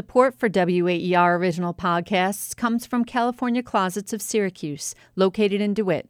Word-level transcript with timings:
Support 0.00 0.38
for 0.38 0.48
WAER 0.48 1.36
original 1.36 1.74
podcasts 1.74 2.56
comes 2.56 2.86
from 2.86 3.04
California 3.04 3.62
Closets 3.62 4.14
of 4.14 4.22
Syracuse, 4.22 4.94
located 5.14 5.60
in 5.60 5.74
DeWitt. 5.74 6.08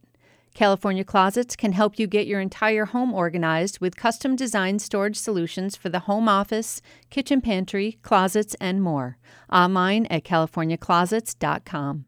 California 0.55 1.03
Closets 1.03 1.57
can 1.57 1.73
help 1.73 1.99
you 1.99 2.07
get 2.07 2.29
your 2.29 2.39
entire 2.39 2.85
home 2.85 3.13
organized 3.13 3.81
with 3.81 3.97
custom 3.97 4.37
designed 4.37 4.81
storage 4.81 5.17
solutions 5.17 5.75
for 5.75 5.89
the 5.89 5.99
home 6.07 6.29
office, 6.29 6.81
kitchen 7.11 7.41
pantry, 7.41 7.99
closets, 8.03 8.55
and 8.61 8.81
more. 8.81 9.19
Online 9.53 10.07
at 10.07 10.23
californiaclosets.com. 10.23 12.05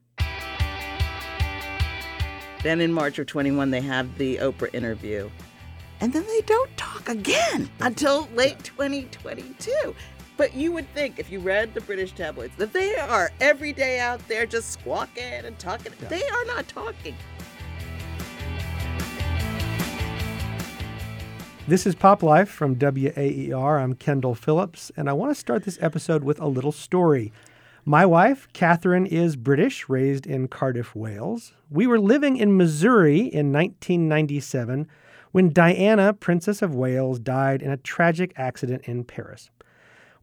Then 2.62 2.80
in 2.80 2.93
March 2.93 3.19
of 3.19 3.27
21, 3.27 3.73
they 3.73 3.80
have 3.80 4.19
the 4.19 4.37
Oprah 4.37 4.73
interview. 4.73 5.29
And 6.01 6.12
then 6.12 6.27
they 6.27 6.41
don't 6.43 6.77
talk 6.77 7.09
again 7.09 7.71
until 7.80 8.29
late 8.35 8.62
2022. 8.64 9.95
But 10.37 10.55
you 10.55 10.73
would 10.73 10.89
think, 10.95 11.19
if 11.19 11.30
you 11.30 11.41
read 11.41 11.75
the 11.75 11.83
British 11.83 12.12
tabloids, 12.12 12.57
that 12.57 12.73
they 12.73 12.96
are 12.96 13.30
every 13.41 13.73
day 13.73 14.01
out 14.01 14.27
there 14.29 14.47
just 14.47 14.70
squawking 14.70 15.23
and 15.23 15.59
talking. 15.59 15.93
Yeah. 16.01 16.09
They 16.09 16.23
are 16.23 16.45
not 16.47 16.66
talking. 16.69 17.15
This 21.69 21.87
is 21.87 21.95
Pop 21.95 22.23
Life 22.23 22.48
from 22.48 22.77
WAER. 22.77 23.79
I'm 23.79 23.95
Kendall 23.95 24.34
Phillips, 24.34 24.91
and 24.97 25.09
I 25.09 25.12
want 25.12 25.30
to 25.30 25.34
start 25.39 25.65
this 25.65 25.79
episode 25.83 26.25
with 26.25 26.41
a 26.41 26.48
little 26.48 26.73
story. 26.73 27.30
My 27.84 28.06
wife, 28.06 28.48
Catherine, 28.53 29.06
is 29.06 29.37
British, 29.37 29.89
raised 29.89 30.27
in 30.27 30.48
Cardiff, 30.48 30.97
Wales. 30.97 31.53
We 31.70 31.87
were 31.87 32.01
living 32.01 32.37
in 32.37 32.56
Missouri 32.56 33.19
in 33.19 33.53
1997 33.53 34.89
when 35.33 35.51
Diana, 35.51 36.12
Princess 36.14 36.62
of 36.62 36.75
Wales, 36.75 37.19
died 37.19 37.61
in 37.61 37.70
a 37.70 37.77
tragic 37.77 38.33
accident 38.37 38.84
in 38.84 39.05
Paris. 39.05 39.51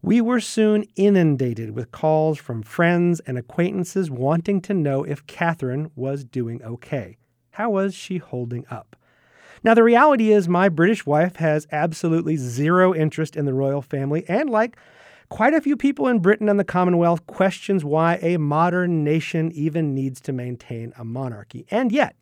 We 0.02 0.22
were 0.22 0.40
soon 0.40 0.84
inundated 0.96 1.74
with 1.74 1.92
calls 1.92 2.38
from 2.38 2.62
friends 2.62 3.20
and 3.20 3.36
acquaintances 3.36 4.10
wanting 4.10 4.62
to 4.62 4.72
know 4.72 5.04
if 5.04 5.26
Catherine 5.26 5.90
was 5.94 6.24
doing 6.24 6.62
okay. 6.62 7.18
How 7.50 7.68
was 7.68 7.94
she 7.94 8.16
holding 8.16 8.64
up? 8.70 8.96
Now, 9.62 9.74
the 9.74 9.82
reality 9.82 10.32
is, 10.32 10.48
my 10.48 10.70
British 10.70 11.04
wife 11.04 11.36
has 11.36 11.66
absolutely 11.70 12.36
zero 12.36 12.94
interest 12.94 13.36
in 13.36 13.44
the 13.44 13.52
royal 13.52 13.82
family, 13.82 14.24
and 14.26 14.48
like 14.48 14.78
quite 15.28 15.52
a 15.52 15.60
few 15.60 15.76
people 15.76 16.08
in 16.08 16.20
Britain 16.20 16.48
and 16.48 16.58
the 16.58 16.64
Commonwealth, 16.64 17.26
questions 17.26 17.84
why 17.84 18.18
a 18.22 18.38
modern 18.38 19.04
nation 19.04 19.52
even 19.52 19.94
needs 19.94 20.18
to 20.22 20.32
maintain 20.32 20.94
a 20.96 21.04
monarchy. 21.04 21.66
And 21.70 21.92
yet, 21.92 22.16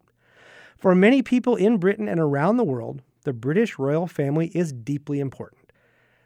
for 0.76 0.96
many 0.96 1.22
people 1.22 1.54
in 1.54 1.78
Britain 1.78 2.08
and 2.08 2.18
around 2.18 2.56
the 2.56 2.64
world, 2.64 3.02
the 3.22 3.32
British 3.32 3.78
royal 3.78 4.08
family 4.08 4.48
is 4.48 4.72
deeply 4.72 5.20
important. 5.20 5.57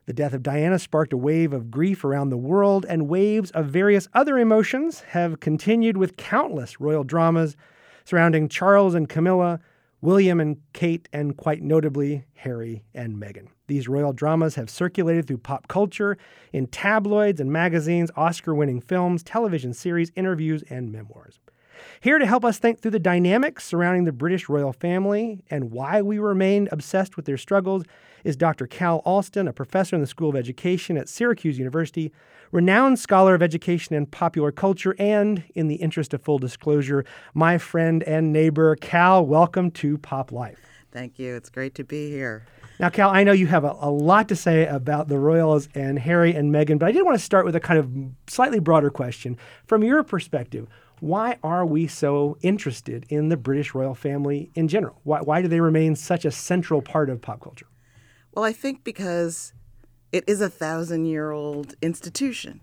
The 0.07 0.13
death 0.13 0.33
of 0.33 0.43
Diana 0.43 0.81
sparked 0.81 1.13
a 1.13 1.17
wave 1.17 1.53
of 1.53 1.71
grief 1.71 2.05
around 2.05 2.31
the 2.31 2.37
world, 2.37 2.85
and 2.89 3.09
waves 3.09 3.53
of 3.53 3.67
various 3.67 4.09
other 4.15 4.37
emotions 4.37 5.01
have 5.11 5.39
continued 5.39 5.97
with 5.97 6.17
countless 6.17 6.81
royal 6.81 7.05
dramas 7.05 7.57
surrounding 8.05 8.49
Charles 8.49 8.97
and 8.97 9.09
Camilla, 9.09 9.61
William 10.01 10.41
and 10.41 10.57
Kate, 10.73 11.09
and 11.13 11.37
quite 11.37 11.63
notably, 11.63 12.25
Harry 12.35 12.83
and 12.93 13.15
Meghan. 13.15 13.47
These 13.69 13.87
royal 13.87 14.13
dramas 14.13 14.57
have 14.57 14.69
circulated 14.69 15.29
through 15.29 15.39
pop 15.39 15.69
culture, 15.69 16.19
in 16.53 16.67
tabloids 16.67 17.41
and 17.41 17.53
magazines, 17.53 18.11
Oscar 18.17 18.57
winning 18.57 18.81
films, 18.81 19.23
television 19.23 19.73
series, 19.73 20.11
interviews, 20.17 20.65
and 20.69 20.91
memoirs. 20.91 21.39
Here 22.01 22.19
to 22.19 22.27
help 22.27 22.45
us 22.45 22.59
think 22.59 22.81
through 22.81 22.91
the 22.91 22.99
dynamics 22.99 23.65
surrounding 23.65 24.05
the 24.05 24.13
British 24.13 24.49
royal 24.49 24.73
family 24.73 25.45
and 25.49 25.71
why 25.71 26.03
we 26.03 26.19
remain 26.19 26.69
obsessed 26.73 27.17
with 27.17 27.25
their 27.25 27.39
struggles 27.39 27.85
is 28.25 28.37
Dr. 28.37 28.67
Cal 28.67 28.99
Alston, 29.05 29.49
a 29.49 29.53
professor 29.53 29.97
in 29.97 30.01
the 30.01 30.07
School 30.07 30.31
of 30.31 30.37
Education 30.37 30.97
at 30.97 31.09
Syracuse 31.09 31.59
University, 31.59 32.13
renowned 32.51 32.99
scholar 32.99 33.35
of 33.35 33.43
education 33.43 33.95
and 33.95 34.11
popular 34.11 34.53
culture, 34.53 34.95
and, 34.99 35.45
in 35.55 35.69
the 35.69 35.77
interest 35.77 36.15
of 36.15 36.23
full 36.23 36.39
disclosure, 36.39 37.05
my 37.35 37.59
friend 37.59 38.03
and 38.05 38.33
neighbor. 38.33 38.77
Cal, 38.77 39.25
welcome 39.25 39.71
to 39.73 39.99
Pop 39.99 40.33
Life. 40.33 40.59
Thank 40.93 41.19
you. 41.19 41.35
It's 41.35 41.49
great 41.49 41.75
to 41.77 41.85
be 41.85 42.11
here. 42.11 42.47
Now, 42.79 42.91
Cal, 42.91 43.11
I 43.11 43.25
know 43.25 43.33
you 43.33 43.47
have 43.47 43.65
a, 43.65 43.77
a, 43.81 43.91
lot 43.91 44.29
to 44.29 44.37
say 44.37 44.67
about 44.67 45.09
the 45.09 45.19
Royals 45.19 45.69
and 45.75 45.99
Harry 45.99 46.35
and 46.35 46.53
Meghan, 46.53 46.79
but 46.79 46.89
I 46.89 46.93
did 46.93 47.05
want 47.05 47.19
to 47.19 47.25
start 47.25 47.45
with 47.45 47.57
a 47.57 47.61
kind 47.61 47.79
of 47.79 47.89
slightly 48.31 48.59
broader 48.59 48.91
question. 48.91 49.39
From 49.67 49.83
your 49.83 50.03
perspective, 50.03 50.67
why 51.01 51.39
are 51.43 51.65
we 51.65 51.87
so 51.87 52.37
interested 52.43 53.07
in 53.09 53.29
the 53.29 53.37
British 53.37 53.75
royal 53.75 53.95
family 53.95 54.51
in 54.55 54.69
general? 54.69 55.01
Why, 55.05 55.21
why 55.21 55.43
do 55.43 55.49
they 55.49 55.61
remain 55.61 55.97
such 55.97 56.25
a 56.25 56.31
central 56.31 56.83
part 56.83 57.11
of 57.11 57.21
pop 57.21 57.41
culture? 57.41 57.67
Well, 58.35 58.45
I 58.45 58.53
think 58.53 58.85
because 58.85 59.53
it 60.13 60.25
is 60.27 60.41
a 60.41 60.49
thousand 60.49 61.07
year 61.07 61.31
old 61.31 61.75
institution. 61.83 62.61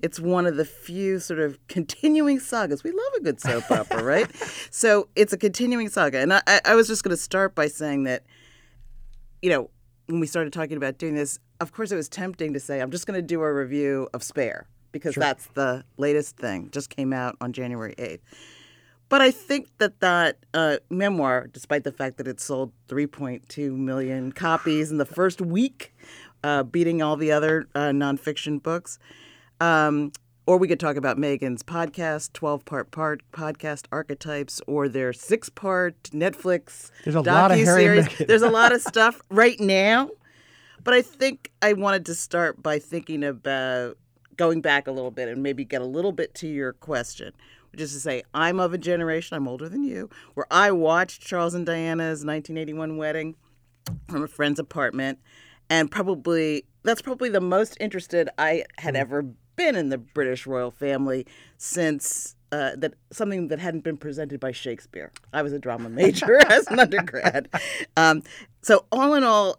It's 0.00 0.18
one 0.18 0.46
of 0.46 0.56
the 0.56 0.64
few 0.64 1.20
sort 1.20 1.38
of 1.38 1.64
continuing 1.68 2.40
sagas. 2.40 2.82
We 2.82 2.90
love 2.90 3.14
a 3.18 3.20
good 3.20 3.40
soap 3.40 3.64
opera, 3.70 4.02
right? 4.02 4.28
So 4.70 5.08
it's 5.14 5.32
a 5.32 5.38
continuing 5.38 5.88
saga. 5.88 6.18
And 6.18 6.32
I, 6.32 6.42
I 6.64 6.74
was 6.74 6.88
just 6.88 7.04
going 7.04 7.14
to 7.14 7.22
start 7.22 7.54
by 7.54 7.68
saying 7.68 8.04
that, 8.04 8.24
you 9.42 9.50
know, 9.50 9.70
when 10.06 10.18
we 10.18 10.26
started 10.26 10.52
talking 10.52 10.76
about 10.76 10.98
doing 10.98 11.14
this, 11.14 11.38
of 11.60 11.72
course, 11.72 11.92
it 11.92 11.96
was 11.96 12.08
tempting 12.08 12.52
to 12.54 12.60
say, 12.60 12.80
I'm 12.80 12.90
just 12.90 13.06
going 13.06 13.18
to 13.18 13.26
do 13.26 13.40
a 13.42 13.52
review 13.52 14.08
of 14.12 14.24
Spare 14.24 14.66
because 14.90 15.14
sure. 15.14 15.20
that's 15.20 15.46
the 15.54 15.84
latest 15.96 16.36
thing, 16.36 16.68
just 16.72 16.90
came 16.90 17.12
out 17.12 17.36
on 17.40 17.52
January 17.52 17.94
8th. 17.96 18.20
But 19.12 19.20
I 19.20 19.30
think 19.30 19.68
that 19.76 20.00
that 20.00 20.38
uh, 20.54 20.78
memoir, 20.88 21.46
despite 21.52 21.84
the 21.84 21.92
fact 21.92 22.16
that 22.16 22.26
it 22.26 22.40
sold 22.40 22.72
3.2 22.88 23.70
million 23.70 24.32
copies 24.32 24.90
in 24.90 24.96
the 24.96 25.04
first 25.04 25.42
week, 25.42 25.94
uh, 26.42 26.62
beating 26.62 27.02
all 27.02 27.16
the 27.16 27.30
other 27.30 27.66
uh, 27.74 27.90
nonfiction 27.90 28.62
books, 28.62 28.98
um, 29.60 30.12
or 30.46 30.56
we 30.56 30.66
could 30.66 30.80
talk 30.80 30.96
about 30.96 31.18
Meghan's 31.18 31.62
podcast, 31.62 32.32
12 32.32 32.64
part 32.64 32.90
part 32.90 33.20
podcast 33.32 33.84
archetypes, 33.92 34.62
or 34.66 34.88
their 34.88 35.12
six 35.12 35.50
part 35.50 36.04
Netflix 36.04 36.90
There's 37.04 37.14
a 37.14 37.20
lot 37.20 37.50
of 37.50 37.58
Harry 37.58 38.00
There's 38.00 38.40
a 38.40 38.48
lot 38.48 38.72
of 38.72 38.80
stuff 38.88 39.20
right 39.28 39.60
now. 39.60 40.08
But 40.82 40.94
I 40.94 41.02
think 41.02 41.50
I 41.60 41.74
wanted 41.74 42.06
to 42.06 42.14
start 42.14 42.62
by 42.62 42.78
thinking 42.78 43.24
about 43.24 43.98
going 44.38 44.62
back 44.62 44.86
a 44.86 44.90
little 44.90 45.10
bit 45.10 45.28
and 45.28 45.42
maybe 45.42 45.66
get 45.66 45.82
a 45.82 45.86
little 45.86 46.12
bit 46.12 46.34
to 46.36 46.48
your 46.48 46.72
question 46.72 47.34
which 47.72 47.80
is 47.80 47.92
to 47.94 48.00
say, 48.00 48.22
I'm 48.34 48.60
of 48.60 48.72
a 48.72 48.78
generation, 48.78 49.36
I'm 49.36 49.48
older 49.48 49.68
than 49.68 49.82
you, 49.82 50.10
where 50.34 50.46
I 50.50 50.70
watched 50.70 51.22
Charles 51.22 51.54
and 51.54 51.66
Diana's 51.66 52.24
1981 52.24 52.96
wedding 52.96 53.34
from 54.08 54.22
a 54.22 54.28
friend's 54.28 54.60
apartment. 54.60 55.18
And 55.70 55.90
probably, 55.90 56.64
that's 56.82 57.02
probably 57.02 57.30
the 57.30 57.40
most 57.40 57.76
interested 57.80 58.28
I 58.38 58.64
had 58.78 58.94
hmm. 58.94 59.00
ever 59.00 59.22
been 59.56 59.76
in 59.76 59.88
the 59.88 59.98
British 59.98 60.46
royal 60.46 60.70
family 60.70 61.26
since 61.56 62.36
uh, 62.52 62.72
that 62.76 62.94
something 63.10 63.48
that 63.48 63.58
hadn't 63.58 63.82
been 63.82 63.96
presented 63.96 64.38
by 64.38 64.52
Shakespeare. 64.52 65.10
I 65.32 65.42
was 65.42 65.52
a 65.52 65.58
drama 65.58 65.88
major 65.88 66.36
as 66.50 66.66
an 66.68 66.78
undergrad. 66.78 67.48
Um, 67.96 68.22
so 68.62 68.86
all 68.90 69.14
in 69.14 69.24
all, 69.24 69.58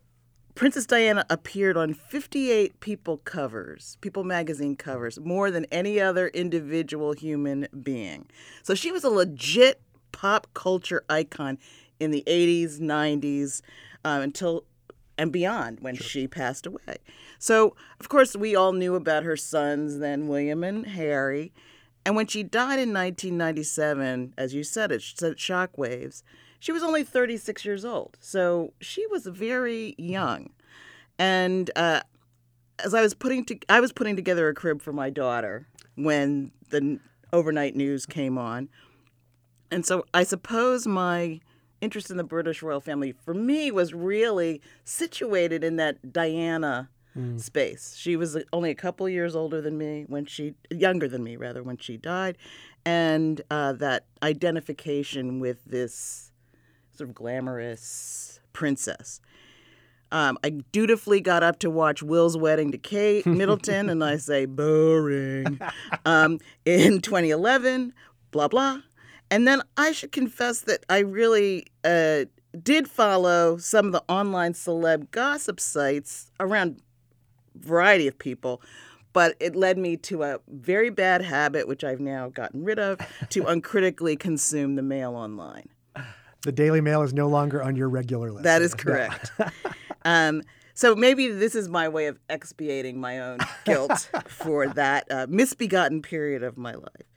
Princess 0.56 0.86
Diana 0.86 1.26
appeared 1.32 1.78
on 1.78 1.94
58 1.94 2.80
People 2.80 3.18
covers, 3.18 3.98
People 4.02 4.24
magazine 4.24 4.76
covers, 4.76 5.20
more 5.20 5.50
than 5.50 5.66
any 5.72 6.00
other 6.00 6.28
individual 6.28 7.14
human 7.14 7.68
being. 7.82 8.28
So 8.62 8.76
she 8.76 8.92
was 8.92 9.04
a 9.04 9.10
legit 9.10 9.82
pop 10.12 10.48
culture 10.54 11.04
icon 11.10 11.58
in 12.00 12.12
the 12.12 12.24
80s, 12.28 12.80
90s, 12.80 13.62
uh, 14.06 14.20
until 14.22 14.66
and 15.18 15.32
beyond 15.32 15.80
when 15.80 15.96
sure. 15.96 16.08
she 16.08 16.28
passed 16.28 16.66
away. 16.66 16.98
So, 17.40 17.76
of 18.00 18.10
course, 18.10 18.36
we 18.36 18.56
all 18.56 18.74
knew 18.74 18.96
about 18.96 19.24
her 19.24 19.38
sons, 19.38 20.00
then 20.00 20.28
William 20.28 20.64
and 20.64 20.86
Harry. 20.86 21.52
And 22.06 22.16
when 22.16 22.28
she 22.28 22.44
died 22.44 22.80
in 22.80 22.94
1997, 22.94 24.34
as 24.38 24.54
you 24.54 24.64
said, 24.64 24.92
it 24.92 25.02
sent 25.02 25.38
shockwaves 25.38 26.24
she 26.64 26.72
was 26.72 26.82
only 26.82 27.04
36 27.04 27.66
years 27.66 27.84
old. 27.84 28.18
So 28.22 28.72
she 28.80 29.06
was 29.08 29.26
very 29.26 29.96
young. 29.98 30.52
And 31.20 31.70
uh, 31.76 32.00
as 32.80 32.94
I 32.94 33.02
was 33.02 33.14
putting 33.14 33.44
to, 33.48 33.60
I 33.68 33.82
was 33.82 33.92
putting 33.92 34.16
together 34.16 34.48
a 34.48 34.54
crib 34.54 34.82
for 34.82 34.94
my 34.94 35.10
daughter 35.10 35.68
when 35.96 36.54
the 36.70 37.02
overnight 37.34 37.76
news 37.76 38.06
came 38.06 38.38
on. 38.38 38.70
And 39.72 39.86
so 39.86 40.06
I 40.14 40.24
suppose 40.24 40.88
my 40.88 41.42
interest 41.82 42.10
in 42.10 42.16
the 42.16 42.24
British 42.24 42.64
royal 42.64 42.80
family 42.80 43.12
for 43.12 43.34
me 43.34 43.70
was 43.70 43.94
really 43.94 44.62
situated 44.86 45.66
in 45.66 45.76
that 45.76 46.14
Diana 46.14 46.88
mm. 47.18 47.40
space. 47.40 47.96
She 47.98 48.16
was 48.16 48.38
only 48.52 48.70
a 48.70 48.76
couple 48.76 49.08
years 49.10 49.36
older 49.36 49.62
than 49.62 49.78
me 49.78 50.06
when 50.08 50.26
she, 50.26 50.56
younger 50.70 51.08
than 51.08 51.24
me 51.24 51.36
rather, 51.36 51.64
when 51.64 51.78
she 51.78 51.98
died, 51.98 52.38
and 52.86 53.42
uh, 53.50 53.74
that 53.74 54.06
identification 54.22 55.40
with 55.40 55.64
this 55.66 56.32
sort 56.96 57.10
of 57.10 57.16
glamorous 57.16 58.40
princess. 58.54 59.20
Um, 60.12 60.38
I 60.44 60.52
dutifully 60.72 61.22
got 61.22 61.42
up 61.42 61.58
to 61.60 61.72
watch 61.72 62.04
Will's 62.04 62.38
wedding 62.38 62.72
to 62.72 62.78
Kate 62.78 63.26
Middleton, 63.26 63.90
and 63.90 64.04
I 64.04 64.18
say 64.18 64.46
boring. 64.46 65.60
Um, 66.06 66.40
in 66.66 67.00
2011, 67.00 67.94
blah 68.32 68.50
blah, 68.50 68.80
and 69.32 69.48
then 69.48 69.62
I 69.78 69.94
should 69.94 70.12
confess 70.12 70.62
that 70.62 70.86
I 70.90 71.00
really 71.00 71.68
uh, 71.86 72.26
did 72.62 72.90
follow 72.90 73.58
some 73.58 73.88
of 73.88 73.92
the 73.94 74.04
online 74.10 74.54
celeb 74.54 75.12
gossip 75.12 75.60
sites 75.60 76.30
around 76.40 76.82
variety 77.56 78.08
of 78.08 78.18
people, 78.18 78.62
but 79.14 79.36
it 79.40 79.56
led 79.56 79.78
me 79.78 79.96
to 79.98 80.24
a 80.24 80.40
very 80.48 80.90
bad 80.90 81.22
habit, 81.22 81.68
which 81.68 81.84
I've 81.84 82.00
now 82.00 82.30
gotten 82.30 82.64
rid 82.64 82.80
of, 82.80 83.00
to 83.30 83.46
uncritically 83.48 84.16
consume 84.16 84.76
the 84.76 84.82
mail 84.82 85.16
online. 85.16 85.70
The 86.42 86.52
Daily 86.52 86.82
Mail 86.82 87.04
is 87.04 87.14
no 87.14 87.28
longer 87.28 87.64
on 87.64 87.76
your 87.76 87.88
regular 87.88 88.32
list. 88.32 88.44
That 88.44 88.62
is 88.62 88.74
correct. 88.76 89.32
um, 90.06 90.42
so 90.74 90.96
maybe 90.96 91.30
this 91.30 91.56
is 91.56 91.70
my 91.70 91.88
way 91.88 92.08
of 92.08 92.20
expiating 92.30 93.00
my 93.00 93.20
own 93.20 93.38
guilt 93.64 94.10
for 94.28 94.68
that 94.68 95.06
uh, 95.10 95.28
misbegotten 95.30 96.02
period 96.02 96.44
of 96.44 96.58
my 96.58 96.74
life. 96.74 97.08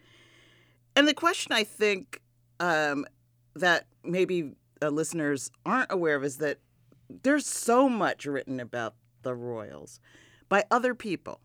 And 0.95 1.09
the 1.09 1.15
question 1.15 1.53
I 1.53 1.65
think 1.65 2.21
um, 2.61 3.07
that 3.55 3.87
maybe 4.05 4.53
uh, 4.83 4.89
listeners 4.89 5.51
aren't 5.65 5.91
aware 5.91 6.17
of 6.17 6.25
is 6.25 6.39
that 6.39 6.59
there's 7.09 7.47
so 7.47 7.89
much 7.89 8.27
written 8.27 8.61
about 8.61 8.95
the 9.27 9.35
royals 9.35 10.01
by 10.49 10.65
other 10.71 10.95
people. 10.95 11.41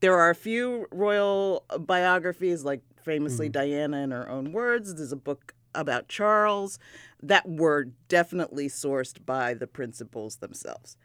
There 0.00 0.18
are 0.18 0.30
a 0.30 0.34
few 0.34 0.86
royal 0.90 1.64
biographies, 1.78 2.64
like 2.64 2.82
famously 3.02 3.46
mm-hmm. 3.46 3.52
Diana 3.52 3.98
in 3.98 4.10
her 4.10 4.28
own 4.28 4.52
words. 4.52 4.94
There's 4.96 5.12
a 5.12 5.16
book 5.16 5.54
about 5.76 6.08
Charles 6.08 6.78
that 7.22 7.48
were 7.48 7.84
definitely 8.08 8.68
sourced 8.68 9.24
by 9.24 9.54
the 9.54 9.68
principals 9.68 10.36
themselves, 10.36 10.96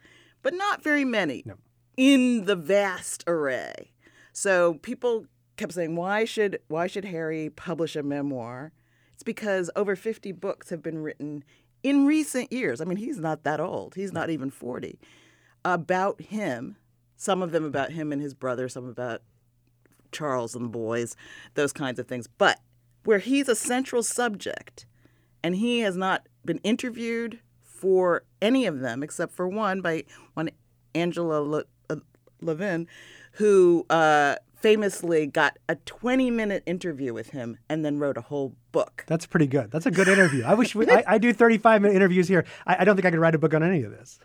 but 0.42 0.56
not 0.56 0.84
very 0.84 1.06
many 1.06 1.44
No. 1.46 1.56
in 1.96 2.46
the 2.46 2.56
vast 2.56 3.24
array. 3.28 3.92
So 4.32 4.76
people 4.76 5.28
kept 5.58 5.74
saying, 5.74 5.96
"Why 5.96 6.26
should 6.26 6.60
why 6.70 6.88
should 6.88 7.06
Harry 7.06 7.52
publish 7.52 7.96
a 7.96 8.02
memoir?" 8.02 8.74
It's 9.14 9.24
because 9.24 9.70
over 9.76 9.96
50 9.96 10.32
books 10.32 10.72
have 10.72 10.82
been 10.82 11.04
written 11.04 11.44
in 11.84 12.08
recent 12.08 12.52
years. 12.52 12.82
I 12.82 12.86
mean, 12.86 12.98
he's 12.98 13.20
not 13.20 13.44
that 13.44 13.60
old. 13.60 13.94
He's 13.94 14.12
not 14.12 14.32
even 14.32 14.50
40 14.50 15.00
about 15.66 16.22
him. 16.22 16.78
Some 17.16 17.42
of 17.42 17.52
them 17.52 17.64
about 17.64 17.92
him 17.92 18.12
and 18.12 18.22
his 18.22 18.34
brother, 18.34 18.68
some 18.68 18.88
about 18.88 19.22
Charles 20.12 20.56
and 20.56 20.66
the 20.66 20.70
boys, 20.70 21.16
those 21.56 21.74
kinds 21.74 22.00
of 22.00 22.08
things. 22.08 22.28
But 22.28 22.60
where 23.04 23.20
he's 23.20 23.50
a 23.50 23.56
central 23.56 24.04
subject 24.04 24.86
and 25.44 25.56
he 25.56 25.80
has 25.80 25.98
not 25.98 26.28
been 26.46 26.60
interviewed 26.60 27.40
for 27.62 28.24
any 28.42 28.66
of 28.66 28.80
them 28.80 29.04
except 29.04 29.34
for 29.34 29.48
one 29.48 29.82
by 29.82 30.04
one 30.36 30.50
Angela 30.96 31.42
Le- 31.42 31.64
uh, 31.90 31.98
Levin, 32.42 32.88
who 33.34 33.86
uh, 33.90 34.36
famously 34.56 35.28
got 35.28 35.58
a 35.68 35.76
20 35.76 36.32
minute 36.32 36.64
interview 36.66 37.14
with 37.14 37.32
him 37.32 37.58
and 37.68 37.84
then 37.84 38.00
wrote 38.00 38.18
a 38.18 38.22
whole 38.22 38.56
book. 38.72 39.04
That's 39.08 39.26
pretty 39.26 39.48
good. 39.48 39.72
That's 39.72 39.86
a 39.86 39.92
good 39.92 40.08
interview. 40.08 40.44
I 40.46 40.54
wish 40.54 40.74
we, 40.74 40.90
I, 40.90 41.04
I 41.06 41.18
do 41.18 41.34
35 41.34 41.82
minute 41.82 41.96
interviews 41.96 42.28
here. 42.30 42.46
I, 42.66 42.78
I 42.80 42.86
don't 42.86 42.96
think 42.96 43.06
I 43.06 43.12
could 43.12 43.20
write 43.20 43.36
a 43.36 43.40
book 43.40 43.54
on 43.54 43.64
any 43.64 43.84
of 43.84 43.92
this. 43.92 44.20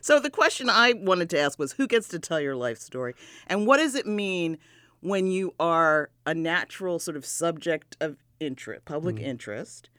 So 0.00 0.18
the 0.18 0.30
question 0.30 0.70
I 0.70 0.94
wanted 0.94 1.30
to 1.30 1.38
ask 1.38 1.58
was 1.58 1.72
who 1.72 1.86
gets 1.86 2.08
to 2.08 2.18
tell 2.18 2.40
your 2.40 2.56
life 2.56 2.78
story? 2.78 3.14
And 3.46 3.66
what 3.66 3.78
does 3.78 3.94
it 3.94 4.06
mean 4.06 4.58
when 5.00 5.26
you 5.26 5.54
are 5.60 6.10
a 6.26 6.34
natural 6.34 6.98
sort 6.98 7.16
of 7.16 7.26
subject 7.26 7.96
of 8.00 8.16
interest, 8.38 8.84
public 8.84 9.16
mm. 9.16 9.22
interest? 9.22 9.90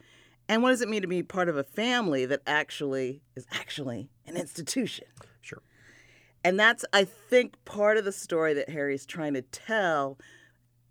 And 0.48 0.62
what 0.64 0.72
does 0.72 0.82
it 0.82 0.90
mean 0.90 1.02
to 1.02 1.08
be 1.08 1.24
part 1.24 1.50
of 1.50 1.56
a 1.56 1.64
family 1.64 2.26
that 2.26 2.42
actually 2.46 3.22
is 3.36 3.46
actually 3.52 4.10
an 4.26 4.36
institution? 4.36 5.08
Sure. 5.42 5.62
And 6.44 6.60
that's, 6.60 6.84
I 6.92 7.06
think, 7.06 7.64
part 7.66 7.98
of 7.98 8.06
the 8.06 8.12
story 8.12 8.54
that 8.56 8.70
Harry's 8.70 9.06
trying 9.06 9.34
to 9.36 9.44
tell. 9.44 10.18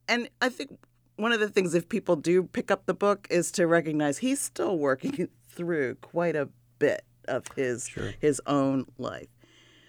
And 0.09 0.31
I 0.41 0.49
think 0.49 0.79
one 1.17 1.33
of 1.33 1.41
the 1.41 1.49
things, 1.49 1.75
if 1.75 1.89
people 1.89 2.17
do 2.17 2.45
pick 2.45 2.71
up 2.71 2.87
the 2.87 2.95
book, 2.95 3.27
is 3.31 3.51
to 3.53 3.67
recognize 3.67 4.19
he's 4.19 4.41
still 4.41 4.79
working 4.79 5.29
through 5.49 5.97
quite 5.97 6.37
a 6.37 6.49
bit 6.79 7.05
of 7.31 7.47
his 7.57 7.89
Sure. 7.89 8.13
his 8.21 8.41
own 8.47 8.87
life. 8.99 9.29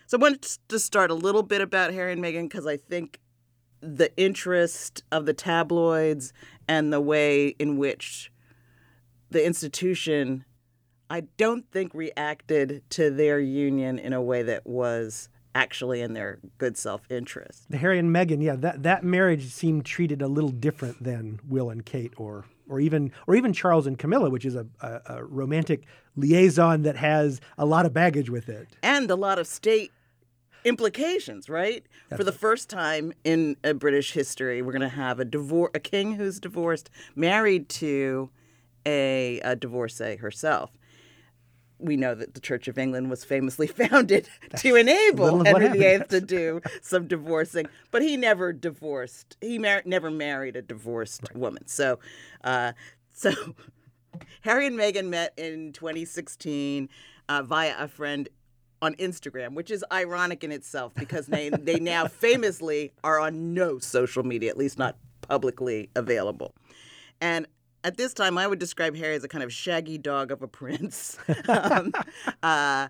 So 0.08 0.18
I 0.18 0.22
wanted 0.22 0.42
to 0.68 0.80
start 0.80 1.10
a 1.10 1.16
little 1.16 1.44
bit 1.44 1.62
about 1.62 1.94
Harry 1.94 2.14
and 2.14 2.22
Meghan 2.24 2.44
because 2.44 2.68
I 2.68 2.78
think 2.78 3.20
the 3.82 4.16
interest 4.16 5.04
of 5.12 5.26
the 5.26 5.34
tabloids 5.34 6.34
and 6.68 6.94
the 6.94 7.02
way 7.02 7.48
in 7.60 7.78
which 7.78 8.32
the 9.30 9.46
institution, 9.46 10.46
I 11.10 11.22
don't 11.38 11.70
think 11.72 11.94
reacted 11.94 12.84
to 12.92 13.10
their 13.10 13.40
union 13.40 13.98
in 13.98 14.14
a 14.14 14.22
way 14.22 14.44
that 14.44 14.68
was 14.68 15.30
actually 15.56 16.02
in 16.02 16.14
their 16.14 16.40
good 16.58 16.78
self 16.78 17.02
interest. 17.10 17.66
The 17.70 17.78
Harry 17.78 17.98
and 17.98 18.14
Meghan, 18.14 18.42
yeah, 18.42 18.56
that, 18.58 18.84
that 18.84 19.04
marriage 19.04 19.48
seemed 19.48 19.86
treated 19.86 20.22
a 20.22 20.28
little 20.28 20.50
different 20.52 21.04
than 21.04 21.40
Will 21.48 21.70
and 21.70 21.86
Kate 21.86 22.14
or 22.18 22.46
or 22.72 22.80
even 22.80 23.12
or 23.28 23.36
even 23.36 23.54
Charles 23.54 23.86
and 23.86 24.00
Camilla, 24.00 24.30
which 24.30 24.46
is 24.46 24.56
a, 24.56 24.66
a, 24.82 25.02
a 25.18 25.24
romantic 25.26 25.86
liaison 26.16 26.82
that 26.84 26.96
has 26.96 27.40
a 27.58 27.66
lot 27.66 27.86
of 27.86 27.94
baggage 27.94 28.30
with 28.30 28.50
it. 28.50 28.70
and 28.82 29.12
a 29.12 29.16
lot 29.16 29.38
of 29.38 29.46
state 29.46 29.92
implications, 30.64 31.50
right? 31.50 31.86
For 32.16 32.24
the 32.24 32.32
first 32.32 32.70
time 32.70 33.14
in 33.24 33.56
uh, 33.64 33.74
British 33.74 34.12
history, 34.12 34.62
we're 34.62 34.74
going 34.74 34.82
to 34.82 34.90
have 34.90 35.20
a 35.20 35.26
divorce, 35.26 35.72
a 35.74 35.80
king 35.80 36.16
who's 36.16 36.40
divorced, 36.40 36.90
married 37.16 37.68
to 37.70 38.30
a, 38.86 39.40
a 39.44 39.56
divorcee 39.56 40.18
herself. 40.18 40.72
We 41.82 41.98
know 41.98 42.16
that 42.16 42.34
the 42.34 42.40
Church 42.40 42.68
of 42.68 42.78
England 42.78 43.10
was 43.10 43.24
famously 43.24 43.68
founded 43.82 44.30
to 44.58 44.76
enable 44.76 45.26
little 45.26 45.42
of 45.42 45.54
what 45.54 45.62
Henry 45.62 45.80
VIII 45.80 46.06
to 46.10 46.22
do 46.22 46.62
some 46.82 47.08
divorcing, 47.08 47.68
but 47.90 48.02
he 48.02 48.18
never 48.18 48.54
divorced. 48.54 49.38
He 49.42 49.58
mar- 49.58 49.84
never 49.86 50.12
married 50.12 50.56
a 50.56 50.62
divorced 50.62 51.34
woman. 51.36 51.68
So, 51.68 52.00
uh, 52.44 52.74
so 53.14 53.32
Harry 54.42 54.68
and 54.68 54.78
Meghan 54.78 55.08
met 55.08 55.34
in 55.38 55.74
2016 55.74 56.90
uh, 57.30 57.42
via 57.44 57.76
a 57.78 57.88
friend 57.88 58.30
on 58.82 58.96
Instagram, 58.96 59.54
which 59.54 59.70
is 59.70 59.86
ironic 59.92 60.44
in 60.44 60.52
itself 60.52 60.94
because 60.96 61.28
they 61.28 61.50
they 61.62 61.80
now 61.80 62.08
famously 62.08 62.92
are 63.04 63.20
on 63.20 63.54
no 63.54 63.80
social 63.80 64.24
media, 64.24 64.50
at 64.50 64.58
least 64.58 64.78
not 64.78 64.98
publicly 65.28 65.90
available. 65.96 66.56
And 67.20 67.48
at 67.84 67.98
this 67.98 68.14
time, 68.14 68.38
I 68.38 68.48
would 68.48 68.60
describe 68.60 68.96
Harry 68.96 69.16
as 69.16 69.24
a 69.24 69.28
kind 69.28 69.44
of 69.44 69.52
shaggy 69.52 69.98
dog 69.98 70.32
of 70.32 70.42
a 70.42 70.48
prince. 70.48 71.18
um, 71.48 71.92
uh, 72.44 72.88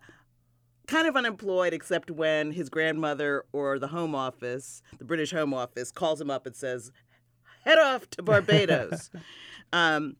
kind 0.87 1.07
of 1.07 1.15
unemployed 1.15 1.73
except 1.73 2.11
when 2.11 2.51
his 2.51 2.69
grandmother 2.69 3.45
or 3.53 3.79
the 3.79 3.87
Home 3.87 4.13
Office, 4.13 4.81
the 4.97 5.05
British 5.05 5.31
Home 5.31 5.53
Office, 5.53 5.91
calls 5.91 6.19
him 6.19 6.29
up 6.29 6.45
and 6.45 6.55
says, 6.55 6.91
"Head 7.63 7.77
off 7.77 8.09
to 8.11 8.23
Barbados." 8.23 9.09
um, 9.73 10.17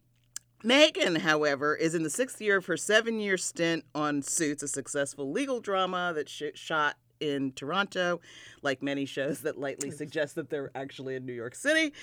Meghan, 0.63 1.18
however, 1.18 1.75
is 1.75 1.95
in 1.95 2.03
the 2.03 2.09
sixth 2.09 2.39
year 2.39 2.57
of 2.57 2.68
her 2.68 2.77
seven-year 2.77 3.38
stint 3.38 3.83
on 3.95 4.21
Suits, 4.21 4.62
a 4.62 4.68
successful 4.68 5.31
legal 5.31 5.59
drama 5.59 6.13
that 6.15 6.29
sh- 6.29 6.44
shot 6.53 6.97
in 7.19 7.51
Toronto, 7.51 8.19
like 8.62 8.81
many 8.81 9.06
shows 9.06 9.41
that 9.41 9.57
lightly 9.57 9.91
suggest 9.91 10.35
that 10.35 10.50
they're 10.50 10.71
actually 10.75 11.15
in 11.15 11.25
New 11.25 11.33
York 11.33 11.56
City, 11.56 11.94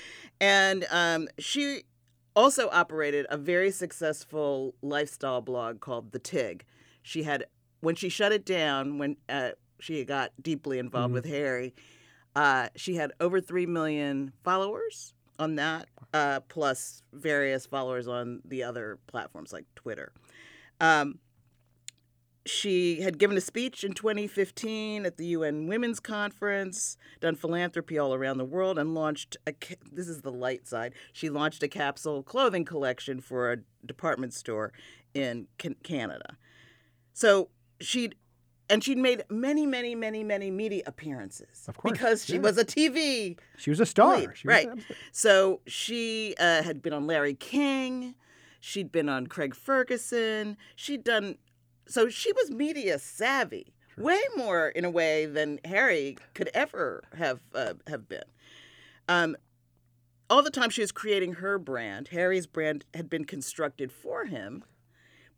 and 0.41 0.87
um, 0.91 1.29
she 1.39 1.85
also 2.39 2.69
operated 2.71 3.27
a 3.31 3.37
very 3.37 3.73
successful 3.73 4.73
lifestyle 4.81 5.41
blog 5.41 5.81
called 5.81 6.13
The 6.13 6.21
Tig. 6.21 6.65
She 7.03 7.25
had 7.25 7.47
when 7.81 7.97
she 7.97 8.09
shut 8.09 8.31
it 8.31 8.45
down 8.45 8.99
when 8.99 9.17
uh, 9.29 9.51
she 9.81 10.05
got 10.05 10.31
deeply 10.41 10.79
involved 10.79 11.13
with 11.13 11.27
Harry. 11.27 11.75
Uh, 12.37 12.69
she 12.77 12.95
had 12.95 13.11
over 13.19 13.41
three 13.41 13.67
million 13.67 14.33
followers 14.45 15.15
on 15.41 15.57
that, 15.57 15.89
uh, 16.15 16.39
plus 16.49 17.03
various 17.13 17.67
followers 17.67 18.07
on 18.07 18.41
the 18.45 18.63
other 18.63 19.01
platforms 19.09 19.53
like 19.53 19.65
Twitter. 19.75 20.13
Um, 20.81 21.19
she 22.49 23.01
had 23.03 23.19
given 23.19 23.37
a 23.37 23.41
speech 23.41 23.85
in 23.85 23.93
2015 23.93 25.05
at 25.07 25.17
the 25.17 25.27
UN 25.27 25.67
Women's 25.67 26.01
Conference, 26.01 26.97
done 27.21 27.35
philanthropy 27.35 27.99
all 27.99 28.15
around 28.15 28.39
the 28.39 28.45
world, 28.45 28.79
and 28.79 28.95
launched 28.95 29.37
a. 29.47 29.55
This 29.93 30.09
is 30.09 30.23
the 30.23 30.33
light 30.33 30.67
side. 30.67 30.95
She 31.13 31.29
launched 31.31 31.63
a 31.63 31.69
capsule 31.69 32.23
clothing 32.23 32.65
collection 32.65 33.21
for 33.21 33.53
a 33.53 33.57
department 33.87 34.35
store 34.35 34.73
in 35.15 35.47
Canada. 35.83 36.37
So 37.13 37.49
she'd. 37.81 38.15
And 38.71 38.85
she'd 38.85 38.99
made 38.99 39.23
many, 39.31 39.65
many, 39.65 39.95
many, 39.95 40.23
many 40.23 40.51
media 40.51 40.83
appearances. 40.85 41.65
Of 41.69 41.79
course, 41.79 41.93
Because 41.93 42.25
she 42.27 42.35
yeah. 42.35 42.41
was 42.41 42.59
a 42.59 42.67
TV 42.67 43.39
She 43.57 43.71
was 43.71 43.81
a 43.81 43.87
star. 43.87 44.19
lead, 44.19 44.37
She 44.37 44.47
was 44.47 44.55
right. 44.55 44.69
So 45.11 45.63
she 45.67 46.35
uh, 46.39 46.63
had 46.63 46.83
been 46.83 46.93
on 46.93 47.07
Larry 47.07 47.33
King. 47.33 48.15
She'd 48.61 48.93
been 48.93 49.09
on 49.09 49.27
Craig 49.27 49.55
Ferguson. 49.55 50.59
She'd 50.77 51.03
done. 51.03 51.39
So 51.89 52.09
she 52.09 52.33
was 52.33 52.51
media 52.51 52.99
savvy, 52.99 53.73
way 53.97 54.21
more 54.37 54.69
in 54.69 54.85
a 54.85 54.91
way 54.91 55.27
than 55.27 55.59
Harry 55.65 56.17
could 56.35 56.51
ever 56.55 57.03
have 57.17 57.41
uh, 57.55 57.75
have 57.87 58.09
been. 58.09 58.25
Um, 59.09 59.37
all 60.31 60.43
the 60.43 60.51
time 60.51 60.69
she 60.69 60.83
was 60.83 60.93
creating 60.93 61.35
her 61.35 61.59
brand, 61.59 62.09
Harry's 62.09 62.47
brand 62.47 62.85
had 62.93 63.09
been 63.09 63.25
constructed 63.25 63.91
for 63.91 64.27
him 64.27 64.63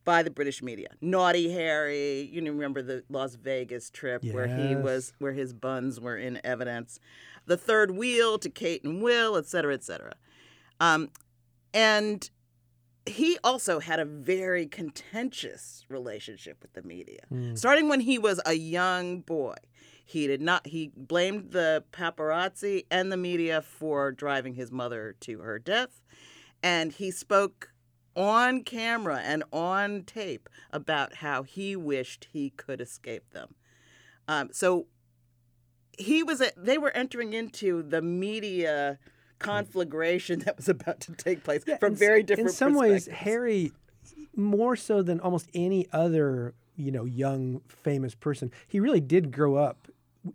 by 0.04 0.22
the 0.24 0.30
British 0.30 0.62
media. 0.62 0.88
Naughty 1.00 1.52
Harry, 1.52 2.28
you 2.32 2.42
remember 2.42 2.82
the 2.82 3.04
Las 3.08 3.36
Vegas 3.36 3.90
trip 3.90 4.24
where 4.24 4.48
he 4.48 4.74
was, 4.74 5.12
where 5.18 5.32
his 5.32 5.52
buns 5.52 6.00
were 6.00 6.16
in 6.16 6.40
evidence. 6.42 6.98
The 7.46 7.56
third 7.56 7.92
wheel 7.92 8.38
to 8.38 8.50
Kate 8.50 8.82
and 8.82 9.02
Will, 9.02 9.36
et 9.36 9.46
cetera, 9.46 9.74
et 9.74 9.84
cetera. 9.84 10.14
Um, 10.80 11.10
and 11.72 12.28
he 13.06 13.38
also 13.42 13.80
had 13.80 13.98
a 13.98 14.04
very 14.04 14.66
contentious 14.66 15.84
relationship 15.88 16.58
with 16.62 16.72
the 16.74 16.82
media. 16.82 17.20
Starting 17.54 17.88
when 17.88 18.00
he 18.00 18.18
was 18.18 18.40
a 18.44 18.54
young 18.54 19.20
boy, 19.20 19.56
He 20.04 20.26
did 20.26 20.40
not. 20.42 20.66
He 20.66 20.90
blamed 20.96 21.52
the 21.52 21.84
paparazzi 21.92 22.84
and 22.90 23.12
the 23.12 23.16
media 23.16 23.62
for 23.62 24.10
driving 24.12 24.54
his 24.54 24.70
mother 24.72 25.14
to 25.20 25.38
her 25.40 25.58
death, 25.58 26.02
and 26.62 26.92
he 26.92 27.10
spoke 27.10 27.72
on 28.16 28.64
camera 28.64 29.20
and 29.24 29.44
on 29.52 30.02
tape 30.02 30.48
about 30.72 31.16
how 31.16 31.44
he 31.44 31.76
wished 31.76 32.26
he 32.32 32.50
could 32.50 32.80
escape 32.80 33.30
them. 33.30 33.54
Um, 34.26 34.48
so 34.52 34.86
he 35.96 36.22
was. 36.24 36.40
A, 36.40 36.50
they 36.56 36.76
were 36.76 36.90
entering 36.90 37.32
into 37.32 37.82
the 37.82 38.02
media 38.02 38.98
conflagration 39.40 40.38
that 40.40 40.56
was 40.56 40.68
about 40.68 41.00
to 41.00 41.12
take 41.12 41.42
place 41.42 41.62
Yeah, 41.66 41.78
from 41.78 41.96
very 41.96 42.22
different. 42.22 42.50
In 42.50 42.54
some 42.54 42.74
ways. 42.74 43.06
Harry, 43.06 43.72
more 44.36 44.76
so 44.76 45.02
than 45.02 45.18
almost 45.20 45.48
any 45.52 45.88
other, 45.92 46.54
you 46.76 46.92
know, 46.92 47.04
young 47.04 47.60
famous 47.68 48.14
person, 48.14 48.52
he 48.68 48.78
really 48.78 49.00
did 49.00 49.32
grow 49.32 49.56
up 49.56 49.88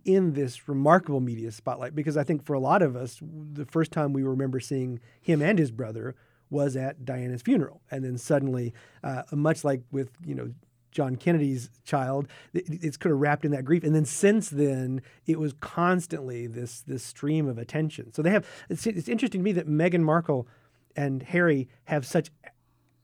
in 0.04 0.32
this 0.34 0.68
remarkable 0.68 1.20
media 1.20 1.50
spotlight. 1.50 1.94
Because 1.94 2.16
I 2.16 2.24
think 2.24 2.44
for 2.44 2.54
a 2.54 2.60
lot 2.60 2.82
of 2.82 2.96
us, 2.96 3.20
the 3.22 3.64
first 3.64 3.92
time 3.92 4.12
we 4.12 4.22
remember 4.22 4.60
seeing 4.60 5.00
him 5.20 5.40
and 5.40 5.58
his 5.58 5.70
brother 5.70 6.14
was 6.50 6.76
at 6.76 7.04
Diana's 7.04 7.42
funeral, 7.42 7.80
and 7.90 8.04
then 8.04 8.18
suddenly, 8.18 8.72
uh, 9.02 9.22
much 9.32 9.64
like 9.64 9.82
with 9.90 10.10
you 10.24 10.34
know. 10.34 10.52
John 10.96 11.16
Kennedy's 11.16 11.68
child, 11.84 12.26
it- 12.54 12.64
it's 12.82 12.96
kind 12.96 13.12
of 13.12 13.20
wrapped 13.20 13.44
in 13.44 13.50
that 13.50 13.66
grief, 13.66 13.84
and 13.84 13.94
then 13.94 14.06
since 14.06 14.48
then, 14.48 15.02
it 15.26 15.38
was 15.38 15.52
constantly 15.60 16.46
this 16.46 16.80
this 16.80 17.02
stream 17.02 17.46
of 17.46 17.58
attention. 17.58 18.14
So 18.14 18.22
they 18.22 18.30
have. 18.30 18.46
It's, 18.70 18.86
it's 18.86 19.06
interesting 19.08 19.42
to 19.42 19.44
me 19.44 19.52
that 19.52 19.68
Meghan 19.68 20.00
Markle 20.00 20.48
and 20.96 21.22
Harry 21.22 21.68
have 21.84 22.06
such 22.06 22.30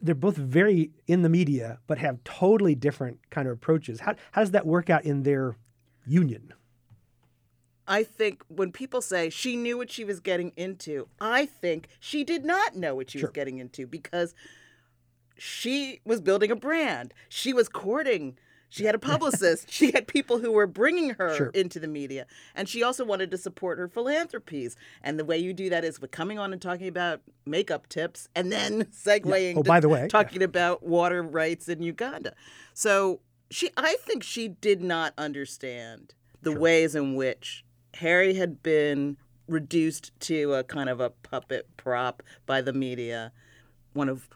they're 0.00 0.14
both 0.16 0.36
very 0.36 0.90
in 1.06 1.20
the 1.22 1.28
media 1.28 1.78
but 1.86 1.98
have 1.98 2.24
totally 2.24 2.74
different 2.74 3.20
kind 3.30 3.46
of 3.46 3.52
approaches. 3.52 4.00
How 4.00 4.14
how 4.32 4.40
does 4.40 4.52
that 4.52 4.66
work 4.66 4.88
out 4.88 5.04
in 5.04 5.22
their 5.22 5.56
union? 6.06 6.54
I 7.86 8.04
think 8.04 8.42
when 8.48 8.72
people 8.72 9.02
say 9.02 9.28
she 9.28 9.54
knew 9.56 9.76
what 9.76 9.90
she 9.90 10.04
was 10.04 10.18
getting 10.20 10.52
into, 10.56 11.08
I 11.20 11.44
think 11.46 11.88
she 12.00 12.24
did 12.24 12.44
not 12.44 12.74
know 12.74 12.94
what 12.94 13.10
she 13.10 13.18
Sure. 13.18 13.28
was 13.28 13.34
getting 13.34 13.58
into 13.58 13.86
because 13.86 14.34
she 15.36 16.00
was 16.04 16.20
building 16.20 16.50
a 16.50 16.56
brand. 16.56 17.12
She 17.28 17.52
was 17.52 17.68
courting. 17.68 18.36
She 18.68 18.84
had 18.84 18.94
a 18.94 18.98
publicist. 19.12 19.70
she 19.70 19.90
had 19.90 20.06
people 20.06 20.38
who 20.38 20.50
were 20.52 20.66
bringing 20.66 21.10
her 21.10 21.36
Sure. 21.36 21.48
into 21.48 21.78
the 21.78 21.88
media. 21.88 22.26
And 22.54 22.68
she 22.68 22.82
also 22.82 23.04
wanted 23.04 23.30
to 23.32 23.38
support 23.38 23.78
her 23.78 23.86
philanthropies. 23.88 24.76
And 25.02 25.18
the 25.18 25.24
way 25.24 25.36
you 25.38 25.52
do 25.52 25.68
that 25.70 25.84
is 25.84 26.00
with 26.00 26.10
coming 26.10 26.38
on 26.38 26.52
and 26.52 26.62
talking 26.62 26.88
about 26.88 27.20
makeup 27.44 27.88
tips 27.88 28.28
and 28.34 28.50
then 28.50 28.84
segueing 28.92 29.56
Oh, 29.58 29.62
to 29.62 29.68
by 29.68 29.80
the 29.80 29.88
way, 29.90 30.02
yeah. 30.02 30.08
talking 30.08 30.42
about 30.42 30.82
water 30.82 31.22
rights 31.22 31.68
in 31.68 31.82
Uganda. 31.82 32.34
So 32.74 33.20
she 33.50 33.70
I 33.76 33.96
think 34.00 34.22
she 34.22 34.48
did 34.48 34.80
not 34.82 35.12
understand 35.18 36.14
the 36.40 36.58
ways 36.58 36.94
in 36.94 37.14
which 37.14 37.64
Harry 37.94 38.34
had 38.34 38.62
been 38.62 39.18
reduced 39.46 40.18
to 40.20 40.54
a 40.54 40.64
kind 40.64 40.88
of 40.88 40.98
a 40.98 41.10
puppet 41.10 41.68
prop 41.76 42.22
by 42.46 42.62
the 42.62 42.72
media, 42.72 43.32
one 43.92 44.08
of 44.08 44.28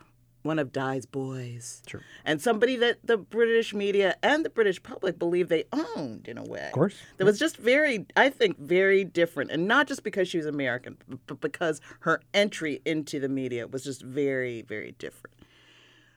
one 0.47 0.59
of 0.59 0.73
Di's 0.73 1.07
boys. 1.07 1.83
Sure. 1.87 2.03
And 2.25 2.41
somebody 2.41 2.77
that 2.77 2.99
the 3.05 3.17
British 3.17 3.75
media 3.75 4.17
and 4.23 4.45
the 4.45 4.51
British 4.51 4.83
public 4.83 5.19
believed 5.19 5.49
they 5.49 5.65
owned 5.73 6.29
in 6.29 6.39
a 6.39 6.45
way. 6.45 6.67
Of 6.67 6.73
course. 6.73 6.97
That 7.17 7.25
was 7.25 7.39
just 7.39 7.57
very, 7.57 8.07
I 8.17 8.31
think, 8.31 8.59
very 8.59 9.05
different. 9.05 9.51
And 9.51 9.67
not 9.67 9.87
just 9.87 10.03
because 10.03 10.29
she 10.29 10.39
was 10.39 10.47
American, 10.47 10.97
but 11.27 11.41
because 11.41 11.81
her 12.01 12.21
entry 12.33 12.81
into 12.85 13.21
the 13.21 13.29
media 13.29 13.67
was 13.67 13.85
just 13.85 14.03
very, 14.03 14.63
very 14.63 14.93
different. 14.99 15.37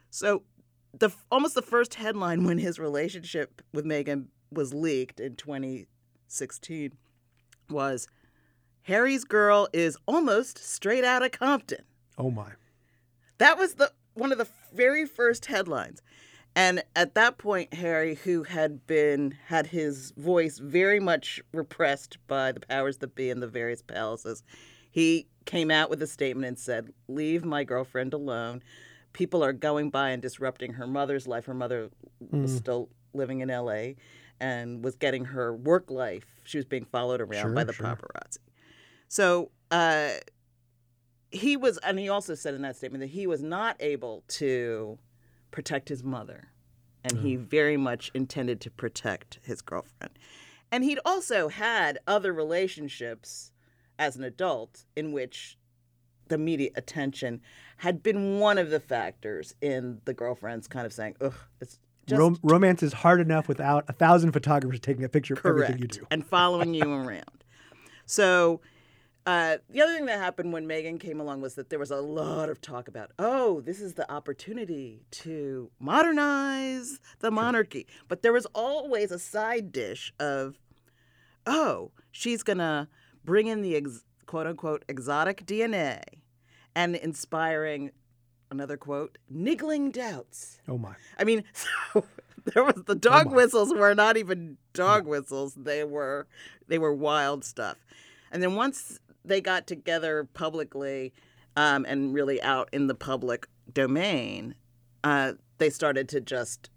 So, 0.09 0.43
the 0.97 1.11
almost 1.31 1.55
the 1.55 1.61
first 1.61 1.95
headline 1.95 2.45
when 2.45 2.57
his 2.57 2.79
relationship 2.79 3.61
with 3.73 3.85
Meghan 3.85 4.25
was 4.51 4.73
leaked 4.73 5.19
in 5.19 5.35
2016 5.35 6.93
was 7.69 8.07
Harry's 8.83 9.23
girl 9.23 9.67
is 9.71 9.97
almost 10.07 10.57
straight 10.57 11.03
out 11.03 11.23
of 11.23 11.31
Compton. 11.31 11.83
Oh 12.17 12.31
my. 12.31 12.51
That 13.37 13.57
was 13.57 13.75
the 13.75 13.91
one 14.13 14.31
of 14.31 14.37
the 14.37 14.47
very 14.73 15.05
first 15.05 15.45
headlines. 15.47 16.01
And 16.55 16.83
at 16.95 17.13
that 17.15 17.37
point, 17.37 17.73
Harry, 17.75 18.15
who 18.15 18.43
had 18.43 18.85
been 18.87 19.35
had 19.47 19.67
his 19.67 20.11
voice 20.17 20.57
very 20.57 20.99
much 20.99 21.39
repressed 21.53 22.17
by 22.27 22.51
the 22.51 22.59
powers 22.59 22.97
that 22.97 23.15
be 23.15 23.29
in 23.29 23.39
the 23.39 23.47
various 23.47 23.81
palaces, 23.81 24.43
he 24.91 25.27
came 25.45 25.69
out 25.71 25.89
with 25.89 26.01
a 26.01 26.07
statement 26.07 26.47
and 26.47 26.57
said, 26.59 26.91
"Leave 27.07 27.45
my 27.45 27.63
girlfriend 27.63 28.13
alone. 28.13 28.63
People 29.13 29.43
are 29.43 29.53
going 29.53 29.89
by 29.89 30.09
and 30.09 30.21
disrupting 30.21 30.73
her 30.73 30.87
mother's 30.87 31.27
life. 31.27 31.45
Her 31.45 31.53
mother 31.53 31.89
was 32.31 32.55
still 32.55 32.89
living 33.13 33.39
in 33.41 33.49
L.A. 33.49 33.95
and 34.39 34.83
was 34.83 34.95
getting 34.95 35.25
her 35.25 35.55
work 35.55 35.89
life. 35.91 36.25
She 36.43 36.57
was 36.57 36.65
being 36.65 36.85
followed 36.85 37.21
around 37.21 37.41
Sure, 37.41 37.53
by 37.53 37.63
the 37.63 37.73
sure. 37.73 37.85
paparazzi. 37.85 38.39
So." 39.07 39.51
Uh, 39.71 40.13
he 41.31 41.55
was 41.55 41.77
and 41.79 41.99
he 41.99 42.09
also 42.09 42.35
said 42.35 42.53
in 42.53 42.61
that 42.61 42.75
statement 42.75 43.01
that 43.01 43.07
he 43.07 43.27
was 43.27 43.41
not 43.41 43.75
able 43.79 44.23
to 44.27 44.97
protect 45.51 45.89
his 45.89 46.03
mother 46.03 46.49
and 47.03 47.19
he 47.19 47.37
mm. 47.37 47.47
very 47.47 47.77
much 47.77 48.11
intended 48.13 48.59
to 48.61 48.71
protect 48.71 49.39
his 49.43 49.61
girlfriend 49.61 50.17
and 50.71 50.83
he'd 50.83 50.99
also 51.05 51.47
had 51.47 51.99
other 52.07 52.33
relationships 52.33 53.51
as 53.97 54.15
an 54.15 54.23
adult 54.23 54.85
in 54.95 55.11
which 55.11 55.57
the 56.27 56.37
media 56.37 56.69
attention 56.75 57.41
had 57.77 58.03
been 58.03 58.39
one 58.39 58.57
of 58.57 58.69
the 58.69 58.79
factors 58.79 59.55
in 59.61 59.99
the 60.05 60.13
girlfriend's 60.13 60.67
kind 60.67 60.85
of 60.85 60.93
saying 60.93 61.15
ugh 61.21 61.35
it's 61.61 61.79
just 62.09 62.19
Rom- 62.19 62.39
romance 62.41 62.81
is 62.81 62.91
hard 62.91 63.21
enough 63.21 63.47
without 63.47 63.85
a 63.87 63.93
thousand 63.93 64.31
photographers 64.31 64.79
taking 64.79 65.03
a 65.03 65.09
picture 65.09 65.35
of 65.35 65.41
correct 65.41 65.71
everything 65.71 65.81
you 65.81 65.87
do. 65.87 66.07
and 66.09 66.25
following 66.25 66.73
you 66.73 66.91
around. 66.91 67.43
So 68.07 68.61
uh, 69.25 69.57
the 69.69 69.81
other 69.81 69.93
thing 69.93 70.05
that 70.05 70.19
happened 70.19 70.53
when 70.53 70.65
Meghan 70.65 70.99
came 70.99 71.19
along 71.19 71.41
was 71.41 71.55
that 71.55 71.69
there 71.69 71.79
was 71.79 71.91
a 71.91 71.97
lot 71.97 72.49
of 72.49 72.61
talk 72.61 72.87
about, 72.87 73.11
oh, 73.19 73.61
this 73.61 73.79
is 73.81 73.93
the 73.93 74.09
opportunity 74.11 75.03
to 75.11 75.69
modernize 75.79 76.99
the 77.19 77.29
monarchy. 77.29 77.85
But 78.07 78.21
there 78.21 78.33
was 78.33 78.45
always 78.55 79.11
a 79.11 79.19
side 79.19 79.71
dish 79.71 80.13
of, 80.19 80.57
oh, 81.45 81.91
she's 82.11 82.43
going 82.43 82.57
to 82.57 82.87
bring 83.23 83.47
in 83.47 83.61
the 83.61 83.75
ex- 83.75 84.03
quote 84.25 84.47
unquote 84.47 84.85
exotic 84.87 85.45
DNA 85.45 86.01
and 86.75 86.95
inspiring, 86.95 87.91
another 88.49 88.77
quote, 88.77 89.17
niggling 89.29 89.91
doubts. 89.91 90.59
Oh 90.67 90.77
my. 90.77 90.95
I 91.17 91.23
mean, 91.23 91.43
so 91.93 92.05
there 92.45 92.63
was 92.63 92.83
the 92.85 92.95
dog 92.95 93.27
my. 93.27 93.33
whistles 93.33 93.73
were 93.73 93.93
not 93.93 94.17
even 94.17 94.57
dog 94.73 95.05
whistles; 95.05 95.55
they 95.55 95.83
were 95.83 96.27
they 96.67 96.77
were 96.77 96.93
wild 96.93 97.43
stuff. 97.43 97.77
And 98.31 98.41
then 98.41 98.55
once 98.55 98.99
they 99.29 99.39
got 99.39 99.67
together 99.67 100.27
publicly 100.33 101.13
um, 101.55 101.85
and 101.87 102.13
really 102.13 102.41
out 102.41 102.67
in 102.73 102.87
the 102.87 102.95
public 102.95 103.47
domain, 103.71 104.55
uh, 105.03 105.33
they 105.57 105.69
started 105.69 106.09
to 106.09 106.19
just 106.19 106.69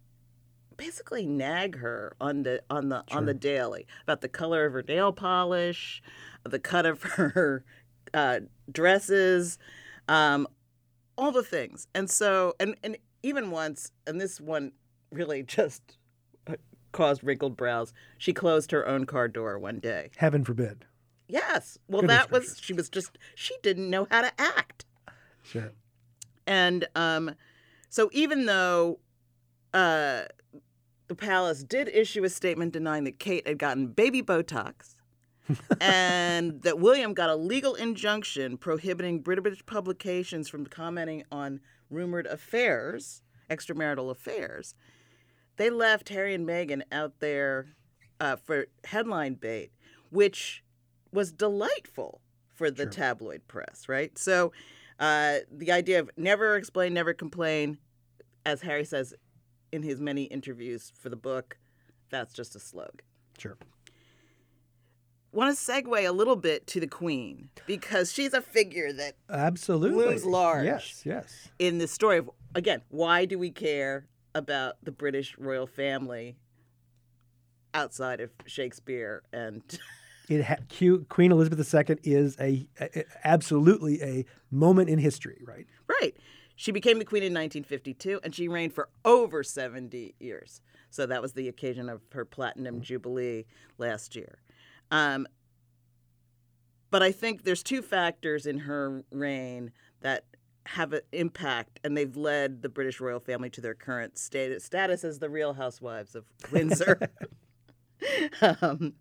basically 0.77 1.27
nag 1.27 1.79
her 1.79 2.15
on 2.21 2.43
the 2.43 2.63
on 2.71 2.89
the 2.89 3.05
on 3.13 3.27
the 3.27 3.35
daily 3.35 3.87
about 4.03 4.21
the 4.21 4.29
color 4.29 4.67
of 4.67 4.73
her 4.73 4.85
nail 4.87 5.13
polish, 5.13 6.03
the 6.45 6.59
cut 6.59 6.87
of 6.87 7.03
her 7.03 7.65
uh, 8.15 8.41
dresses, 8.71 9.59
um, 10.09 10.47
all 11.17 11.33
the 11.33 11.43
things. 11.43 11.87
And 11.95 12.11
so, 12.11 12.55
and 12.61 12.77
and 12.83 12.97
even 13.23 13.51
once, 13.51 13.93
and 14.07 14.21
this 14.21 14.41
one 14.41 14.73
really 15.11 15.43
just 15.59 15.97
caused 16.93 17.25
wrinkled 17.25 17.57
brows. 17.57 17.93
She 18.19 18.33
closed 18.33 18.71
her 18.71 18.87
own 18.87 19.07
car 19.07 19.29
door 19.29 19.59
one 19.59 19.79
day. 19.79 20.11
Heaven 20.17 20.45
forbid. 20.45 20.85
Yes. 21.33 21.79
Well, 21.89 22.03
Goodness 22.03 22.19
that 22.19 22.31
was 22.31 22.45
gracious. 22.45 22.61
she 22.61 22.73
was 22.75 22.89
just 22.91 23.19
she 23.35 23.57
didn't 23.63 23.89
know 23.89 24.07
how 24.11 24.21
to 24.21 24.33
act. 24.39 24.85
Sure. 25.43 25.73
And 26.47 26.87
um, 26.95 27.35
so 27.89 28.11
even 28.13 28.45
though 28.45 28.99
uh, 29.73 30.25
the 31.09 31.15
palace 31.15 31.63
did 31.63 31.89
issue 31.89 32.23
a 32.25 32.29
statement 32.29 32.75
denying 32.75 33.05
that 33.05 33.19
Kate 33.19 33.47
had 33.47 33.59
gotten 33.59 33.87
baby 33.87 34.23
Botox 34.23 34.97
and 35.81 36.63
that 36.63 36.79
William 36.79 37.15
got 37.15 37.31
a 37.31 37.37
legal 37.37 37.75
injunction 37.77 38.59
prohibiting 38.59 39.21
British 39.21 39.65
publications 39.65 40.51
from 40.51 40.67
commenting 40.67 41.25
on 41.33 41.61
rumored 41.89 42.27
affairs, 42.27 43.23
extramarital 43.51 44.11
affairs, 44.11 44.75
they 45.57 45.71
left 45.71 46.09
Harry 46.11 46.35
and 46.35 46.47
Meghan 46.47 46.83
out 46.91 47.21
there 47.21 47.69
uh, 48.21 48.37
for 48.37 48.67
headline 48.85 49.35
bait, 49.35 49.71
which 50.11 50.63
was 51.13 51.33
delightful 51.33 52.21
for 52.55 52.71
the 52.71 52.87
tabloid 52.87 53.47
press, 53.49 53.89
right? 53.89 54.17
So 54.19 54.53
uh, 54.99 55.39
the 55.51 55.73
idea 55.73 56.01
of 56.01 56.11
never 56.17 56.57
explain, 56.57 56.95
never 56.95 57.13
complain, 57.13 57.79
as 58.45 58.63
Harry 58.63 58.85
says 58.85 59.15
in 59.73 59.83
his 59.83 60.01
many 60.01 60.25
interviews 60.25 60.93
for 60.97 61.09
the 61.09 61.17
book, 61.17 61.59
that's 62.11 62.33
just 62.35 62.55
a 62.57 62.61
slogan. 62.61 63.01
Sure. 63.39 63.57
Want 65.33 65.57
to 65.57 65.61
segue 65.61 66.07
a 66.07 66.13
little 66.13 66.37
bit 66.37 66.67
to 66.69 66.81
the 66.81 66.87
Queen 66.87 67.49
because 67.67 68.13
she's 68.13 68.35
a 68.35 68.43
figure 68.43 68.93
that 68.93 69.15
Absolutely. 69.31 70.05
Looms 70.05 70.27
large. 70.27 70.67
Yes, 70.67 71.03
yes. 71.07 71.49
in 71.59 71.79
the 71.79 71.89
story 71.89 72.19
of 72.19 72.31
again, 72.55 72.83
why 72.91 73.25
do 73.25 73.39
we 73.39 73.51
care 73.51 74.07
about 74.35 74.77
the 74.83 74.93
British 74.93 75.37
royal 75.39 75.67
family? 75.67 76.37
outside 77.75 78.21
of 78.21 78.31
Shakespeare 78.47 79.23
and 79.33 79.63
It 80.29 80.45
ha- 80.45 80.57
Q, 80.69 81.07
Queen 81.09 81.33
Elizabeth 81.33 81.75
II 81.75 81.97
is 82.05 82.37
a, 82.41 82.67
a 82.81 83.05
absolutely 83.25 84.03
a 84.03 84.25
moment 84.51 84.89
in 84.89 84.99
history, 84.99 85.43
right? 85.45 85.67
right. 86.01 86.17
She 86.57 86.71
became 86.71 86.99
the 86.99 87.05
queen 87.05 87.23
in 87.23 87.33
1952 87.33 88.21
and 88.23 88.35
she 88.35 88.47
reigned 88.47 88.73
for 88.73 88.89
over 89.05 89.43
70 89.43 90.15
years. 90.21 90.61
So 90.91 91.07
that 91.07 91.23
was 91.23 91.33
the 91.33 91.49
occasion 91.49 91.89
of 91.89 92.03
her 92.13 92.25
platinum 92.25 92.83
jubilee 92.83 93.47
last 93.79 94.15
year. 94.15 94.39
Um, 94.91 95.27
but 96.91 97.03
I 97.03 97.11
think 97.11 97.45
there's 97.45 97.63
two 97.63 97.81
factors 97.81 98.45
in 98.45 98.59
her 98.59 99.03
reign 99.11 99.73
that 100.03 100.27
have 100.67 100.93
an 100.93 101.01
impact, 101.13 101.81
and 101.83 101.97
they've 101.97 102.17
led 102.17 102.63
the 102.63 102.69
British 102.69 103.01
royal 103.01 103.19
family 103.19 103.51
to 103.51 103.61
their 103.61 103.75
current 103.75 104.19
status, 104.19 104.65
status 104.65 105.03
as 105.03 105.19
the 105.19 105.31
Real 105.31 105.55
Housewives 105.55 106.15
of 106.15 106.25
Windsor. 106.53 107.01
um, 108.61 108.95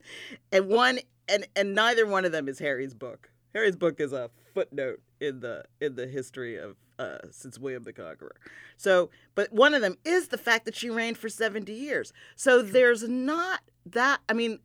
and 0.52 0.68
one, 0.68 1.00
and 1.28 1.48
and 1.56 1.74
neither 1.76 2.06
one 2.06 2.26
of 2.26 2.32
them 2.32 2.48
is 2.48 2.60
Harry's 2.60 2.94
book. 2.94 3.30
Harry's 3.54 3.76
book 3.76 4.00
is 4.00 4.14
a 4.14 4.30
footnote 4.54 5.02
in 5.20 5.40
the 5.42 5.64
in 5.80 5.96
the 5.96 6.08
history 6.08 6.58
of 6.58 6.76
uh, 7.00 7.18
since 7.32 7.58
William 7.60 7.84
the 7.84 7.94
Conqueror. 7.94 8.36
So, 8.78 9.10
but 9.36 9.52
one 9.52 9.74
of 9.74 9.82
them 9.82 9.98
is 10.06 10.30
the 10.30 10.38
fact 10.38 10.66
that 10.66 10.76
she 10.76 10.90
reigned 10.90 11.18
for 11.18 11.30
seventy 11.30 11.74
years. 11.74 12.14
So 12.36 12.62
there's 12.62 13.08
not 13.08 13.62
that. 13.86 14.22
I 14.30 14.34
mean, 14.34 14.60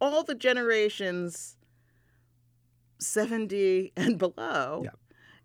all 0.00 0.22
the 0.24 0.34
generations 0.34 1.56
70 2.98 3.92
and 3.96 4.18
below 4.18 4.82
Yeah. 4.84 4.90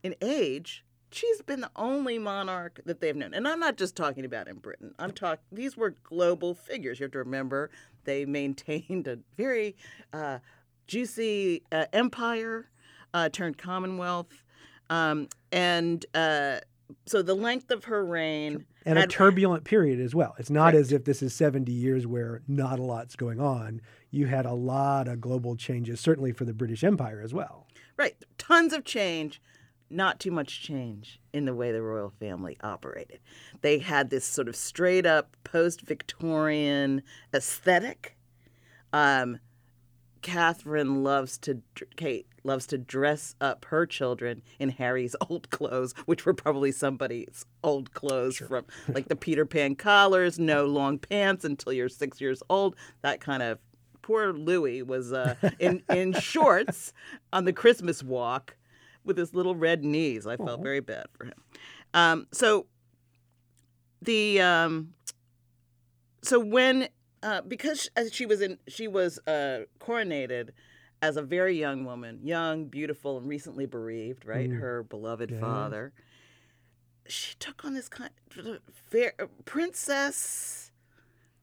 in 0.03 0.15
age, 0.21 0.85
she's 1.11 1.41
been 1.41 1.61
the 1.61 1.71
only 1.75 2.19
monarch 2.19 2.81
that 2.85 2.99
they've 3.01 3.15
known. 3.15 3.33
And 3.33 3.47
I'm 3.47 3.59
not 3.59 3.77
just 3.77 3.95
talking 3.95 4.25
about 4.25 4.47
in 4.47 4.57
Britain. 4.57 4.93
I'm 4.99 5.11
talking 5.11 5.43
these 5.51 5.75
were 5.75 5.91
global 6.03 6.53
figures. 6.53 6.99
You 6.99 7.05
have 7.05 7.11
to 7.13 7.19
remember 7.19 7.69
they 8.07 8.25
maintained 8.25 9.07
a 9.07 9.19
very 9.37 9.75
uh, 10.11 10.39
juicy 10.87 11.61
uh, 11.71 11.85
empire 11.93 12.67
uh, 13.13 13.29
turned 13.29 13.59
commonwealth. 13.59 14.43
Um, 14.89 15.27
and 15.51 16.03
uh, 16.15 16.61
so 17.05 17.21
the 17.21 17.35
length 17.35 17.69
of 17.69 17.83
her 17.85 18.03
reign 18.03 18.65
And 18.85 18.97
a 18.97 19.05
turbulent 19.05 19.65
period 19.65 19.99
as 19.99 20.15
well. 20.15 20.33
It's 20.39 20.49
not 20.49 20.67
Right. 20.67 20.75
as 20.75 20.91
if 20.93 21.03
this 21.03 21.21
is 21.21 21.33
70 21.33 21.71
years 21.71 22.07
where 22.07 22.41
not 22.47 22.79
a 22.79 22.83
lot's 22.83 23.15
going 23.17 23.39
on. 23.41 23.81
You 24.09 24.25
had 24.27 24.45
a 24.45 24.53
lot 24.53 25.09
of 25.09 25.19
global 25.19 25.57
changes, 25.57 25.99
certainly 25.99 26.31
for 26.31 26.45
the 26.45 26.53
British 26.53 26.83
Empire 26.85 27.21
as 27.21 27.33
well. 27.33 27.67
Right. 27.97 28.15
Tons 28.37 28.71
of 28.71 28.85
change, 28.85 29.41
not 29.89 30.19
too 30.19 30.31
much 30.31 30.61
change 30.61 31.19
in 31.33 31.45
the 31.45 31.53
way 31.53 31.71
the 31.71 31.81
royal 31.81 32.11
family 32.19 32.57
operated. 32.61 33.19
They 33.61 33.79
had 33.79 34.09
this 34.09 34.25
sort 34.25 34.47
of 34.47 34.55
straight 34.55 35.05
up 35.05 35.35
post 35.43 35.81
Victorian 35.81 37.03
aesthetic. 37.33 38.17
Um, 38.91 39.39
Catherine 40.21 41.03
loves 41.03 41.37
to, 41.39 41.61
Kate 41.95 42.27
loves 42.43 42.67
to 42.67 42.77
dress 42.77 43.35
up 43.39 43.65
her 43.65 43.85
children 43.85 44.41
in 44.59 44.69
Harry's 44.69 45.15
old 45.29 45.49
clothes, 45.49 45.93
which 46.05 46.25
were 46.25 46.33
probably 46.33 46.71
somebody's 46.71 47.45
old 47.63 47.93
clothes 47.93 48.37
from 48.37 48.65
like 48.89 49.07
the 49.07 49.15
Peter 49.15 49.45
Pan 49.45 49.75
collars, 49.75 50.37
no 50.39 50.65
long 50.65 50.97
pants 50.97 51.45
until 51.45 51.73
you're 51.73 51.89
six 51.89 52.19
years 52.19 52.41
old, 52.49 52.75
that 53.01 53.21
kind 53.21 53.43
of. 53.43 53.59
Poor 54.01 54.31
Louis 54.31 54.83
was 54.83 55.11
uh, 55.11 55.35
in 55.59 55.83
in 55.89 56.13
shorts 56.21 56.93
on 57.33 57.43
the 57.43 57.51
Christmas 57.51 58.01
walk 58.01 58.55
with 59.07 59.17
his 59.17 59.33
little 59.33 59.55
red 59.55 59.83
knees. 59.83 60.27
I 60.27 60.37
felt 60.37 60.61
very 60.61 60.79
bad 60.81 61.05
for 61.17 61.25
him. 61.25 61.33
Um, 61.93 62.27
so 62.31 62.67
the 64.01 64.39
um, 64.41 64.93
so 66.21 66.39
when 66.39 66.89
uh, 67.23 67.41
because 67.41 67.89
as 67.95 68.13
she 68.13 68.25
was 68.25 68.41
in 68.41 68.59
she 68.67 68.87
was 68.87 69.19
uh, 69.27 69.61
coronated 69.79 70.49
as 71.01 71.15
a 71.17 71.21
very 71.21 71.57
young 71.57 71.85
woman, 71.85 72.19
young, 72.23 72.65
beautiful, 72.65 73.17
and 73.17 73.27
recently 73.27 73.65
bereaved. 73.65 74.25
Right, 74.25 74.49
her 74.51 74.83
beloved 74.83 75.31
Yeah. 75.31 75.39
father. 75.39 75.93
She 77.09 77.35
took 77.39 77.63
on 77.63 77.73
this 77.73 77.87
kind 77.87 78.09
of 78.37 78.59
fair, 78.89 79.13
princess 79.45 80.71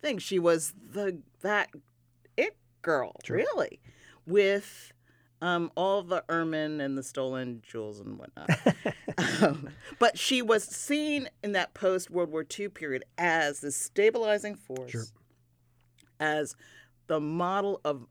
thing. 0.03 0.18
She 0.18 0.38
was 0.38 0.74
the 0.90 1.20
that 1.40 1.70
it 2.37 2.57
girl, 2.83 3.16
really, 3.31 3.81
with 4.27 4.92
um, 5.42 5.70
all 5.75 6.03
the 6.03 6.25
ermine 6.29 6.81
and 6.81 6.97
the 6.97 7.03
stolen 7.03 7.62
jewels 7.66 8.01
and 8.01 8.18
whatnot. 8.18 8.51
um, 9.42 9.68
but 9.99 10.18
she 10.18 10.40
was 10.42 10.64
seen 10.64 11.29
in 11.42 11.53
that 11.53 11.75
post 11.75 12.11
World 12.11 12.31
War 12.31 12.47
II 12.59 12.68
period 12.70 13.05
as 13.18 13.61
the 13.61 13.70
stabilizing 13.70 14.55
force, 14.55 14.90
Sure. 14.90 15.05
as 16.18 16.57
the 17.07 17.20
model 17.20 17.81
of 17.85 18.07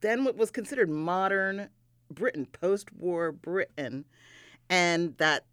then 0.00 0.24
what 0.24 0.36
was 0.36 0.50
considered 0.50 0.88
modern 0.88 1.68
Britain, 2.10 2.46
post 2.46 2.92
war 2.92 3.30
Britain, 3.32 4.04
and 4.68 5.16
that 5.18 5.44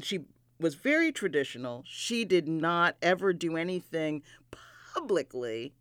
she 0.00 0.20
was 0.60 0.74
very 0.74 1.10
traditional. 1.10 1.82
She 1.86 2.24
did 2.24 2.46
not 2.48 2.96
ever 3.00 3.32
do 3.32 3.56
anything 3.56 4.22
publicly 4.94 5.72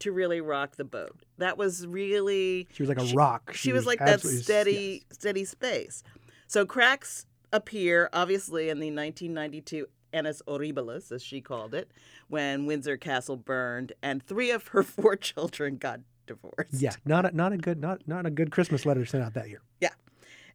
to 0.00 0.12
really 0.12 0.40
rock 0.40 0.76
the 0.76 0.84
boat. 0.84 1.16
That 1.38 1.56
was 1.58 1.86
really 1.86 2.68
She 2.72 2.82
was 2.82 2.88
like 2.88 3.00
a 3.00 3.14
rock. 3.14 3.52
she 3.54 3.72
was 3.72 3.86
like 3.86 3.98
that 3.98 4.20
steady 4.20 5.02
yes. 5.08 5.18
steady 5.18 5.44
space. 5.44 6.02
So 6.46 6.64
cracks 6.64 7.26
appear 7.52 8.08
obviously 8.12 8.68
in 8.68 8.78
the 8.80 8.90
1992 8.90 9.86
Annus 10.12 10.42
Horribilis, 10.46 11.12
as 11.12 11.22
she 11.22 11.40
called 11.40 11.74
it, 11.74 11.90
when 12.28 12.66
Windsor 12.66 12.96
Castle 12.96 13.36
burned 13.36 13.92
and 14.02 14.22
three 14.22 14.50
of 14.50 14.68
her 14.68 14.82
four 14.82 15.16
children 15.16 15.76
got 15.76 16.00
divorced. 16.26 16.80
Yeah, 16.80 16.92
not 17.04 17.26
a, 17.26 17.36
not 17.36 17.52
a 17.52 17.56
good 17.56 17.80
not 17.80 18.06
not 18.06 18.26
a 18.26 18.30
good 18.30 18.50
Christmas 18.50 18.86
letter 18.86 19.04
sent 19.04 19.24
out 19.24 19.34
that 19.34 19.48
year. 19.48 19.62
Yeah. 19.80 19.90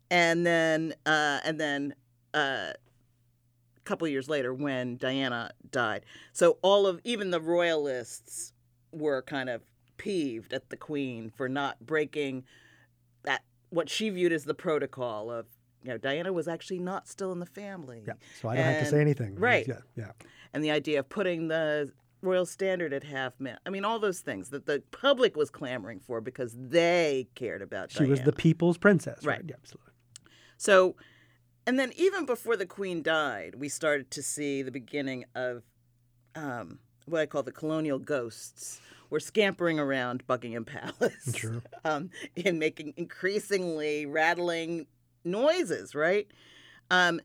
And 0.10 0.46
then 0.46 0.94
uh, 1.06 1.40
and 1.46 1.60
then 1.60 1.96
uh, 2.34 2.74
a 2.78 3.84
couple 3.84 4.08
years 4.08 4.30
later 4.30 4.54
when 4.54 4.98
Diana 4.98 5.52
died. 5.72 6.06
So 6.34 6.58
all 6.62 6.88
of 6.88 7.00
even 7.04 7.32
the 7.32 7.42
royalists 7.42 8.54
were 8.92 9.22
kind 9.22 9.50
of 9.50 9.62
peeved 9.98 10.54
at 10.54 10.70
the 10.70 10.78
queen 10.78 11.32
for 11.36 11.48
not 11.48 11.86
breaking 11.86 12.44
that 13.24 13.44
what 13.70 13.90
she 13.90 14.10
viewed 14.10 14.32
as 14.32 14.46
the 14.46 14.54
protocol 14.54 15.30
of 15.32 15.46
you 15.84 15.90
know 15.90 15.98
Diana 15.98 16.34
was 16.34 16.48
actually 16.48 16.80
not 16.80 17.08
still 17.08 17.32
in 17.32 17.40
the 17.40 17.46
family. 17.46 18.04
Yeah, 18.08 18.14
so 18.40 18.50
I 18.50 18.56
don't 18.56 18.66
have 18.66 18.84
to 18.84 18.90
say 18.90 19.02
anything. 19.02 19.36
right. 19.36 19.68
Yeah, 19.68 19.80
yeah. 19.96 20.12
And 20.54 20.64
the 20.64 20.72
idea 20.72 21.00
of 21.00 21.10
putting 21.10 21.48
the 21.48 21.92
royal 22.22 22.46
standard 22.46 22.94
at 22.94 23.04
half 23.04 23.40
mast. 23.40 23.62
I 23.66 23.70
mean 23.70 23.84
all 23.84 24.00
those 24.00 24.20
things 24.20 24.50
that 24.50 24.66
the 24.66 24.84
public 24.92 25.36
was 25.36 25.50
clamoring 25.50 26.00
for 26.00 26.22
because 26.22 26.56
they 26.58 27.28
cared 27.36 27.62
about 27.62 27.92
She 27.92 28.06
was 28.06 28.22
the 28.22 28.34
people's 28.34 28.78
princess. 28.78 29.24
Right. 29.24 29.38
Right. 29.38 29.46
Yeah, 29.48 29.56
absolutely. 29.60 29.94
So, 30.58 30.96
and 31.66 31.80
then 31.80 31.92
even 31.96 32.26
before 32.26 32.56
the 32.56 32.68
queen 32.68 33.02
died, 33.02 33.56
we 33.56 33.70
started 33.70 34.12
to 34.12 34.22
see 34.22 34.62
the 34.62 34.72
beginning 34.72 35.26
of 35.34 35.64
um, 36.36 36.80
what 37.06 37.22
I 37.22 37.26
call 37.26 37.44
the 37.44 37.52
colonial 37.52 38.00
ghosts 38.00 38.80
were 39.10 39.20
scampering 39.20 39.80
around 39.80 40.26
Buckingham 40.28 40.66
Palace 40.66 41.36
Sure. 41.36 41.62
um, 41.84 42.10
and 42.46 42.60
making 42.60 42.94
increasingly 42.98 44.06
rattling 44.06 44.88
noises, 45.24 45.94
right? 45.96 46.28
Um, 46.90 47.20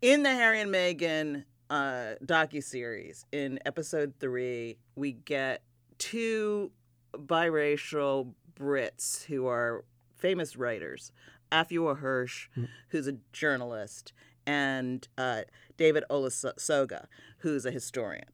in 0.00 0.22
the 0.22 0.30
Harry 0.30 0.60
and 0.60 0.72
Meghan 0.72 1.44
uh, 1.70 2.14
docuseries, 2.24 3.24
in 3.32 3.58
episode 3.66 4.14
three, 4.20 4.78
we 4.96 5.12
get 5.12 5.62
two 5.98 6.70
biracial 7.14 8.32
Brits 8.58 9.24
who 9.24 9.46
are 9.46 9.84
famous 10.16 10.56
writers, 10.56 11.12
Afua 11.50 11.98
Hirsch, 11.98 12.48
who's 12.88 13.06
a 13.08 13.16
journalist, 13.32 14.12
and 14.46 15.06
uh, 15.18 15.42
David 15.76 16.04
Olusoga, 16.10 17.06
who's 17.38 17.64
a 17.66 17.70
historian. 17.70 18.24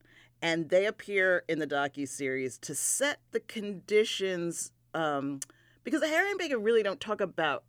And 0.40 0.68
they 0.68 0.86
appear 0.86 1.44
in 1.48 1.58
the 1.58 1.66
docu-series 1.66 2.58
to 2.58 2.74
set 2.74 3.18
the 3.32 3.40
conditions, 3.40 4.72
um, 4.94 5.40
because 5.84 6.00
the 6.00 6.08
Harry 6.08 6.30
and 6.30 6.40
Meghan 6.40 6.64
really 6.64 6.82
don't 6.82 7.00
talk 7.00 7.20
about 7.20 7.64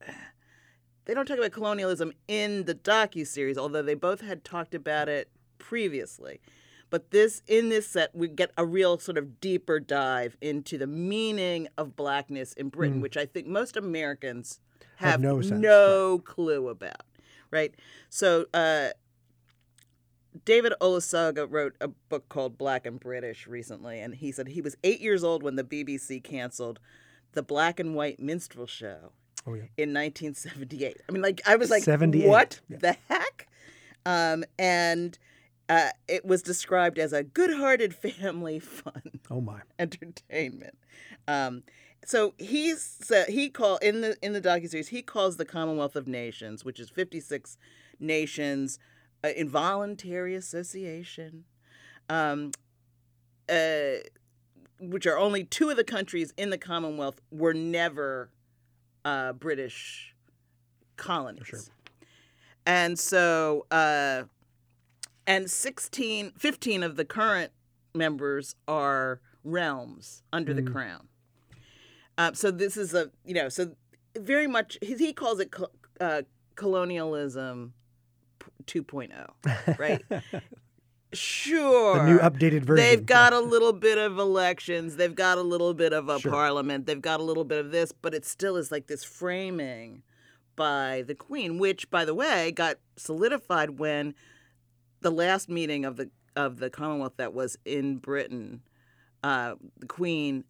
they 1.04 1.12
don't 1.12 1.26
talk 1.26 1.38
about 1.38 1.52
colonialism 1.52 2.12
in 2.28 2.64
the 2.64 2.74
docu-series, 2.74 3.58
although 3.58 3.82
they 3.82 3.94
both 3.94 4.22
had 4.22 4.44
talked 4.44 4.74
about 4.74 5.08
it 5.08 5.28
previously. 5.58 6.40
But 6.90 7.10
this 7.10 7.42
in 7.46 7.70
this 7.70 7.88
set, 7.88 8.14
we 8.14 8.28
get 8.28 8.52
a 8.56 8.64
real 8.64 8.98
sort 8.98 9.18
of 9.18 9.40
deeper 9.40 9.80
dive 9.80 10.36
into 10.40 10.78
the 10.78 10.86
meaning 10.86 11.68
of 11.76 11.96
blackness 11.96 12.52
in 12.52 12.68
Britain, 12.68 13.00
which 13.00 13.16
I 13.16 13.26
think 13.26 13.46
most 13.46 13.76
Americans 13.76 14.60
Have 14.96 15.12
have, 15.12 15.20
no 15.20 15.40
sense, 15.40 15.60
no 15.60 16.20
clue 16.24 16.68
about. 16.68 17.02
Right? 17.50 17.74
So 18.10 18.46
uh, 18.54 18.90
David 20.44 20.72
Olusoga 20.80 21.46
wrote 21.48 21.74
a 21.80 21.88
book 21.88 22.28
called 22.28 22.58
Black 22.58 22.86
and 22.86 22.98
British 22.98 23.46
recently, 23.46 24.00
and 24.00 24.14
he 24.14 24.32
said 24.32 24.48
he 24.48 24.60
was 24.60 24.76
eight 24.82 25.00
years 25.00 25.22
old 25.22 25.42
when 25.42 25.56
the 25.56 25.64
BBC 25.64 26.22
canceled 26.22 26.80
the 27.32 27.42
black 27.42 27.78
and 27.80 27.94
white 27.94 28.20
minstrel 28.20 28.66
show 28.66 29.12
Oh 29.46 29.54
yeah. 29.54 29.62
in 29.76 29.92
1978. 29.92 30.96
I 31.08 31.12
mean, 31.12 31.22
like 31.22 31.40
I 31.46 31.56
was 31.56 31.70
like, 31.70 31.82
78, 31.82 32.26
what 32.28 32.60
yeah. 32.68 32.78
the 32.78 32.96
heck? 33.08 33.48
Um, 34.06 34.44
and 34.58 35.18
uh, 35.68 35.90
it 36.08 36.24
was 36.24 36.42
described 36.42 36.98
as 36.98 37.12
a 37.12 37.22
good-hearted 37.22 37.94
family 37.94 38.58
fun 38.58 39.02
Oh 39.30 39.40
my. 39.40 39.60
entertainment. 39.78 40.76
Um, 41.28 41.62
so 42.04 42.34
he's 42.36 43.10
uh, 43.10 43.24
he 43.28 43.48
call 43.48 43.78
in 43.78 44.02
the 44.02 44.16
in 44.22 44.34
the 44.34 44.40
docuseries 44.40 44.88
he 44.88 45.00
calls 45.00 45.38
the 45.38 45.46
Commonwealth 45.46 45.96
of 45.96 46.06
Nations, 46.06 46.62
which 46.64 46.78
is 46.78 46.90
56 46.90 47.56
nations, 47.98 48.78
uh, 49.24 49.28
involuntary 49.36 50.34
association, 50.34 51.44
um, 52.10 52.50
uh, 53.48 53.94
which 54.78 55.06
are 55.06 55.16
only 55.16 55.44
two 55.44 55.70
of 55.70 55.76
the 55.76 55.84
countries 55.84 56.32
in 56.36 56.50
the 56.50 56.58
Commonwealth 56.58 57.20
were 57.30 57.54
never 57.54 58.30
uh, 59.04 59.32
British 59.32 60.14
colonies. 60.96 61.46
sure. 61.46 61.60
And 62.66 62.98
so, 62.98 63.66
uh, 63.70 64.24
and 65.26 65.50
16, 65.50 66.32
15 66.36 66.82
of 66.82 66.96
the 66.96 67.04
current 67.04 67.52
members 67.94 68.56
are 68.68 69.20
realms 69.42 70.22
under 70.32 70.52
the 70.54 70.62
crown. 70.62 71.08
Uh, 72.16 72.32
so 72.32 72.50
this 72.50 72.76
is 72.76 72.94
a, 72.94 73.10
you 73.24 73.34
know, 73.34 73.48
so 73.48 73.72
very 74.16 74.46
much, 74.46 74.78
he, 74.80 74.94
he 74.94 75.12
calls 75.12 75.40
it 75.40 75.50
co- 75.50 75.70
uh, 76.00 76.22
colonialism 76.54 77.74
2.0, 78.66 79.78
right? 79.78 80.02
sure. 81.12 81.98
The 81.98 82.04
new 82.04 82.18
updated 82.18 82.64
version. 82.64 82.76
They've 82.76 83.04
got 83.06 83.32
a 83.32 83.40
little 83.40 83.72
bit 83.72 83.98
of 83.98 84.18
elections. 84.18 84.96
They've 84.96 85.14
got 85.14 85.38
a 85.38 85.42
little 85.42 85.74
bit 85.74 85.92
of 85.92 86.08
a 86.08 86.18
Sure. 86.18 86.32
parliament. 86.32 86.86
They've 86.86 87.00
got 87.00 87.20
a 87.20 87.22
little 87.22 87.44
bit 87.44 87.58
of 87.58 87.70
this, 87.70 87.92
but 87.92 88.14
it 88.14 88.24
still 88.24 88.56
is 88.56 88.70
like 88.72 88.86
this 88.86 89.04
framing 89.04 90.02
by 90.56 91.02
the 91.06 91.14
queen, 91.14 91.58
which, 91.58 91.90
by 91.90 92.04
the 92.04 92.14
way, 92.14 92.52
got 92.52 92.76
solidified 92.96 93.78
when 93.78 94.14
the 95.00 95.10
last 95.10 95.48
meeting 95.48 95.84
of 95.84 95.96
the 95.96 96.10
of 96.36 96.58
the 96.58 96.68
Commonwealth 96.70 97.16
that 97.16 97.32
was 97.32 97.56
in 97.64 97.98
Britain, 97.98 98.60
uh, 99.22 99.54
the 99.78 99.86
Queen 99.86 100.44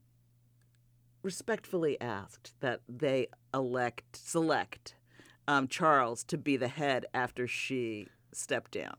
respectfully 1.23 2.01
asked 2.01 2.55
that 2.61 2.81
they 2.88 3.27
elect 3.53 4.16
select 4.16 4.94
um, 5.48 5.68
Charles 5.68 6.24
to 6.24 6.38
be 6.38 6.57
the 6.57 6.68
head 6.68 7.07
after 7.14 7.46
she 7.46 8.09
stepped 8.33 8.72
down, 8.72 8.96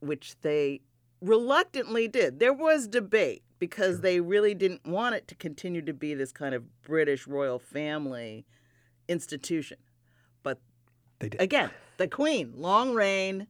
which 0.00 0.36
they 0.42 0.80
reluctantly 1.20 2.08
did. 2.08 2.38
There 2.40 2.52
was 2.52 2.86
debate 2.86 3.42
because 3.58 4.00
they 4.00 4.20
really 4.20 4.54
didn't 4.54 4.86
want 4.86 5.14
it 5.14 5.26
to 5.28 5.34
continue 5.34 5.82
to 5.82 5.92
be 5.94 6.14
this 6.14 6.32
kind 6.32 6.54
of 6.54 6.82
British 6.82 7.26
royal 7.26 7.58
family 7.58 8.46
institution. 9.08 9.78
But 10.42 10.58
They 11.18 11.30
did. 11.30 11.40
again, 11.40 11.70
the 11.96 12.08
Queen, 12.08 12.52
long 12.56 12.92
reign. 12.94 13.46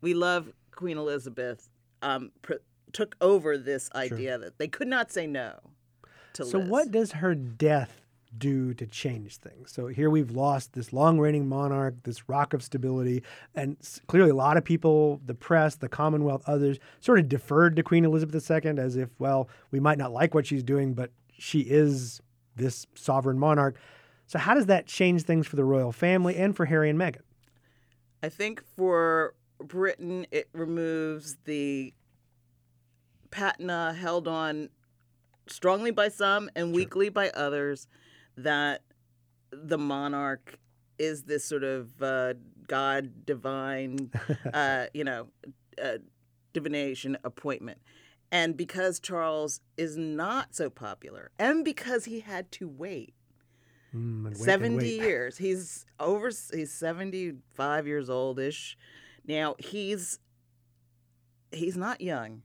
We 0.00 0.14
love 0.14 0.52
Queen 0.70 0.96
Elizabeth. 0.98 1.68
Um, 2.02 2.32
pr- 2.42 2.54
took 2.92 3.16
over 3.20 3.56
this 3.56 3.88
idea 3.94 4.36
that 4.38 4.58
they 4.58 4.68
could 4.68 4.88
not 4.88 5.10
say 5.10 5.26
no 5.26 5.58
to 6.34 6.44
So 6.44 6.58
Liz. 6.58 6.68
what 6.68 6.90
does 6.90 7.12
her 7.12 7.34
death 7.34 8.01
do 8.38 8.74
to 8.74 8.86
change 8.86 9.36
things? 9.36 9.72
So 9.72 9.86
here 9.86 10.10
we've 10.10 10.30
lost 10.30 10.72
this 10.72 10.92
long-reigning 10.92 11.48
monarch, 11.48 11.94
this 12.04 12.28
rock 12.28 12.54
of 12.54 12.62
stability, 12.62 13.22
and 13.54 13.76
clearly 14.06 14.30
a 14.30 14.34
lot 14.34 14.56
of 14.56 14.64
people, 14.64 15.20
the 15.26 15.34
press, 15.34 15.76
the 15.76 15.88
Commonwealth, 15.88 16.42
others, 16.46 16.78
sort 17.00 17.18
of 17.18 17.28
deferred 17.28 17.76
to 17.76 17.82
Queen 17.82 18.04
Elizabeth 18.04 18.50
II 18.50 18.78
as 18.78 18.96
if, 18.96 19.10
well, 19.18 19.48
we 19.70 19.80
might 19.80 19.98
not 19.98 20.12
like 20.12 20.34
what 20.34 20.46
she's 20.46 20.62
doing, 20.62 20.94
but 20.94 21.10
she 21.38 21.60
is 21.60 22.20
this 22.56 22.86
sovereign 22.94 23.38
monarch. 23.38 23.76
So 24.26 24.38
how 24.38 24.54
does 24.54 24.66
that 24.66 24.86
change 24.86 25.22
things 25.22 25.46
for 25.46 25.56
the 25.56 25.64
royal 25.64 25.92
family 25.92 26.36
and 26.36 26.56
for 26.56 26.64
Harry 26.66 26.88
and 26.88 26.98
Meghan? 26.98 27.22
I 28.22 28.28
think 28.28 28.62
for 28.76 29.34
Britain, 29.58 30.26
it 30.30 30.48
removes 30.52 31.36
the 31.44 31.92
patina 33.30 33.92
held 33.92 34.28
on 34.28 34.68
strongly 35.48 35.90
by 35.90 36.08
some 36.08 36.48
and 36.54 36.74
weakly 36.74 37.08
by 37.08 37.30
others 37.30 37.88
that 38.36 38.82
the 39.50 39.78
monarch 39.78 40.58
is 40.98 41.24
this 41.24 41.44
sort 41.44 41.64
of 41.64 42.00
uh, 42.02 42.34
God 42.66 43.26
divine, 43.26 44.10
uh, 44.54 44.86
you 44.94 45.04
know, 45.04 45.28
uh, 45.82 45.98
divination 46.52 47.16
appointment. 47.24 47.78
And 48.30 48.56
because 48.56 48.98
Charles 48.98 49.60
is 49.76 49.96
not 49.96 50.54
so 50.54 50.70
popular, 50.70 51.30
and 51.38 51.64
because 51.64 52.06
he 52.06 52.20
had 52.20 52.50
to 52.52 52.68
wait 52.68 53.14
Mm, 53.94 54.24
wait 54.24 54.36
70 54.36 54.76
wait. 54.76 54.86
years. 54.86 55.38
He's 55.38 55.84
over 56.00 56.30
he's 56.52 56.72
75 56.72 57.86
years 57.86 58.08
oldish. 58.08 58.76
Now, 59.26 59.54
he's 59.58 60.18
he's 61.52 61.76
not 61.76 62.00
young. 62.00 62.42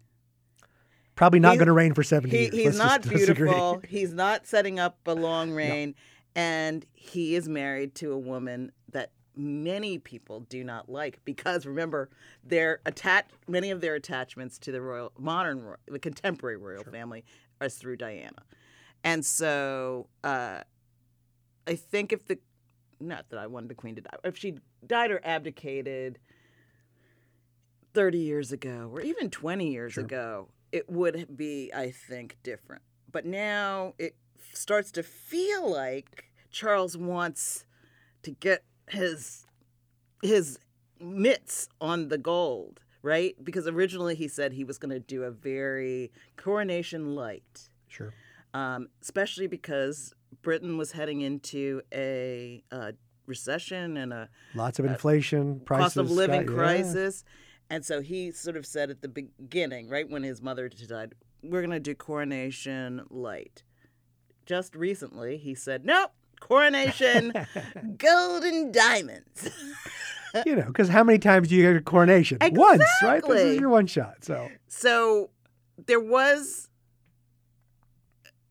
Probably 1.17 1.39
not 1.39 1.55
going 1.57 1.65
to 1.67 1.73
reign 1.73 1.93
for 1.93 2.03
70 2.03 2.29
He, 2.35 2.43
years. 2.43 2.53
he's 2.53 2.65
Let's 2.65 2.77
not 2.77 3.01
beautiful. 3.13 3.81
He's 3.87 4.13
not 4.13 4.47
setting 4.47 4.79
up 4.79 4.99
a 5.05 5.13
long 5.13 5.51
reign 5.51 5.95
and 6.35 6.85
he 6.93 7.35
is 7.35 7.49
married 7.49 7.95
to 7.95 8.13
a 8.13 8.17
woman 8.17 8.71
that 8.91 9.11
many 9.35 9.97
people 9.97 10.41
do 10.41 10.63
not 10.63 10.89
like 10.89 11.19
because 11.25 11.65
remember 11.65 12.09
their 12.43 12.79
attach 12.85 13.25
many 13.47 13.69
of 13.71 13.81
their 13.81 13.93
attachments 13.95 14.57
to 14.57 14.71
the 14.71 14.81
royal 14.81 15.11
modern 15.17 15.61
ro- 15.63 15.75
the 15.87 15.99
contemporary 15.99 16.57
royal 16.57 16.83
family 16.83 17.23
are 17.61 17.69
through 17.69 17.97
Diana. 17.97 18.43
And 19.03 19.23
so 19.25 20.07
uh, 20.23 20.61
I 21.67 21.75
think 21.75 22.13
if 22.13 22.25
the 22.27 22.37
not 22.99 23.29
that 23.29 23.39
I 23.39 23.45
wanted 23.47 23.69
the 23.69 23.75
queen 23.75 23.95
to 23.95 24.01
die, 24.01 24.17
if 24.23 24.37
she 24.37 24.55
died 24.85 25.11
or 25.11 25.21
abdicated 25.23 26.19
30 27.93 28.17
years 28.19 28.51
ago 28.51 28.89
or 28.91 29.01
even 29.01 29.29
20 29.29 29.71
years 29.71 29.93
Sure. 29.93 30.03
ago, 30.03 30.49
it 30.71 30.89
would 30.89 31.37
be, 31.37 31.71
I 31.73 31.91
think, 31.91 32.37
different. 32.43 32.81
But 33.11 33.25
now 33.25 33.93
it 33.97 34.15
starts 34.53 34.91
to 34.93 35.03
feel 35.03 35.69
like 35.71 36.25
Charles 36.51 36.97
wants 36.97 37.65
to 38.23 38.31
get 38.31 38.63
his 38.89 39.45
his 40.21 40.59
mitts 40.99 41.69
on 41.79 42.07
the 42.09 42.17
gold, 42.17 42.81
right? 43.01 43.35
Because 43.43 43.67
originally 43.67 44.15
he 44.15 44.27
said 44.27 44.53
he 44.53 44.63
was 44.63 44.77
going 44.77 44.89
to 44.89 44.99
do 44.99 45.23
a 45.23 45.31
very 45.31 46.11
coronation 46.37 47.15
light 47.15 47.69
Sure. 47.87 48.13
um, 48.53 48.87
especially 49.01 49.47
because 49.47 50.13
Britain 50.41 50.77
was 50.77 50.91
heading 50.93 51.21
into 51.21 51.81
a 51.93 52.63
uh, 52.71 52.93
recession 53.27 53.95
and 53.97 54.11
a 54.11 54.29
Lots 54.55 54.79
of 54.79 54.85
inflation, 54.85 55.59
prices, 55.61 55.83
cost 55.93 55.97
of 55.97 56.09
living 56.11 56.47
sky- 56.47 56.53
yeah. 56.53 56.57
And 57.69 57.85
so 57.85 58.01
he 58.01 58.31
sort 58.31 58.55
of 58.55 58.65
said 58.65 58.89
at 58.89 59.01
the 59.01 59.07
beginning, 59.09 59.89
right 59.89 60.09
when 60.09 60.23
his 60.23 60.41
mother 60.41 60.69
died, 60.69 61.15
we're 61.43 61.61
going 61.61 61.71
to 61.71 61.79
do 61.79 61.95
coronation 61.95 63.03
light. 63.09 63.63
Just 64.45 64.75
recently, 64.75 65.37
he 65.37 65.53
said, 65.53 65.85
nope, 65.85 66.11
coronation, 66.39 67.33
gold 67.97 68.43
and 68.43 68.73
diamonds. 68.73 69.49
you 70.45 70.55
know, 70.55 70.65
because 70.67 70.87
how 70.87 71.03
many 71.03 71.19
times 71.19 71.49
do 71.49 71.55
you 71.55 71.63
get 71.63 71.75
a 71.75 71.81
coronation? 71.81 72.37
Once, 72.41 72.83
right? 73.03 73.23
This 73.25 73.41
is 73.41 73.59
your 73.59 73.69
one 73.69 73.87
shot. 73.87 74.23
So 74.23 74.49
So 74.67 75.29
there 75.85 75.99
was, 75.99 76.69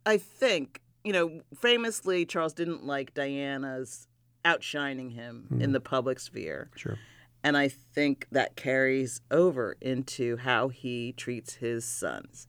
I 0.05 0.19
think, 0.19 0.83
you 1.05 1.13
know, 1.13 1.41
famously, 1.55 2.27
Charles 2.27 2.53
didn't 2.53 2.85
like 2.85 3.15
Diana's 3.15 4.09
outshining 4.45 5.11
him 5.11 5.47
in 5.51 5.67
hmm. 5.67 5.73
the 5.73 5.81
public 5.81 6.21
sphere. 6.21 6.71
sure. 6.77 6.99
And 7.47 7.57
I 7.57 7.69
think 7.69 8.27
that 8.33 8.57
carries 8.57 9.21
over 9.31 9.77
into 9.81 10.37
how 10.37 10.67
he 10.67 11.13
treats 11.13 11.55
his 11.55 11.85
sons. 11.85 12.49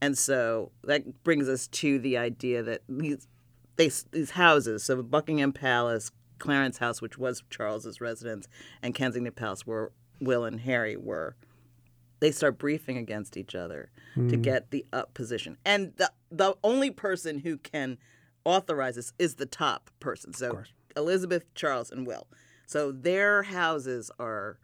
And 0.00 0.16
so 0.16 0.70
that 0.84 1.24
brings 1.24 1.48
us 1.48 1.66
to 1.66 1.98
the 1.98 2.16
idea 2.16 2.62
that 2.62 2.82
these 2.88 3.26
they, 3.74 3.90
these 4.12 4.30
houses, 4.30 4.84
so 4.84 5.02
Buckingham 5.02 5.52
Palace, 5.52 6.12
Clarence 6.38 6.78
House, 6.78 7.02
which 7.02 7.18
was 7.18 7.42
Charles's 7.50 8.00
residence, 8.00 8.46
and 8.80 8.94
Kensington 8.94 9.32
Palace, 9.32 9.66
where 9.66 9.90
Will 10.20 10.44
and 10.44 10.60
Harry 10.60 10.96
were, 10.96 11.34
they 12.20 12.30
start 12.30 12.58
briefing 12.58 12.96
against 12.96 13.36
each 13.36 13.56
other 13.56 13.90
to 14.14 14.20
hmm. 14.20 14.40
get 14.40 14.70
the 14.70 14.86
up 14.92 15.14
position. 15.14 15.56
And 15.64 15.94
the 15.96 16.12
the 16.30 16.54
only 16.62 16.92
person 16.92 17.40
who 17.40 17.56
can 17.56 17.98
authorize 18.44 18.94
this 18.94 19.12
is 19.18 19.34
the 19.34 19.46
top 19.46 19.90
person. 19.98 20.32
So. 20.32 20.62
Elizabeth, 20.96 21.44
Charles, 21.54 21.90
and 21.92 22.06
Will. 22.06 22.26
So 22.68 22.92
their 22.92 23.44
houses 23.44 24.10
are 24.18 24.58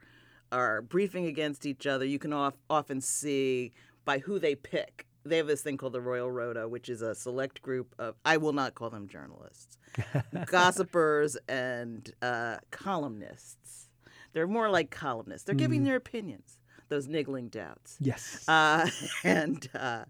are 0.52 0.82
briefing 0.82 1.24
against 1.24 1.64
each 1.64 1.86
other. 1.86 2.04
You 2.04 2.18
can 2.18 2.32
of, 2.34 2.54
often 2.68 3.00
see 3.00 3.72
by 4.04 4.18
who 4.18 4.38
they 4.38 4.54
pick. 4.54 5.06
They 5.24 5.38
have 5.38 5.46
this 5.46 5.62
thing 5.62 5.78
called 5.78 5.94
the 5.94 6.02
Royal 6.02 6.30
Rota, 6.30 6.68
which 6.68 6.90
is 6.90 7.00
a 7.00 7.14
select 7.14 7.62
group 7.62 7.94
of 7.98 8.14
I 8.22 8.36
will 8.36 8.52
not 8.52 8.74
call 8.74 8.90
them 8.90 9.08
journalists, 9.08 9.78
gossipers 10.46 11.38
and 11.48 12.12
uh, 12.20 12.58
columnists. 12.70 13.88
They're 14.34 14.46
more 14.46 14.68
like 14.68 14.90
columnists. 14.90 15.46
They're 15.46 15.54
giving 15.54 15.84
their 15.84 15.96
opinions. 15.96 16.58
Those 16.90 17.08
niggling 17.08 17.48
doubts. 17.48 17.96
Yes. 18.00 18.46
Uh, 18.46 18.86
and 19.24 19.66
uh, 19.74 20.04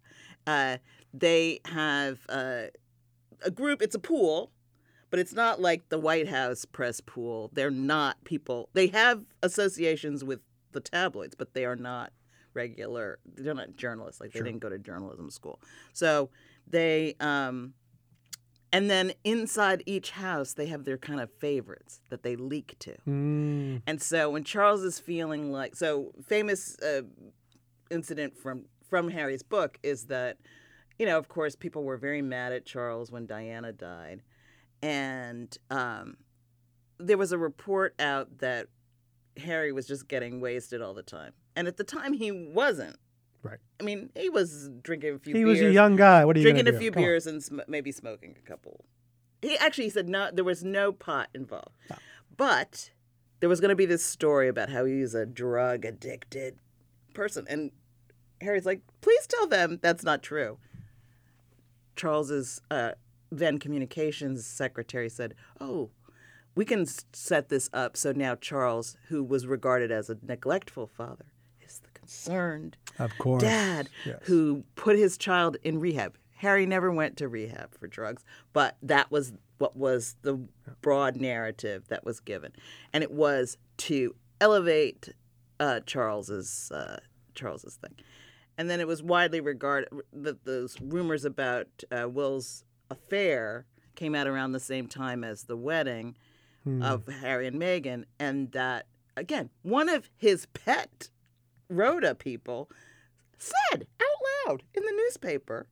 uh, 0.49 0.79
they 1.13 1.61
have 1.67 2.19
uh, 2.29 2.65
a 3.45 3.53
group. 3.53 3.83
It's 3.83 3.95
a 3.95 4.01
pool, 4.01 4.51
but 5.15 5.21
it's 5.21 5.33
not 5.33 5.61
like 5.61 5.91
the 5.91 5.99
White 6.01 6.27
House 6.27 6.65
press 6.65 7.01
pool. 7.01 7.49
They're 7.53 7.71
not 7.71 8.25
people. 8.25 8.69
They 8.73 8.89
have 8.89 9.25
associations 9.45 10.25
with 10.25 10.41
the 10.73 10.81
tabloids, 10.81 11.37
but 11.37 11.55
they 11.55 11.65
are 11.65 11.77
not 11.77 12.13
regular. 12.53 13.21
They're 13.25 13.55
not 13.55 13.77
journalists. 13.77 14.21
Like 14.21 14.33
they 14.33 14.41
didn't 14.41 14.59
go 14.59 14.71
to 14.71 14.77
journalism 14.81 15.31
school. 15.31 15.61
So 15.93 16.31
they, 16.67 17.15
um, 17.21 17.75
and 18.73 18.91
then 18.91 19.13
inside 19.23 19.85
each 19.87 20.11
house, 20.11 20.55
they 20.55 20.67
have 20.67 20.85
their 20.85 20.99
kind 20.99 21.21
of 21.21 21.31
favorites 21.39 22.01
that 22.11 22.25
they 22.25 22.35
leak 22.35 22.75
to. 22.81 22.97
Mm, 23.09 23.83
And 23.87 24.03
so 24.03 24.31
when 24.31 24.43
Charles 24.43 24.83
is 24.83 24.99
feeling 24.99 25.53
like 25.53 25.77
so 25.77 26.11
famous 26.27 26.77
uh, 26.81 27.03
incident 27.89 28.37
from 28.37 28.65
from 28.91 29.11
Harry's 29.11 29.45
book 29.45 29.79
is 29.85 30.07
that 30.07 30.39
you 30.99 31.07
know 31.07 31.19
of 31.19 31.29
course 31.29 31.55
people 31.55 31.85
were 31.85 31.99
very 31.99 32.21
mad 32.21 32.53
at 32.53 32.67
Charles 32.67 33.13
when 33.13 33.27
Diana 33.27 33.71
died, 33.73 34.23
and 34.85 35.57
um, 35.71 36.17
there 36.99 37.17
was 37.17 37.33
a 37.33 37.39
report 37.39 37.95
out 37.99 38.39
that 38.39 38.67
Harry 39.39 39.73
was 39.73 39.87
just 39.87 40.09
getting 40.09 40.41
wasted 40.41 40.83
all 40.83 40.93
the 40.95 41.03
time, 41.03 41.33
and 41.57 41.67
at 41.67 41.77
the 41.79 41.85
time 41.85 42.13
he 42.13 42.31
wasn't. 42.31 42.97
Right. 43.43 43.59
I 43.81 43.83
mean, 43.85 44.11
he 44.15 44.31
was 44.31 44.71
drinking 44.83 45.15
a 45.15 45.19
few. 45.19 45.35
he 45.35 45.45
beers, 45.45 45.61
was 45.61 45.69
a 45.71 45.73
young 45.73 45.97
guy. 45.97 46.25
What 46.25 46.37
are 46.37 46.39
you 46.41 46.45
drinking 46.45 46.73
a 46.75 46.79
few 46.79 46.91
Come 46.91 47.03
on. 47.03 47.07
beers 47.07 47.27
and 47.27 47.43
sm- 47.43 47.61
maybe 47.69 47.93
smoking 47.93 48.37
a 48.39 48.49
couple. 48.49 48.85
He 49.43 49.57
actually 49.59 49.91
said 49.91 50.09
no. 50.09 50.31
There 50.33 50.45
was 50.45 50.63
no 50.65 50.93
pot 50.93 51.29
involved, 51.35 51.77
Ah. 51.91 51.99
but 52.37 52.91
there 53.41 53.49
was 53.49 53.61
going 53.61 53.69
to 53.71 53.75
be 53.77 53.87
this 53.87 54.05
story 54.05 54.49
about 54.49 54.71
how 54.71 54.85
he's 54.85 55.15
a 55.15 55.27
drug 55.27 55.85
addicted 55.85 56.59
person, 57.15 57.47
and 57.49 57.71
Harry's 58.41 58.65
like, 58.67 58.81
"Please 59.01 59.27
tell 59.27 59.47
them 59.47 59.79
that's 59.83 60.05
not 60.05 60.23
true." 60.23 60.59
Charles's 61.97 62.61
uh, 62.71 62.93
then 63.39 63.59
communications 63.59 64.47
secretary 64.47 65.09
said, 65.09 65.35
"Oh, 65.61 65.91
we 66.55 66.65
can 66.65 66.87
set 67.13 67.49
this 67.49 67.69
up 67.73 67.97
so 67.97 68.13
now 68.13 68.35
Charles, 68.37 68.97
who 69.09 69.23
was 69.23 69.47
regarded 69.47 69.91
as 69.91 70.09
a 70.11 70.17
neglectful 70.23 70.87
father, 70.87 71.27
is 71.61 71.81
the 71.81 71.91
concerned." 71.99 72.77
Of 72.99 73.11
course. 73.19 73.43
dad 73.43 73.89
Yes. 74.05 74.21
who 74.23 74.65
put 74.77 74.97
his 74.97 75.19
child 75.19 75.57
in 75.63 75.81
rehab. 75.81 76.17
Harry 76.37 76.67
never 76.67 76.91
went 76.91 77.17
to 77.17 77.29
rehab 77.29 77.75
for 77.79 77.87
drugs, 77.87 78.25
but 78.53 78.77
that 78.83 79.11
was 79.11 79.33
what 79.59 79.77
was 79.77 80.17
the 80.23 80.47
broad 80.83 81.17
narrative 81.17 81.89
that 81.89 82.05
was 82.05 82.21
given, 82.21 82.53
and 82.93 83.03
it 83.03 83.11
was 83.11 83.57
to 83.79 84.15
elevate 84.41 85.09
uh, 85.61 85.81
Charles's 85.87 86.71
uh, 86.73 86.99
Charles's 87.35 87.77
thing, 87.77 87.95
and 88.59 88.69
then 88.69 88.81
it 88.81 88.87
was 88.87 89.03
widely 89.03 89.41
regarded 89.41 89.89
that 90.13 90.45
those 90.45 90.81
rumors 90.81 91.25
about 91.25 91.69
uh, 91.91 92.09
Will's 92.09 92.65
affair 92.95 93.67
came 93.95 94.15
out 94.15 94.27
around 94.27 94.53
the 94.53 94.61
same 94.61 94.89
time 94.89 95.23
as 95.23 95.45
the 95.45 95.57
wedding 95.57 96.17
hmm. 96.63 96.83
of 96.83 97.07
Harry 97.07 97.47
and 97.47 97.61
Meghan, 97.61 98.05
and 98.19 98.53
that 98.53 98.87
again 99.17 99.51
one 99.63 99.89
of 99.89 100.11
his 100.17 100.47
pet 100.47 101.09
Rota 101.69 102.15
people 102.15 102.71
said 103.39 103.87
out 104.01 104.49
loud 104.49 104.63
in 104.75 104.85
the 104.85 104.93
newspaper 104.93 105.67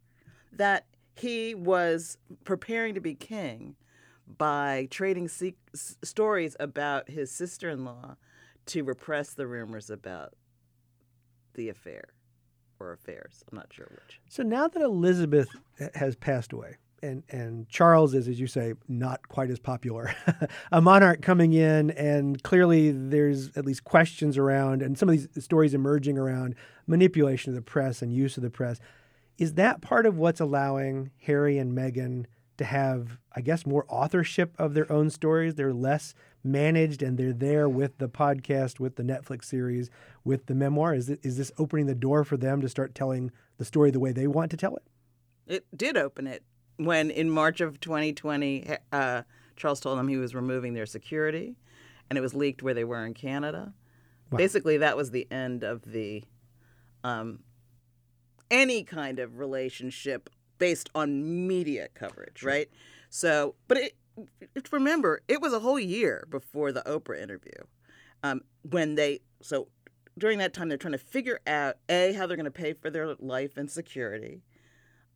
that 0.52 0.87
he 1.14 1.54
was 1.54 2.18
preparing 2.44 2.94
to 2.94 3.00
be 3.00 3.14
king 3.14 3.76
by 4.38 4.88
trading 4.90 5.28
se- 5.28 5.54
stories 5.74 6.56
about 6.58 7.11
his 7.11 7.30
sister-in-law 7.30 8.16
to 8.66 8.82
repress 8.82 9.35
the 9.35 9.46
rumors 9.46 9.90
about 9.90 10.35
the 11.54 11.68
affair 11.68 12.08
or 12.78 12.92
affairs. 12.92 13.44
I'm 13.50 13.58
not 13.58 13.72
sure 13.72 13.88
which. 13.90 14.20
So 14.28 14.42
now 14.42 14.68
that 14.68 14.82
Elizabeth 14.82 15.48
has 15.94 16.16
passed 16.16 16.52
away, 16.52 16.76
and, 17.02 17.22
and 17.30 17.68
Charles 17.68 18.14
is, 18.14 18.28
as 18.28 18.38
you 18.38 18.46
say, 18.46 18.74
not 18.88 19.28
quite 19.28 19.50
as 19.50 19.58
popular, 19.58 20.14
a 20.72 20.80
monarch 20.80 21.20
coming 21.20 21.52
in, 21.52 21.90
and 21.92 22.42
clearly 22.42 22.90
there's 22.92 23.56
at 23.56 23.66
least 23.66 23.84
questions 23.84 24.38
around, 24.38 24.82
and 24.82 24.96
some 24.96 25.08
of 25.08 25.16
these 25.16 25.44
stories 25.44 25.74
emerging 25.74 26.16
around 26.16 26.54
manipulation 26.86 27.50
of 27.50 27.56
the 27.56 27.62
press 27.62 28.02
and 28.02 28.12
use 28.12 28.36
of 28.36 28.42
the 28.42 28.50
press. 28.50 28.78
Is 29.38 29.54
that 29.54 29.80
part 29.80 30.06
of 30.06 30.16
what's 30.16 30.40
allowing 30.40 31.10
Harry 31.22 31.58
and 31.58 31.76
Meghan 31.76 32.26
to 32.58 32.64
have, 32.64 33.18
I 33.34 33.40
guess, 33.40 33.66
more 33.66 33.84
authorship 33.88 34.54
of 34.58 34.74
their 34.74 34.90
own 34.90 35.10
stories? 35.10 35.56
They're 35.56 35.72
less 35.72 36.14
managed 36.44 37.02
and 37.02 37.18
they're 37.18 37.32
there 37.32 37.68
with 37.68 37.98
the 37.98 38.08
podcast, 38.08 38.78
with 38.78 38.96
the 38.96 39.02
Netflix 39.02 39.46
series, 39.46 39.90
with 40.24 40.46
the 40.46 40.54
memoir. 40.54 40.94
Is, 40.94 41.08
is 41.08 41.36
this 41.36 41.50
opening 41.58 41.86
the 41.86 41.94
door 41.94 42.24
for 42.24 42.36
them 42.36 42.60
to 42.60 42.68
start 42.68 42.94
telling 42.94 43.32
the 43.58 43.64
story 43.64 43.90
the 43.90 44.00
way 44.00 44.12
they 44.12 44.26
want 44.26 44.50
to 44.52 44.56
tell 44.56 44.76
it? 44.76 44.84
It 45.46 45.66
did 45.76 45.96
open 45.96 46.26
it 46.26 46.44
when 46.76 47.11
in 47.11 47.30
March 47.30 47.61
of 47.61 47.80
2020, 47.80 48.76
uh, 48.92 49.22
Charles 49.56 49.80
told 49.80 49.98
them 49.98 50.08
he 50.08 50.16
was 50.16 50.35
removing 50.35 50.74
their 50.74 50.87
security, 50.87 51.56
and 52.08 52.18
it 52.18 52.22
was 52.22 52.35
leaked 52.35 52.62
where 52.62 52.74
they 52.74 52.85
were 52.85 53.04
in 53.04 53.14
Canada. 53.14 53.72
Basically, 54.35 54.78
that 54.78 54.96
was 54.96 55.11
the 55.11 55.30
end 55.30 55.62
of 55.62 55.92
the 55.92 56.24
um, 57.04 57.40
any 58.50 58.82
kind 58.82 59.18
of 59.18 59.38
relationship 59.38 60.30
based 60.58 60.88
on 60.94 61.46
media 61.46 61.88
coverage, 61.92 62.42
right? 62.42 62.70
So, 63.11 63.56
but 63.68 63.76
it, 63.76 63.96
it, 64.54 64.72
remember, 64.72 65.20
it 65.28 65.42
was 65.42 65.52
a 65.52 65.61
whole 65.61 65.78
year 65.78 66.26
before 66.30 66.72
the 66.72 66.80
Oprah 66.82 67.20
interview 67.20 67.52
um, 68.22 68.42
when 68.62 68.94
they 68.94 69.20
so 69.40 69.68
during 70.18 70.38
that 70.38 70.52
time 70.52 70.68
they're 70.68 70.78
trying 70.78 70.92
to 70.92 70.98
figure 70.98 71.40
out 71.46 71.76
a 71.88 72.12
how 72.12 72.26
they're 72.26 72.37
going 72.37 72.44
to 72.44 72.50
pay 72.50 72.72
for 72.72 72.90
their 72.90 73.14
life 73.16 73.56
and 73.56 73.70
security 73.70 74.42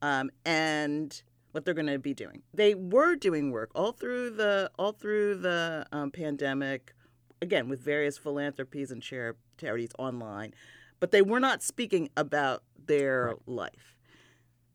um, 0.02 0.30
and 0.44 1.22
what 1.56 1.64
they're 1.64 1.72
going 1.72 1.86
to 1.86 1.98
be 1.98 2.12
doing. 2.12 2.42
They 2.52 2.74
were 2.74 3.16
doing 3.16 3.50
work 3.50 3.70
all 3.74 3.92
through 3.92 4.32
the 4.32 4.70
all 4.78 4.92
through 4.92 5.36
the 5.36 5.86
um, 5.90 6.10
pandemic, 6.10 6.92
again 7.40 7.70
with 7.70 7.80
various 7.80 8.18
philanthropies 8.18 8.90
and 8.90 9.02
charities 9.02 9.90
online, 9.98 10.52
but 11.00 11.12
they 11.12 11.22
were 11.22 11.40
not 11.40 11.62
speaking 11.62 12.10
about 12.14 12.62
their 12.86 13.36
life. 13.46 13.96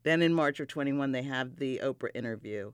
Then 0.01 0.23
in 0.23 0.33
March 0.33 0.59
of 0.59 0.67
21, 0.69 1.11
they 1.11 1.21
have 1.21 1.57
the 1.57 1.79
Oprah 1.83 2.09
interview, 2.15 2.71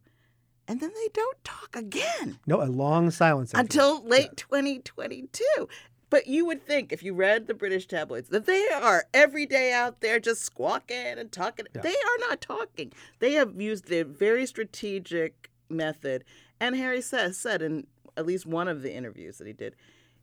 and 0.70 0.80
then 0.80 0.94
they 0.96 1.10
don't 1.14 1.44
talk 1.44 1.76
again 1.76 2.40
No, 2.48 2.64
a 2.64 2.72
long 2.72 3.12
silence 3.12 3.54
until 3.54 4.02
late 4.06 4.38
2022. 4.38 5.68
But 6.10 6.28
you 6.28 6.46
would 6.46 6.66
think 6.66 6.92
if 6.92 7.04
you 7.04 7.14
read 7.14 7.48
the 7.48 7.54
British 7.54 7.86
tabloids 7.86 8.30
that 8.30 8.46
they 8.46 8.68
are 8.70 9.06
every 9.14 9.46
day 9.46 9.74
out 9.74 10.00
there 10.02 10.20
just 10.20 10.42
squawking 10.42 11.18
and 11.18 11.32
talking. 11.32 11.66
They 11.74 11.90
are 11.90 12.30
not 12.30 12.40
talking. 12.40 12.94
They 13.20 13.34
have 13.34 13.60
used 13.60 13.92
a 13.92 14.04
very 14.04 14.46
strategic 14.46 15.50
method. 15.70 16.24
And 16.60 16.76
Harry 16.76 17.02
says, 17.02 17.38
said 17.38 17.62
in 17.62 17.88
at 18.16 18.26
least 18.26 18.46
one 18.46 18.68
of 18.68 18.82
the 18.82 18.94
interviews 18.94 19.38
that 19.38 19.48
he 19.48 19.54
did, 19.54 19.76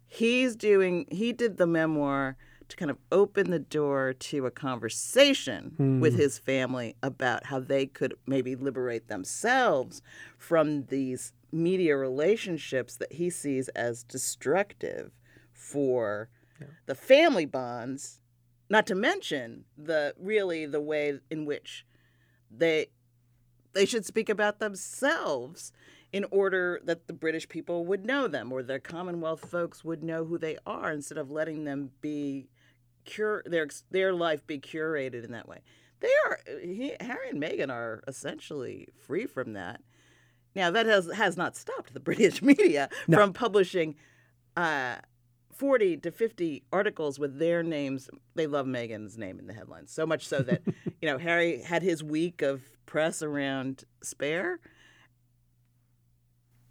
he's 0.06 0.56
doing, 0.56 1.06
he 1.10 1.32
did 1.32 1.58
the 1.58 1.66
memoir 1.66 2.36
to 2.68 2.76
kind 2.76 2.90
of 2.90 2.98
open 3.12 3.50
the 3.50 3.58
door 3.58 4.14
to 4.14 4.46
a 4.46 4.50
conversation 4.50 5.74
hmm. 5.76 6.00
with 6.00 6.16
his 6.16 6.38
family 6.38 6.96
about 7.02 7.46
how 7.46 7.60
they 7.60 7.86
could 7.86 8.14
maybe 8.26 8.56
liberate 8.56 9.08
themselves 9.08 10.00
from 10.38 10.86
these 10.86 11.34
media 11.52 11.96
relationships 11.96 12.96
that 12.96 13.12
he 13.12 13.28
sees 13.30 13.68
as 13.70 14.02
destructive 14.02 15.12
for 15.70 16.28
the 16.86 16.94
family 16.94 17.46
bonds 17.46 18.20
not 18.70 18.86
to 18.86 18.94
mention 18.94 19.64
the 19.76 20.14
really 20.18 20.66
the 20.66 20.80
way 20.80 21.18
in 21.30 21.44
which 21.44 21.84
they 22.50 22.86
they 23.72 23.84
should 23.86 24.04
speak 24.06 24.28
about 24.28 24.58
themselves 24.60 25.72
in 26.12 26.24
order 26.30 26.80
that 26.84 27.08
the 27.08 27.12
British 27.12 27.48
people 27.48 27.84
would 27.84 28.06
know 28.06 28.28
them 28.28 28.52
or 28.52 28.62
the 28.62 28.78
Commonwealth 28.78 29.50
folks 29.50 29.84
would 29.84 30.02
know 30.04 30.24
who 30.24 30.38
they 30.38 30.56
are 30.64 30.92
instead 30.92 31.18
of 31.18 31.30
letting 31.30 31.64
them 31.64 31.90
be 32.00 32.46
cure 33.04 33.42
their 33.46 33.68
their 33.90 34.12
life 34.12 34.46
be 34.46 34.58
curated 34.58 35.24
in 35.24 35.32
that 35.32 35.48
way. 35.48 35.60
They 36.00 36.12
are 36.26 36.38
he, 36.62 36.94
Harry 37.00 37.30
and 37.30 37.42
Meghan 37.42 37.70
are 37.70 38.02
essentially 38.06 38.88
free 39.06 39.26
from 39.26 39.54
that. 39.54 39.80
Now 40.54 40.70
that 40.70 40.86
has 40.86 41.10
has 41.12 41.36
not 41.36 41.56
stopped 41.56 41.92
the 41.94 42.00
British 42.10 42.42
media 42.42 42.88
No. 43.08 43.18
from 43.18 43.32
publishing 43.32 43.96
uh, 44.56 44.96
40 45.56 45.98
to 45.98 46.10
50 46.10 46.64
articles 46.72 47.18
with 47.18 47.38
their 47.38 47.62
names. 47.62 48.08
They 48.34 48.46
love 48.46 48.66
Meghan's 48.66 49.16
name 49.16 49.38
in 49.38 49.46
the 49.46 49.52
headlines 49.52 49.90
so 49.92 50.06
much 50.06 50.26
so 50.26 50.40
that 50.40 50.62
you 51.00 51.08
know 51.08 51.18
Harry 51.18 51.62
had 51.62 51.82
his 51.82 52.02
week 52.02 52.42
of 52.42 52.62
press 52.86 53.22
around 53.22 53.84
Spare. 54.02 54.60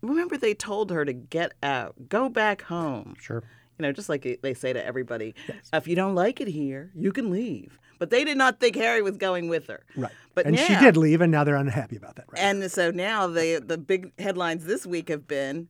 Remember, 0.02 0.38
they 0.38 0.54
told 0.54 0.91
her 0.91 1.06
to 1.06 1.13
get 1.13 1.54
out, 1.63 1.96
go 2.10 2.28
back 2.28 2.63
home. 2.63 3.15
Sure. 3.19 3.41
You 3.80 3.84
know, 3.84 3.91
just 3.91 4.10
like 4.10 4.39
they 4.41 4.54
say 4.54 4.74
to 4.74 4.86
everybody, 4.86 5.34
if 5.72 5.88
you 5.88 5.96
don't 5.96 6.13
like 6.13 6.41
it 6.41 6.48
here, 6.48 6.91
you 6.93 7.12
can 7.12 7.32
leave. 7.32 7.80
But 8.00 8.10
they 8.10 8.26
did 8.26 8.38
not 8.38 8.60
think 8.60 8.76
Harry 8.76 9.02
was 9.02 9.17
going 9.17 9.48
with 9.48 9.67
her. 9.67 9.84
Right. 9.96 10.12
But 10.36 10.46
and 10.46 10.60
she 10.60 10.76
did 10.76 10.98
leave, 10.98 11.22
and 11.22 11.32
now 11.32 11.43
they're 11.43 11.56
unhappy 11.56 11.96
about 11.96 12.17
that. 12.17 12.26
Right. 12.30 12.41
And 12.41 12.69
so 12.69 12.91
now 12.91 13.28
the 13.28 13.63
the 13.65 13.78
big 13.78 14.12
headlines 14.19 14.65
this 14.65 14.86
week 14.86 15.10
have 15.10 15.28
been, 15.28 15.69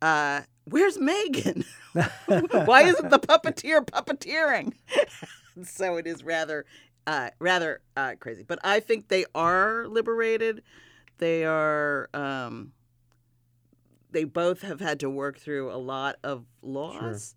uh, 0.00 0.42
"Where's 0.64 0.98
Meghan? 0.98 1.64
Why 2.66 2.82
isn't 2.82 3.10
the 3.10 3.18
puppeteer 3.18 3.84
puppeteering?" 3.84 4.74
so 5.64 5.96
it 5.96 6.06
is 6.06 6.24
rather, 6.24 6.64
uh, 7.06 7.30
rather 7.38 7.80
uh, 7.96 8.14
crazy. 8.20 8.44
But 8.46 8.58
I 8.64 8.80
think 8.80 9.08
they 9.08 9.24
are 9.34 9.86
liberated. 9.86 10.62
They 11.18 11.44
are. 11.44 12.08
Um, 12.14 12.72
they 14.12 14.24
both 14.24 14.62
have 14.62 14.80
had 14.80 15.00
to 15.00 15.10
work 15.10 15.38
through 15.38 15.70
a 15.72 15.78
lot 15.78 16.16
of 16.24 16.44
loss. 16.62 17.34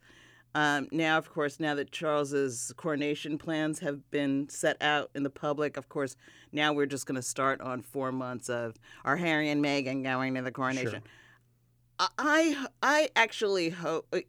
Um, 0.56 0.88
now, 0.92 1.18
of 1.18 1.32
course, 1.32 1.60
now 1.60 1.74
that 1.76 1.92
Charles's 1.92 2.74
coronation 2.78 3.38
plans 3.38 3.80
have 3.80 4.10
been 4.12 4.50
set 4.50 4.78
out 4.82 5.10
in 5.16 5.24
the 5.24 5.30
public, 5.30 5.78
of 5.78 5.90
course, 5.90 6.16
now 6.52 6.74
we're 6.74 6.86
just 6.86 7.08
going 7.08 7.16
to 7.16 7.24
start 7.24 7.60
on 7.62 7.82
four 7.82 8.12
months 8.12 8.50
of 8.50 8.76
are 9.04 9.18
Harry 9.18 9.50
and 9.50 9.64
Meghan 9.64 10.04
going 10.04 10.36
to 10.36 10.42
the 10.44 10.52
coronation. 10.52 11.02
I, 11.06 11.10
I 12.00 12.66
I 12.82 13.10
actually 13.16 13.70
hope. 13.70 14.08
uh, 14.14 14.20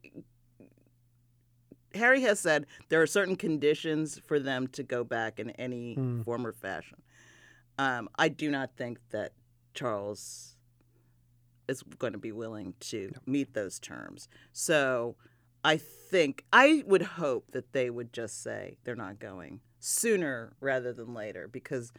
Harry 1.94 2.22
has 2.22 2.40
said 2.40 2.66
there 2.88 3.00
are 3.00 3.07
certain 3.07 3.37
conditions 3.37 4.18
for 4.18 4.40
them 4.40 4.66
to 4.68 4.83
go 4.83 5.05
back 5.05 5.38
in 5.38 5.50
any 5.50 5.94
Hmm. 5.94 6.22
form 6.22 6.46
or 6.46 6.53
fashion. 6.53 7.03
Um, 7.79 8.09
I 8.18 8.29
do 8.29 8.50
not 8.50 8.77
think 8.77 8.98
that 9.11 9.33
Charles 9.74 10.57
is 11.68 11.83
going 11.98 12.12
to 12.12 12.18
be 12.18 12.33
willing 12.33 12.74
to 12.79 13.12
meet 13.27 13.55
those 13.55 13.79
terms. 13.79 14.29
So 14.53 15.16
I 15.64 15.77
think, 15.79 16.44
I 16.53 16.83
would 16.87 17.03
hope 17.03 17.53
that 17.53 17.72
they 17.72 17.90
would 17.90 18.12
just 18.12 18.42
say 18.42 18.77
they're 18.85 18.94
not 18.96 19.18
going 19.18 19.61
sooner 19.81 20.55
rather 20.61 20.92
than 20.92 21.14
later 21.14 21.48
because 21.48 21.92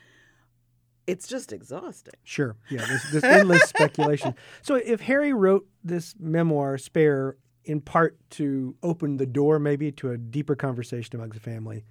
it's 1.07 1.27
just 1.27 1.53
exhausting. 1.53 2.13
Sure. 2.23 2.55
Yeah. 2.69 2.85
There's, 2.85 3.11
there's 3.11 3.23
endless 3.23 3.63
speculation. 3.69 4.35
So 4.61 4.75
if 4.75 5.01
Harry 5.01 5.33
wrote 5.33 5.67
this 5.83 6.15
memoir, 6.19 6.77
Spare, 6.77 7.37
in 7.63 7.81
part 7.81 8.17
to 8.31 8.75
open 8.83 9.17
the 9.17 9.25
door 9.25 9.59
maybe 9.59 9.91
to 9.91 10.11
a 10.11 10.17
deeper 10.17 10.55
conversation 10.55 11.15
amongst 11.15 11.33
the 11.35 11.39
family 11.39 11.83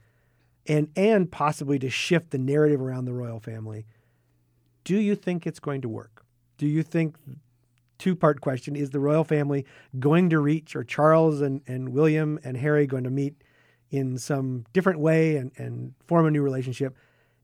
and 0.67 0.89
and 0.97 1.31
possibly 1.31 1.79
to 1.79 1.91
shift 1.91 2.31
the 2.31 2.39
narrative 2.39 2.81
around 2.81 3.05
the 3.05 3.13
royal 3.13 3.41
family, 3.41 3.87
do 4.85 4.97
you 4.97 5.15
think 5.15 5.47
it's 5.47 5.61
going 5.61 5.83
to 5.83 5.89
work? 5.89 6.25
Do 6.59 6.67
you 6.67 6.83
think 6.83 7.17
two 7.99 8.17
part 8.17 8.41
question 8.41 8.77
is 8.77 8.91
the 8.91 9.01
royal 9.01 9.25
family 9.25 9.67
going 9.99 10.31
to 10.31 10.39
reach 10.39 10.75
or 10.75 10.85
Charles 10.85 11.41
and, 11.41 11.63
and 11.67 11.91
William 11.91 12.39
and 12.45 12.57
Harry 12.57 12.87
going 12.87 13.05
to 13.05 13.11
meet 13.11 13.43
in 13.91 14.19
some 14.19 14.65
different 14.73 15.01
way 15.01 15.37
and, 15.37 15.53
and 15.57 15.95
form 16.07 16.27
a 16.27 16.31
new 16.31 16.43
relationship? 16.43 16.97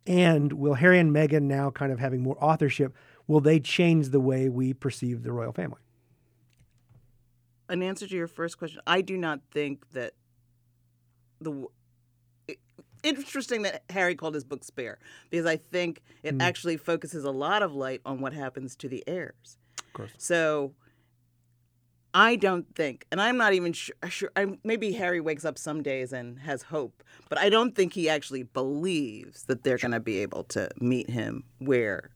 And 0.07 0.53
will 0.55 0.75
Harry 0.75 0.99
and 0.99 1.13
Meghan 1.15 1.43
now 1.43 1.71
kind 1.71 1.93
of 1.93 1.99
having 1.99 2.23
more 2.23 2.37
authorship, 2.43 2.95
will 3.27 3.41
they 3.41 3.61
change 3.61 4.09
the 4.09 4.21
way 4.21 4.49
we 4.49 4.73
perceive 4.73 5.23
the 5.23 5.33
royal 5.33 5.53
family? 5.53 5.81
An 7.69 7.83
answer 7.83 8.07
to 8.09 8.15
your 8.17 8.27
first 8.27 8.59
question, 8.59 8.81
I 8.87 9.01
do 9.01 9.17
not 9.17 9.41
think 9.53 9.91
that 9.93 10.15
the 11.41 11.67
it- 12.49 12.59
interesting 13.05 13.63
that 13.63 13.85
Harry 13.91 14.15
called 14.17 14.35
his 14.35 14.45
book 14.45 14.65
Spare 14.65 14.99
because 15.31 15.47
I 15.47 15.57
think 15.57 16.03
it 16.23 16.35
Mm. 16.37 16.43
actually 16.43 16.77
focuses 16.77 17.25
a 17.25 17.31
lot 17.31 17.63
of 17.63 17.73
light 17.73 18.01
on 18.05 18.21
what 18.21 18.33
happens 18.33 18.75
to 18.77 18.89
the 18.89 19.05
heirs. 19.07 19.57
Of 19.87 19.93
course. 19.93 20.11
So 20.19 20.75
I 22.13 22.37
don't 22.37 22.75
think, 22.75 23.07
and 23.13 23.21
I'm 23.21 23.37
not 23.37 23.53
even 23.53 23.73
sure. 23.73 23.95
sure 24.09 24.31
I, 24.35 24.47
maybe 24.65 24.93
Harry 24.93 25.21
wakes 25.21 25.45
up 25.45 25.57
some 25.57 25.83
days 25.83 26.13
and 26.13 26.41
has 26.41 26.63
hope, 26.63 27.05
but 27.29 27.39
I 27.39 27.49
don't 27.49 27.75
think 27.75 27.93
he 27.93 28.09
actually 28.09 28.43
believes 28.43 29.45
that 29.45 29.63
they're 29.63 29.79
going 29.79 29.93
to 29.93 30.01
be 30.01 30.19
able 30.19 30.45
to 30.45 30.69
meet 30.81 31.09
him 31.09 31.45
where 31.59 32.11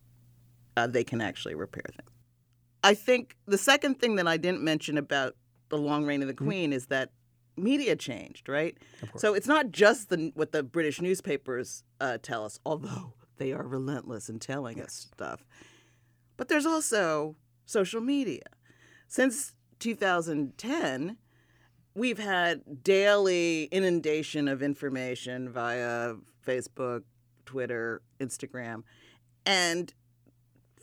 uh, 0.76 0.88
they 0.88 1.04
can 1.04 1.20
actually 1.20 1.54
repair 1.54 1.84
things. 1.96 2.10
I 2.82 2.94
think 2.94 3.36
the 3.46 3.58
second 3.58 4.00
thing 4.00 4.16
that 4.16 4.26
I 4.26 4.36
didn't 4.36 4.62
mention 4.62 4.98
about 4.98 5.36
the 5.68 5.78
long 5.78 6.04
reign 6.04 6.22
of 6.22 6.28
the 6.28 6.34
queen 6.34 6.72
is 6.72 6.86
that 6.86 7.10
media 7.56 7.96
changed, 7.96 8.48
right? 8.48 8.76
So 9.16 9.34
it's 9.34 9.46
not 9.46 9.70
just 9.70 10.10
the 10.10 10.32
what 10.34 10.52
the 10.52 10.62
British 10.62 11.00
newspapers 11.00 11.84
uh, 12.00 12.18
tell 12.20 12.44
us, 12.44 12.58
although 12.66 13.14
they 13.38 13.52
are 13.52 13.66
relentless 13.66 14.28
in 14.28 14.38
telling 14.38 14.80
us 14.80 15.08
stuff. 15.12 15.44
But 16.36 16.48
there's 16.48 16.66
also 16.66 17.36
social 17.64 18.00
media. 18.00 18.42
Since 19.06 19.54
2010, 19.78 21.16
we've 21.94 22.18
had 22.18 22.82
daily 22.82 23.64
inundation 23.64 24.48
of 24.48 24.62
information 24.62 25.48
via 25.48 26.14
Facebook, 26.46 27.02
Twitter, 27.46 28.02
Instagram, 28.20 28.82
and 29.46 29.94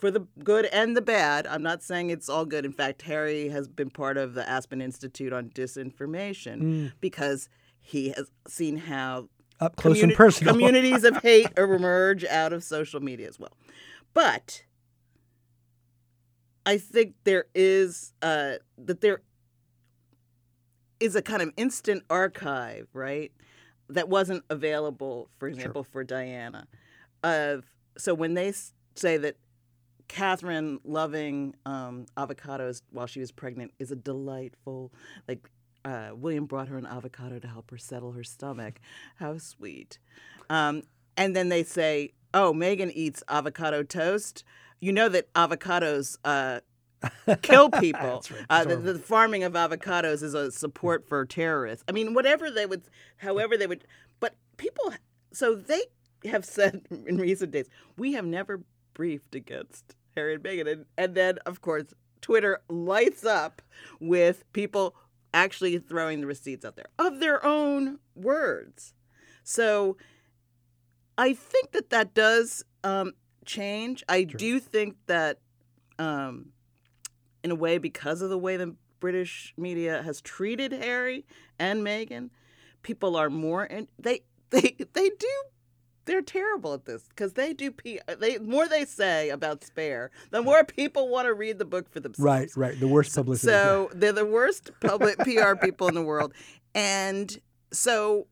for 0.01 0.09
the 0.09 0.25
good 0.43 0.65
and 0.65 0.97
the 0.97 1.01
bad, 1.01 1.45
I'm 1.45 1.61
not 1.61 1.83
saying 1.83 2.09
it's 2.09 2.27
all 2.27 2.45
good. 2.45 2.65
In 2.65 2.73
fact, 2.73 3.03
Harry 3.03 3.49
has 3.49 3.67
been 3.67 3.91
part 3.91 4.17
of 4.17 4.33
the 4.33 4.47
Aspen 4.49 4.81
Institute 4.81 5.31
on 5.31 5.49
Disinformation 5.49 6.61
Mm, 6.61 6.91
because 6.99 7.47
he 7.79 8.09
has 8.09 8.31
seen 8.47 8.77
how 8.77 9.29
up 9.59 9.75
close 9.75 10.01
and 10.01 10.13
personal. 10.13 10.53
communities 10.55 11.03
of 11.03 11.17
hate 11.17 11.49
emerge 11.55 12.25
out 12.25 12.51
of 12.51 12.63
social 12.63 12.99
media 12.99 13.27
as 13.27 13.39
well. 13.39 13.55
But 14.15 14.63
I 16.65 16.77
think 16.77 17.15
there 17.23 17.45
is 17.55 18.13
uh, 18.21 18.55
that 18.77 19.01
there 19.01 19.21
is 20.99 21.15
a 21.15 21.21
kind 21.21 21.41
of 21.41 21.51
instant 21.57 22.03
archive, 22.09 22.87
right? 22.93 23.31
That 23.89 24.07
wasn't 24.07 24.43
available, 24.49 25.29
for 25.37 25.47
example, 25.47 25.83
for 25.83 26.03
Diana. 26.03 26.67
Of 27.23 27.65
so 27.97 28.13
when 28.13 28.35
they 28.35 28.53
say 28.95 29.17
that 29.17 29.35
Catherine 30.07 30.79
loving 30.83 31.55
um, 31.65 32.05
avocados 32.17 32.81
while 32.91 33.07
she 33.07 33.19
was 33.19 33.31
pregnant 33.31 33.71
is 33.79 33.91
a 33.91 33.95
delightful, 33.95 34.91
like 35.27 35.49
uh, 35.85 36.09
William 36.13 36.45
brought 36.45 36.67
her 36.67 36.77
an 36.77 36.85
avocado 36.85 37.39
to 37.39 37.47
help 37.47 37.71
her 37.71 37.77
settle 37.77 38.11
her 38.11 38.23
stomach. 38.23 38.79
How 39.15 39.37
sweet. 39.37 39.99
Um, 40.49 40.83
and 41.17 41.35
then 41.35 41.49
they 41.49 41.63
say, 41.63 42.13
oh, 42.33 42.53
Meghan 42.53 42.91
eats 42.93 43.23
avocado 43.27 43.83
toast. 43.83 44.43
You 44.79 44.93
know 44.93 45.09
that 45.09 45.31
avocados 45.33 46.17
uh, 46.23 46.61
kill 47.41 47.69
people. 47.69 48.23
Right. 48.29 48.45
Uh, 48.49 48.65
the, 48.65 48.75
the 48.77 48.99
farming 48.99 49.43
of 49.43 49.53
avocados 49.53 50.23
is 50.23 50.33
a 50.33 50.51
support 50.51 51.07
for 51.07 51.25
terrorists. 51.25 51.83
I 51.87 51.91
mean, 51.91 52.13
whatever 52.13 52.49
they 52.49 52.65
would, 52.65 52.83
however 53.17 53.57
they 53.57 53.67
would, 53.67 53.85
but 54.19 54.35
people, 54.57 54.93
so 55.31 55.55
they 55.55 55.81
have 56.25 56.45
said 56.45 56.81
in 57.07 57.17
recent 57.17 57.51
days, 57.51 57.67
we 57.97 58.13
have 58.13 58.25
never 58.25 58.63
briefed 58.93 59.35
against 59.35 59.95
Harry 60.15 60.35
and 60.35 60.43
Meghan. 60.43 60.71
And, 60.71 60.85
and 60.97 61.15
then, 61.15 61.37
of 61.45 61.61
course, 61.61 61.93
Twitter 62.21 62.61
lights 62.69 63.25
up 63.25 63.61
with 63.99 64.51
people 64.53 64.95
actually 65.33 65.77
throwing 65.79 66.21
the 66.21 66.27
receipts 66.27 66.65
out 66.65 66.75
there 66.75 66.89
of 66.99 67.19
their 67.19 67.43
own 67.45 67.99
words. 68.15 68.93
So 69.43 69.97
I 71.21 71.33
think 71.33 71.71
that 71.73 71.91
that 71.91 72.15
does 72.15 72.65
um, 72.83 73.13
change. 73.45 74.03
I 74.09 74.25
Sure. 74.25 74.37
do 74.39 74.59
think 74.59 74.95
that, 75.05 75.37
um, 75.99 76.47
in 77.43 77.51
a 77.51 77.55
way, 77.55 77.77
because 77.77 78.23
of 78.23 78.31
the 78.31 78.39
way 78.39 78.57
the 78.57 78.75
British 78.99 79.53
media 79.55 80.01
has 80.01 80.19
treated 80.19 80.71
Harry 80.71 81.27
and 81.59 81.85
Meghan, 81.85 82.31
people 82.81 83.15
are 83.15 83.29
more 83.29 83.63
and 83.63 83.87
they 83.99 84.23
they 84.49 84.75
they 84.93 85.09
do 85.09 85.43
they're 86.05 86.23
terrible 86.23 86.73
at 86.73 86.85
this 86.85 87.03
because 87.09 87.33
they 87.33 87.53
do 87.53 87.69
P. 87.69 87.99
They 88.19 88.39
more 88.39 88.67
they 88.67 88.85
say 88.85 89.29
about 89.29 89.63
Spare, 89.63 90.09
the 90.31 90.41
more 90.41 90.63
people 90.63 91.07
want 91.07 91.27
to 91.27 91.35
read 91.35 91.59
the 91.59 91.65
book 91.65 91.87
for 91.87 91.99
themselves. 91.99 92.25
Right, 92.25 92.49
right. 92.55 92.79
The 92.79 92.87
worst 92.87 93.13
publicity. 93.13 93.51
So 93.51 93.91
they're 93.93 94.11
the 94.11 94.25
worst 94.25 94.71
public 94.79 95.17
PR 95.19 95.53
people 95.53 95.87
in 95.87 95.93
the 95.93 96.01
world, 96.01 96.33
and 96.73 97.39
so 97.71 98.25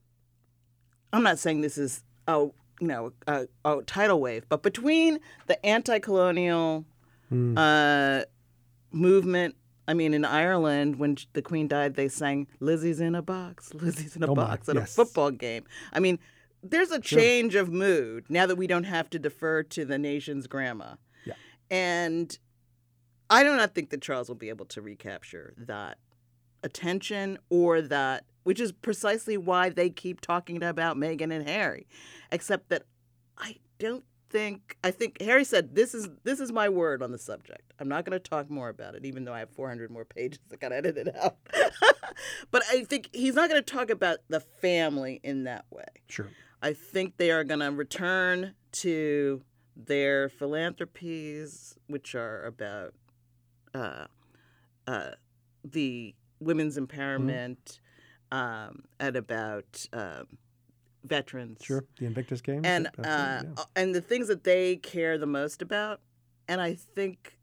I'm 1.13 1.21
not 1.21 1.37
saying 1.37 1.61
this 1.61 1.77
is 1.77 2.03
a 2.27 2.49
you 2.79 2.87
know 2.87 3.13
a, 3.27 3.47
a 3.65 3.81
tidal 3.83 4.19
wave, 4.21 4.45
but 4.49 4.63
between 4.63 5.19
the 5.47 5.63
anti-colonial 5.65 6.85
Hmm. 7.29 7.55
uh, 7.55 8.21
movement. 8.91 9.55
I 9.87 9.93
mean, 9.93 10.13
in 10.15 10.23
Ireland, 10.25 10.97
when 10.97 11.17
the 11.33 11.41
Queen 11.43 11.67
died, 11.67 11.95
they 11.95 12.07
sang 12.07 12.47
"Lizzie's 12.59 12.99
in 12.99 13.13
a 13.15 13.21
box, 13.21 13.71
Lizzie's 13.73 14.15
in 14.15 14.23
a 14.23 14.31
Oh 14.31 14.35
my, 14.35 14.45
box" 14.45 14.67
at 14.69 14.75
yes. 14.75 14.91
a 14.91 14.95
football 14.95 15.29
game. 15.31 15.63
I 15.93 15.99
mean, 15.99 16.17
there's 16.63 16.91
a 16.91 16.99
change 16.99 17.53
of 17.55 17.71
mood 17.71 18.25
now 18.29 18.45
that 18.47 18.55
we 18.55 18.65
don't 18.67 18.83
have 18.85 19.09
to 19.11 19.19
defer 19.19 19.61
to 19.63 19.85
the 19.85 19.97
nation's 19.99 20.47
grandma. 20.47 20.95
Yeah. 21.25 21.33
And 21.71 22.37
I 23.29 23.43
do 23.43 23.55
not 23.55 23.75
think 23.75 23.91
that 23.91 24.01
Charles 24.01 24.27
will 24.27 24.35
be 24.35 24.49
able 24.49 24.65
to 24.65 24.81
recapture 24.81 25.53
that 25.57 25.97
attention 26.63 27.37
or 27.49 27.81
that, 27.81 28.25
which 28.49 28.59
is 28.59 28.71
precisely 28.71 29.37
why 29.37 29.69
they 29.69 29.91
keep 29.91 30.21
talking 30.21 30.63
about 30.63 30.97
Meghan 30.97 31.31
and 31.31 31.47
Harry, 31.47 31.85
except 32.31 32.69
that 32.69 32.81
I 33.37 33.57
don't 33.77 34.03
think 34.31 34.75
I 34.83 34.89
think 34.89 35.21
Harry 35.21 35.43
said 35.43 35.75
this 35.75 35.93
is 35.93 36.09
this 36.23 36.39
is 36.39 36.51
my 36.51 36.67
word 36.67 37.03
on 37.03 37.11
the 37.11 37.19
subject. 37.19 37.75
I'm 37.79 37.87
not 37.87 38.05
going 38.05 38.19
to 38.19 38.29
talk 38.29 38.49
more 38.49 38.69
about 38.69 38.95
it, 38.95 39.05
even 39.05 39.23
though 39.23 39.35
I 39.35 39.37
have 39.37 39.51
400 39.51 39.91
more 39.91 40.03
pages 40.03 40.39
that 40.49 40.59
got 40.59 40.73
edited 40.73 41.15
out. 41.15 41.37
but 42.49 42.63
I 42.71 42.85
think 42.85 43.11
he's 43.13 43.35
not 43.35 43.51
going 43.51 43.63
to 43.63 43.71
talk 43.71 43.91
about 43.91 44.17
the 44.29 44.39
family 44.39 45.19
in 45.21 45.43
that 45.43 45.65
way. 45.69 45.85
sure. 46.07 46.31
I 46.59 46.73
think 46.73 47.17
they 47.17 47.29
are 47.29 47.43
going 47.43 47.59
to 47.59 47.69
return 47.69 48.55
to 48.71 49.43
their 49.75 50.27
philanthropies, 50.27 51.75
which 51.85 52.15
are 52.15 52.45
about 52.45 52.95
uh, 53.75 54.05
uh, 54.87 55.11
the 55.63 56.15
women's 56.39 56.79
empowerment 56.79 57.79
um, 58.31 58.83
and 58.99 59.15
about 59.15 59.85
um, 59.93 60.37
veterans. 61.03 61.59
Sure. 61.63 61.85
The 61.99 62.05
Invictus 62.05 62.41
Games. 62.41 62.61
And 62.65 62.87
uh, 62.87 62.91
yeah. 63.03 63.41
and 63.75 63.93
the 63.95 64.01
things 64.01 64.27
that 64.27 64.43
they 64.43 64.77
care 64.77 65.17
the 65.17 65.25
most 65.25 65.61
about, 65.61 66.01
and 66.47 66.61
I 66.61 66.75
think 66.75 67.37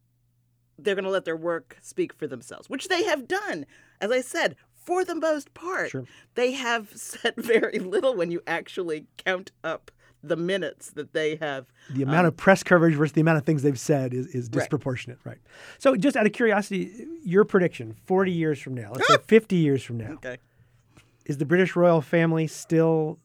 they're 0.77 0.95
going 0.95 1.05
to 1.05 1.11
let 1.11 1.25
their 1.25 1.37
work 1.37 1.77
speak 1.81 2.13
for 2.13 2.27
themselves, 2.27 2.69
which 2.69 2.87
they 2.87 3.03
have 3.03 3.27
done. 3.27 3.65
As 3.99 4.11
I 4.11 4.21
said, 4.21 4.55
for 4.87 5.03
the 5.03 5.15
most 5.15 5.53
part. 5.53 5.89
Sure. 5.91 6.05
They 6.35 6.53
have 6.53 6.89
said 6.95 7.33
very 7.35 7.77
little 7.79 8.15
when 8.15 8.31
you 8.31 8.41
actually 8.47 9.05
count 9.17 9.51
up 9.63 9.91
the 10.23 10.37
minutes 10.37 10.91
that 10.91 11.13
they 11.13 11.35
have. 11.35 11.65
The 11.91 12.03
amount 12.03 12.27
of 12.27 12.35
press 12.35 12.63
coverage 12.63 12.95
versus 12.95 13.13
the 13.13 13.21
amount 13.21 13.37
of 13.37 13.45
things 13.45 13.61
they've 13.61 13.79
said 13.79 14.13
is, 14.13 14.27
is 14.27 14.49
disproportionate, 14.49 15.19
right. 15.23 15.37
So, 15.77 15.95
just 15.95 16.15
out 16.15 16.25
of 16.25 16.33
curiosity, 16.33 17.05
your 17.23 17.43
prediction 17.43 17.95
40 18.05 18.31
years 18.31 18.59
from 18.59 18.73
now, 18.73 18.91
let's 18.93 19.07
say 19.07 19.17
50 19.25 19.55
years 19.57 19.83
from 19.83 19.97
now, 19.97 20.13
Okay. 20.13 20.37
Is 21.27 21.37
the 21.37 21.45
British 21.45 21.75
royal 21.75 22.01
family 22.01 22.47
still 22.47 23.19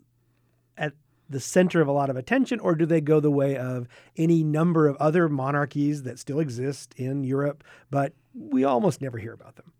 at 0.76 0.92
the 1.30 1.40
center 1.40 1.80
of 1.80 1.88
a 1.88 1.92
lot 1.92 2.10
of 2.10 2.16
attention, 2.16 2.60
or 2.60 2.74
do 2.74 2.84
they 2.84 3.00
go 3.00 3.20
the 3.20 3.30
way 3.30 3.56
of 3.56 3.88
any 4.16 4.42
number 4.42 4.88
of 4.88 4.96
other 4.96 5.28
monarchies 5.28 6.02
that 6.02 6.18
still 6.18 6.40
exist 6.40 6.92
in 6.96 7.24
Europe, 7.24 7.64
but 7.90 8.12
we 8.34 8.64
almost 8.64 9.00
never 9.00 9.18
hear 9.18 9.32
about 9.32 9.56
them? 9.56 9.72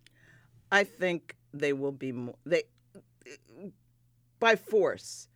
I 0.70 0.84
think 0.84 1.36
they 1.52 1.72
will 1.72 1.92
be 1.92 2.12
more. 2.12 2.36
They 2.46 2.62
by 4.38 4.56
force. 4.56 5.28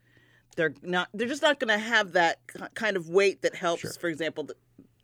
They're 0.57 0.73
not. 0.83 1.09
They're 1.13 1.29
just 1.29 1.43
not 1.43 1.59
going 1.59 1.77
to 1.77 1.85
have 1.85 2.13
that 2.13 2.39
kind 2.75 2.97
of 2.97 3.11
weight 3.11 3.43
that 3.43 3.55
helps. 3.55 3.83
Sure. 3.83 3.93
For 3.93 4.09
example, 4.09 4.45
the, 4.45 4.55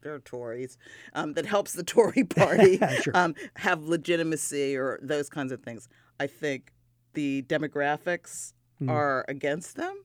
they're 0.03 0.21
Tories. 0.21 0.79
Um, 1.15 1.35
that 1.35 1.47
helps 1.47 1.73
the 1.73 1.83
Tory 1.83 2.25
party 2.37 2.79
Sure. 3.03 3.13
um, 3.17 3.35
have 3.57 3.83
legitimacy 3.85 4.77
or 4.77 4.99
those 5.03 5.29
kinds 5.29 5.53
of 5.53 5.63
things. 5.63 5.89
I 6.19 6.27
think 6.29 6.72
the 7.15 7.43
demographics 7.43 8.53
Mm. 8.81 8.91
are 8.91 9.25
against 9.29 9.77
them. 9.77 10.05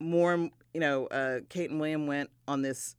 More, 0.00 0.50
you 0.74 0.80
know, 0.80 1.06
uh, 1.06 1.40
Kate 1.48 1.70
and 1.70 1.78
William 1.78 2.06
went 2.08 2.30
on 2.48 2.62
this 2.62 2.96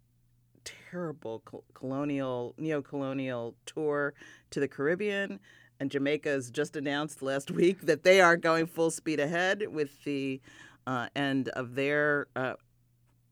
terrible 0.63 1.43
colonial, 1.73 2.53
neo-colonial 2.57 3.55
tour 3.65 4.13
to 4.51 4.59
the 4.61 4.67
Caribbean, 4.67 5.39
and 5.79 5.91
Jamaica 5.91 6.29
has 6.29 6.49
just 6.51 6.75
announced 6.77 7.21
last 7.21 7.51
week 7.59 7.81
that 7.81 8.03
they 8.03 8.21
are 8.21 8.37
going 8.37 8.65
full 8.67 8.91
speed 8.91 9.19
ahead 9.19 9.65
with 9.73 10.03
the 10.05 10.39
uh, 10.87 11.07
end 11.15 11.49
of 11.49 11.75
their 11.75 12.27
uh, 12.35 12.53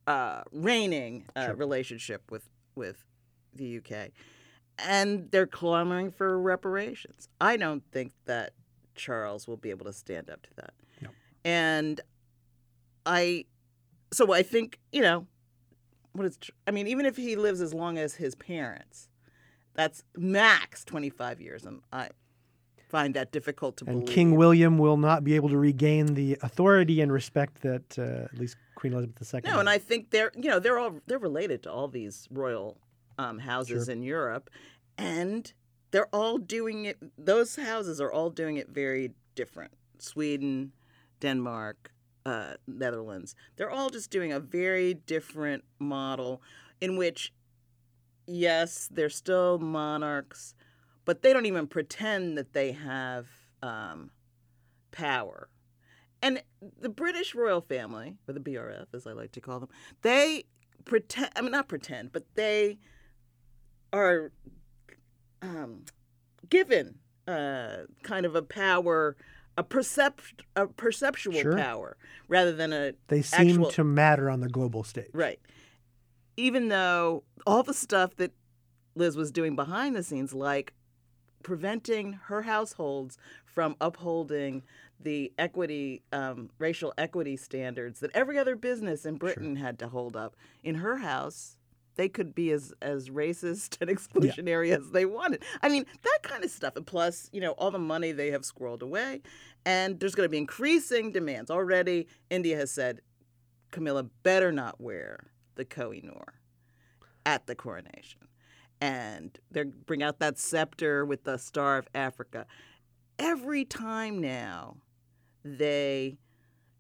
uh, 0.08 0.44
reigning 0.52 1.26
uh, 1.36 1.46
Sure. 1.48 1.56
relationship 1.56 2.30
with 2.32 2.50
with 2.76 3.06
the 3.54 3.78
UK, 3.78 4.12
and 4.78 5.30
they're 5.32 5.48
clamoring 5.48 6.12
for 6.12 6.40
reparations. 6.40 7.28
I 7.40 7.56
don't 7.58 7.84
think 7.92 8.14
that 8.26 8.54
Charles 8.96 9.48
will 9.48 9.58
be 9.58 9.70
able 9.70 9.86
to 9.86 9.94
stand 9.94 10.30
up 10.30 10.42
to 10.44 10.50
that, 10.56 10.74
No. 11.02 11.10
and 11.46 12.02
I, 13.06 13.46
so 14.14 14.32
I 14.34 14.44
think 14.44 14.80
you 14.92 15.02
know 15.02 15.26
what 16.14 16.26
is 16.28 16.38
I 16.68 16.72
mean, 16.72 16.88
even 16.88 17.06
if 17.06 17.16
he 17.18 17.36
lives 17.36 17.62
as 17.62 17.74
long 17.74 17.98
as 17.98 18.16
his 18.16 18.36
parents, 18.36 19.10
that's 19.74 20.04
max 20.18 20.84
25 20.84 21.40
years. 21.42 21.66
And 21.66 21.82
I 21.94 22.10
find 22.90 23.14
that 23.14 23.32
difficult 23.32 23.78
to 23.78 23.86
believe. 23.86 23.98
And 24.00 24.06
believe. 24.06 24.16
King 24.16 24.36
William 24.36 24.78
will 24.78 24.98
not 24.98 25.24
be 25.24 25.36
able 25.38 25.48
to 25.50 25.58
regain 25.58 26.08
the 26.14 26.38
authority 26.42 27.00
and 27.00 27.12
respect 27.14 27.62
that 27.62 27.98
uh, 27.98 28.26
at 28.26 28.38
least 28.38 28.58
Queen 28.76 28.92
Elizabeth 28.94 29.34
II. 29.34 29.42
No, 29.46 29.60
and 29.62 29.70
I 29.70 29.78
think 29.78 30.10
they're, 30.10 30.32
you 30.36 30.50
know, 30.50 30.60
they're 30.60 30.78
all, 30.78 31.00
they're 31.08 31.18
related 31.18 31.64
to 31.64 31.72
all 31.72 31.88
these 31.88 32.28
royal 32.30 32.78
um, 33.18 33.40
houses 33.40 33.86
Sure. 33.86 33.94
in 33.94 34.04
Europe. 34.04 34.50
And 34.98 35.52
they're 35.92 36.14
all 36.14 36.38
doing 36.38 36.86
it, 36.86 36.98
those 37.18 37.56
houses 37.56 38.02
are 38.02 38.12
all 38.12 38.30
doing 38.30 38.58
it 38.58 38.70
very 38.70 39.12
different. 39.36 39.74
Sweden, 40.00 40.72
Denmark, 41.20 41.92
uh, 42.26 42.54
Netherlands. 42.68 43.36
They're 43.56 43.70
all 43.70 43.90
just 43.90 44.10
doing 44.10 44.32
a 44.32 44.40
very 44.40 44.94
different 44.94 45.64
model 45.80 46.42
in 46.80 46.98
which, 46.98 47.34
yes, 48.26 48.90
they're 48.92 49.10
still 49.10 49.60
monarchs, 49.60 50.56
but 51.06 51.22
they 51.22 51.34
don't 51.34 51.46
even 51.46 51.68
pretend 51.68 52.38
that 52.38 52.54
they 52.54 52.72
have 52.72 53.28
um, 53.62 54.12
power. 54.92 55.50
And 56.22 56.44
the 56.80 56.90
British 56.90 57.34
royal 57.34 57.62
family, 57.62 58.18
or 58.28 58.34
the 58.34 58.40
BRF 58.40 58.88
as 58.94 59.08
I 59.08 59.14
like 59.14 59.32
to 59.34 59.42
call 59.42 59.60
them, 59.60 59.70
they 60.04 60.44
pretend, 60.86 61.32
I 61.36 61.42
mean, 61.42 61.52
not 61.52 61.68
pretend, 61.68 62.12
but 62.12 62.26
they 62.36 62.78
are 63.92 64.32
um, 65.42 65.84
given 66.50 66.96
uh, 67.28 67.78
kind 68.04 68.26
of 68.26 68.36
a 68.36 68.42
power, 68.42 69.16
a, 69.58 69.64
percept, 69.64 70.42
a 70.56 70.68
perceptual 70.68 71.34
Sure. 71.34 71.56
power 71.56 71.98
rather 72.28 72.52
than 72.52 72.74
a 72.74 72.94
they 73.08 73.22
seem 73.22 73.50
actual- 73.50 73.72
to 73.72 73.84
matter 73.84 74.30
on 74.30 74.40
the 74.42 74.50
global 74.50 74.84
stage. 74.84 75.10
Right. 75.14 75.40
Even 76.38 76.70
though 76.70 77.24
all 77.46 77.64
the 77.64 77.74
stuff 77.74 78.16
that 78.16 78.32
Liz 78.96 79.16
was 79.16 79.32
doing 79.32 79.56
behind 79.56 79.96
the 79.96 80.04
scenes, 80.04 80.34
like 80.34 80.74
preventing 81.44 82.14
her 82.26 82.44
households 82.44 83.18
from 83.46 83.76
upholding 83.82 84.64
the 85.00 85.32
equity, 85.38 86.04
um, 86.14 86.50
racial 86.60 86.94
equity 86.98 87.36
standards 87.36 88.00
that 88.02 88.12
every 88.14 88.38
other 88.38 88.56
business 88.56 89.06
in 89.06 89.16
Britain 89.16 89.56
had 89.56 89.80
to 89.80 89.88
hold 89.88 90.16
up, 90.16 90.36
in 90.64 90.76
her 90.76 90.98
house, 90.98 91.58
they 91.96 92.10
could 92.10 92.34
be 92.34 92.52
as, 92.52 92.74
as 92.82 93.10
racist 93.10 93.78
and 93.82 93.90
exclusionary 93.90 94.76
as 94.76 94.92
they 94.92 95.06
wanted. 95.06 95.44
I 95.62 95.70
mean, 95.70 95.86
that 96.04 96.20
kind 96.24 96.44
of 96.44 96.52
stuff. 96.52 96.76
And 96.76 96.86
plus, 96.86 97.30
you 97.32 97.42
know, 97.42 97.52
all 97.52 97.72
the 97.72 97.80
money 97.80 98.12
they 98.12 98.32
have 98.32 98.42
squirreled 98.42 98.82
away. 98.82 99.22
And 99.66 100.00
there's 100.00 100.16
going 100.16 100.26
to 100.26 100.32
be 100.32 100.38
increasing 100.38 101.12
demands. 101.12 101.52
Already, 101.52 102.08
India 102.30 102.58
has 102.58 102.72
said 102.72 103.02
Camilla 103.72 104.04
better 104.24 104.52
not 104.52 104.82
wear 104.82 105.32
the 105.56 105.66
Kohinoor 105.66 106.34
at 107.26 107.48
the 107.48 107.56
coronation. 107.56 108.28
And 108.80 109.38
they 109.52 109.64
bring 109.64 110.02
out 110.02 110.20
that 110.20 110.40
scepter 110.40 111.06
with 111.06 111.24
the 111.24 111.38
Star 111.38 111.78
of 111.78 111.88
Africa. 111.94 112.48
Every 113.20 113.64
time 113.64 114.20
now 114.20 114.78
they 115.44 116.18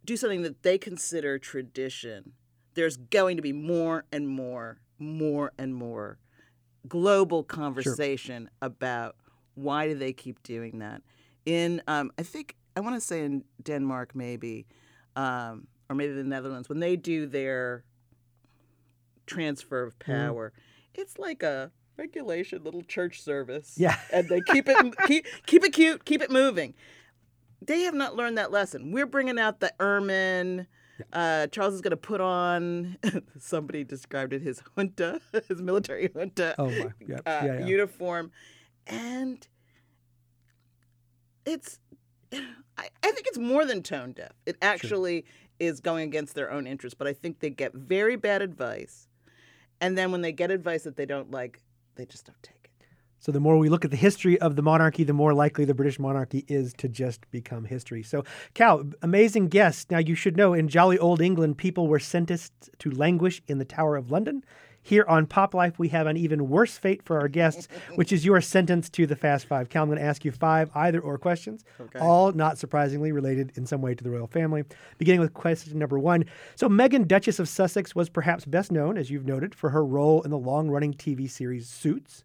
do 0.03 0.17
something 0.17 0.41
that 0.41 0.63
they 0.63 0.79
consider 0.79 1.37
tradition, 1.37 2.33
there's 2.73 2.97
going 2.97 3.35
to 3.37 3.43
be 3.43 3.53
more 3.53 4.05
and 4.11 4.27
more, 4.27 4.79
more 5.01 5.51
and 5.57 5.75
more 5.75 6.17
global 6.87 7.43
conversation 7.43 8.49
about 8.61 9.15
why 9.55 9.87
do 9.87 9.95
they 9.95 10.13
keep 10.13 10.41
doing 10.43 10.79
that. 10.79 11.01
In, 11.45 11.81
um, 11.87 12.11
I 12.17 12.23
think, 12.23 12.55
I 12.75 12.79
want 12.79 12.95
to 12.95 13.01
say 13.01 13.23
in 13.23 13.43
Denmark, 13.61 14.15
maybe, 14.15 14.65
um, 15.15 15.67
or 15.89 15.95
maybe 15.95 16.13
the 16.13 16.23
Netherlands, 16.23 16.69
when 16.69 16.79
they 16.79 16.95
do 16.95 17.25
their 17.25 17.83
transfer 19.25 19.83
of 19.83 19.97
power, 19.99 20.53
it's 20.93 21.17
like 21.17 21.43
a 21.43 21.71
regulation 21.97 22.63
little 22.63 22.83
church 22.83 23.21
service. 23.21 23.75
Yeah. 23.77 23.97
and 24.13 24.27
they 24.29 24.41
keep 24.41 24.67
it 24.67 24.95
keep 25.07 25.25
keep 25.45 25.63
it 25.63 25.73
cute, 25.73 26.05
keep 26.05 26.21
it 26.21 26.31
moving. 26.31 26.73
They 27.61 27.81
have 27.81 27.93
not 27.93 28.15
learned 28.15 28.37
that 28.37 28.51
lesson. 28.51 28.91
We're 28.91 29.05
bringing 29.05 29.37
out 29.37 29.59
the 29.59 29.73
ermine. 29.79 30.67
Uh, 31.13 31.47
Charles 31.47 31.73
is 31.73 31.81
going 31.81 31.91
to 31.91 31.97
put 31.97 32.21
on. 32.21 32.97
somebody 33.39 33.83
described 33.83 34.33
it 34.33 34.41
his 34.41 34.61
junta, 34.77 35.19
his 35.47 35.61
military 35.61 36.09
junta 36.13 36.55
Oh, 36.59 36.69
my. 36.69 36.91
Yeah. 37.05 37.17
uh, 37.17 37.21
yeah, 37.25 37.43
yeah. 37.45 37.65
uniform, 37.65 38.31
and 38.87 39.47
it's. 41.45 41.79
I, 42.77 42.87
I 43.03 43.11
think 43.11 43.27
it's 43.27 43.37
more 43.37 43.65
than 43.65 43.83
tone 43.83 44.13
deaf. 44.13 44.31
It 44.45 44.57
actually 44.61 45.25
is 45.59 45.79
going 45.81 46.07
against 46.07 46.33
their 46.35 46.49
own 46.51 46.65
interests. 46.65 46.95
But 46.97 47.07
I 47.07 47.13
think 47.13 47.39
they 47.39 47.49
get 47.49 47.73
very 47.73 48.15
bad 48.15 48.41
advice, 48.41 49.07
and 49.81 49.97
then 49.97 50.11
when 50.11 50.21
they 50.21 50.31
get 50.31 50.51
advice 50.51 50.83
that 50.83 50.95
they 50.95 51.05
don't 51.05 51.31
like, 51.31 51.61
they 51.95 52.05
just 52.05 52.25
don't 52.25 52.41
take 52.41 52.55
it. 52.55 52.60
So 53.21 53.31
the 53.31 53.39
more 53.39 53.55
we 53.59 53.69
look 53.69 53.85
at 53.85 53.91
the 53.91 53.97
history 53.97 54.41
of 54.41 54.55
the 54.55 54.63
monarchy, 54.63 55.03
the 55.03 55.13
more 55.13 55.31
likely 55.35 55.63
the 55.63 55.75
British 55.75 55.99
monarchy 55.99 56.43
is 56.47 56.73
to 56.79 56.89
just 56.89 57.29
become 57.29 57.65
history. 57.65 58.01
So, 58.01 58.23
Cal, 58.55 58.83
amazing 59.03 59.49
guest. 59.49 59.91
Now, 59.91 59.99
you 59.99 60.15
should 60.15 60.35
know 60.35 60.55
in 60.55 60.67
jolly 60.67 60.97
old 60.97 61.21
England, 61.21 61.59
people 61.59 61.87
were 61.87 61.99
sentenced 61.99 62.71
to 62.79 62.89
languish 62.89 63.43
in 63.47 63.59
the 63.59 63.65
Tower 63.65 63.95
of 63.95 64.09
London. 64.09 64.43
Here 64.81 65.05
on 65.07 65.27
Pop 65.27 65.53
Life, 65.53 65.77
we 65.77 65.89
have 65.89 66.07
an 66.07 66.17
even 66.17 66.49
worse 66.49 66.79
fate 66.79 67.03
for 67.03 67.19
our 67.19 67.27
guests, 67.27 67.67
which 67.95 68.11
is 68.11 68.25
your 68.25 68.41
sentence 68.41 68.89
to 68.89 69.05
the 69.05 69.15
Fast 69.15 69.45
Five. 69.45 69.69
Cal, 69.69 69.83
I'm 69.83 69.89
going 69.89 69.99
to 69.99 70.03
ask 70.03 70.25
you 70.25 70.31
five 70.31 70.71
either 70.73 70.99
or 70.99 71.19
questions, 71.19 71.63
all 71.99 72.31
not 72.31 72.57
surprisingly 72.57 73.11
related 73.11 73.51
in 73.55 73.67
some 73.67 73.83
way 73.83 73.93
to 73.93 74.03
the 74.03 74.09
royal 74.09 74.25
family. 74.25 74.63
Beginning 74.97 75.21
with 75.21 75.35
question 75.35 75.77
number 75.77 75.99
one. 75.99 76.25
So, 76.55 76.67
Meghan, 76.67 77.07
Duchess 77.07 77.37
of 77.37 77.47
Sussex, 77.47 77.93
was 77.93 78.09
perhaps 78.09 78.45
best 78.45 78.71
known, 78.71 78.97
as 78.97 79.11
you've 79.11 79.27
noted, 79.27 79.53
for 79.53 79.69
her 79.69 79.85
role 79.85 80.23
in 80.23 80.31
the 80.31 80.39
long 80.39 80.71
running 80.71 80.95
TV 80.95 81.29
series 81.29 81.69
Suits. 81.69 82.23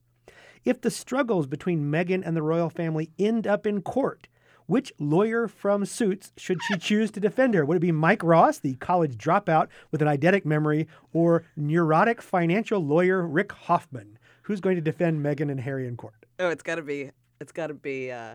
If 0.67 0.81
the 0.81 0.91
struggles 0.91 1.47
between 1.47 1.93
Meghan 1.93 2.27
and 2.27 2.37
the 2.37 2.43
royal 2.43 2.71
family 2.71 3.13
end 3.21 3.47
up 3.47 3.69
in 3.69 3.83
court, 3.83 4.27
which 4.67 4.93
lawyer 4.99 5.47
from 5.47 5.87
Suits 5.87 6.33
should 6.37 6.59
she 6.65 6.77
choose 6.77 7.13
to 7.13 7.21
defend 7.21 7.55
her? 7.55 7.65
Would 7.65 7.77
it 7.77 7.81
be 7.81 7.93
Mike 7.93 8.25
Ross, 8.25 8.59
the 8.59 8.75
college 8.75 9.17
dropout 9.17 9.69
with 9.93 10.03
an 10.03 10.09
eidetic 10.09 10.45
memory, 10.45 10.89
or 11.13 11.45
neurotic 11.55 12.21
financial 12.21 12.85
lawyer 12.85 13.25
Rick 13.25 13.53
Hoffman? 13.53 14.19
Who's 14.43 14.61
going 14.61 14.75
to 14.75 14.83
defend 14.83 15.25
Meghan 15.25 15.53
and 15.53 15.61
Harry 15.61 15.87
in 15.87 15.97
court? 15.97 16.27
Oh, 16.41 16.49
it's 16.49 16.65
got 16.65 16.75
to 16.75 16.83
be. 16.83 17.13
It's 17.41 17.53
got 17.53 17.69
to 17.69 17.75
be 17.75 18.11
uh, 18.11 18.35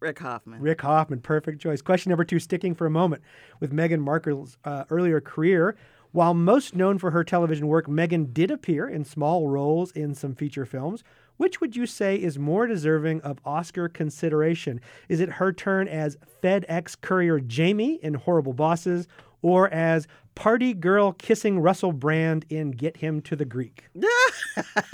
Rick 0.00 0.18
Hoffman. 0.18 0.60
Rick 0.60 0.82
Hoffman, 0.82 1.22
perfect 1.22 1.62
choice. 1.62 1.80
Question 1.80 2.10
number 2.10 2.26
two, 2.26 2.40
sticking 2.40 2.74
for 2.74 2.84
a 2.84 2.90
moment 2.90 3.22
with 3.58 3.72
Meghan 3.72 4.00
Markle's 4.00 4.58
uh, 4.66 4.84
earlier 4.90 5.22
career. 5.22 5.76
While 6.12 6.34
most 6.34 6.76
known 6.76 6.98
for 6.98 7.10
her 7.10 7.24
television 7.24 7.68
work, 7.68 7.86
Meghan 7.86 8.34
did 8.34 8.50
appear 8.50 8.86
in 8.86 9.02
small 9.02 9.48
roles 9.48 9.92
in 9.92 10.14
some 10.14 10.34
feature 10.34 10.66
films. 10.66 11.02
Which 11.42 11.60
would 11.60 11.74
you 11.74 11.86
say 11.86 12.14
is 12.14 12.38
more 12.38 12.68
deserving 12.68 13.20
of 13.22 13.40
Oscar 13.44 13.88
consideration? 13.88 14.80
Is 15.08 15.18
it 15.18 15.28
her 15.28 15.52
turn 15.52 15.88
as 15.88 16.16
FedEx 16.40 17.00
courier 17.00 17.40
Jamie 17.40 17.98
in 18.00 18.14
Horrible 18.14 18.52
Bosses 18.52 19.08
or 19.42 19.68
as 19.70 20.06
party 20.36 20.72
girl 20.72 21.10
kissing 21.10 21.58
Russell 21.58 21.90
Brand 21.90 22.46
in 22.48 22.70
Get 22.70 22.98
Him 22.98 23.20
to 23.22 23.34
the 23.34 23.44
Greek? 23.44 23.86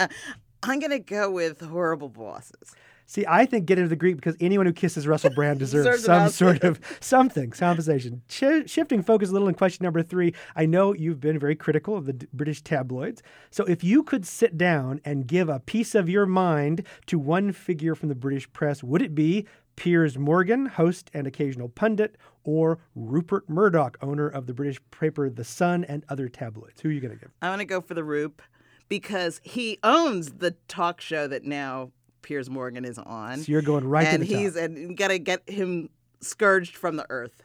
I'm 0.63 0.79
going 0.79 0.91
to 0.91 0.99
go 0.99 1.31
with 1.31 1.61
Horrible 1.61 2.09
Bosses. 2.09 2.75
See, 3.11 3.25
I 3.27 3.47
think 3.47 3.65
get 3.65 3.79
him 3.79 3.87
to 3.87 3.89
the 3.89 3.97
Greek 3.97 4.17
because 4.17 4.37
anyone 4.39 4.67
who 4.67 4.73
kisses 4.75 5.07
Russell 5.07 5.31
Brand 5.31 5.59
deserves 5.61 6.03
Deserves 6.03 6.05
some 6.05 6.29
sort 6.29 6.63
of 6.63 6.79
something, 7.01 7.51
compensation. 7.51 8.21
Sh- 8.29 8.67
shifting 8.67 9.03
focus 9.03 9.31
a 9.31 9.33
little 9.33 9.49
in 9.49 9.55
question 9.55 9.83
number 9.83 10.03
three, 10.03 10.35
I 10.55 10.67
know 10.67 10.93
you've 10.93 11.19
been 11.19 11.39
very 11.39 11.57
critical 11.57 11.97
of 11.97 12.05
the 12.05 12.13
d- 12.13 12.27
British 12.35 12.61
tabloids. 12.61 13.23
So 13.51 13.65
if 13.65 13.83
you 13.83 14.03
could 14.03 14.27
sit 14.27 14.59
down 14.59 15.01
and 15.07 15.27
give 15.27 15.49
a 15.49 15.59
piece 15.59 15.95
of 15.95 16.11
your 16.11 16.27
mind 16.27 16.87
to 17.07 17.19
one 17.19 17.53
figure 17.53 17.95
from 17.95 18.11
the 18.11 18.15
British 18.15 18.53
press, 18.53 18.85
would 18.85 19.01
it 19.01 19.15
be 19.15 19.47
Piers 19.75 20.19
Morgan, 20.19 20.67
host 20.67 21.11
and 21.15 21.27
occasional 21.27 21.71
pundit, 21.71 22.17
or 22.45 22.79
Rupert 22.95 23.49
Murdoch, 23.49 23.97
owner 24.03 24.29
of 24.29 24.47
the 24.47 24.53
British 24.53 24.81
paper 24.91 25.31
The 25.31 25.45
Sun 25.45 25.85
and 25.85 26.05
other 26.11 26.29
tabloids? 26.29 26.83
Who 26.83 26.91
are 26.91 26.93
you 26.93 27.01
going 27.01 27.15
to 27.15 27.19
give? 27.19 27.31
I'm 27.41 27.49
going 27.49 27.61
to 27.61 27.65
go 27.65 27.81
for 27.81 27.95
the 27.95 28.05
Roop 28.05 28.43
because 28.91 29.41
he 29.45 29.79
owns 29.83 30.33
the 30.33 30.51
talk 30.69 31.01
show 31.01 31.27
that 31.27 31.45
now 31.45 31.93
Piers 32.29 32.51
Morgan 32.51 32.85
is 32.85 32.99
on. 32.99 33.39
So 33.39 33.51
you're 33.51 33.63
going 33.63 33.89
right 33.89 34.07
and 34.07 34.23
to 34.23 34.29
the 34.29 34.51
top. 34.51 34.63
and 34.63 34.95
got 34.95 35.09
to 35.09 35.19
get 35.19 35.49
him 35.49 35.89
scourged 36.21 36.77
from 36.77 36.97
the 36.97 37.07
earth. 37.09 37.43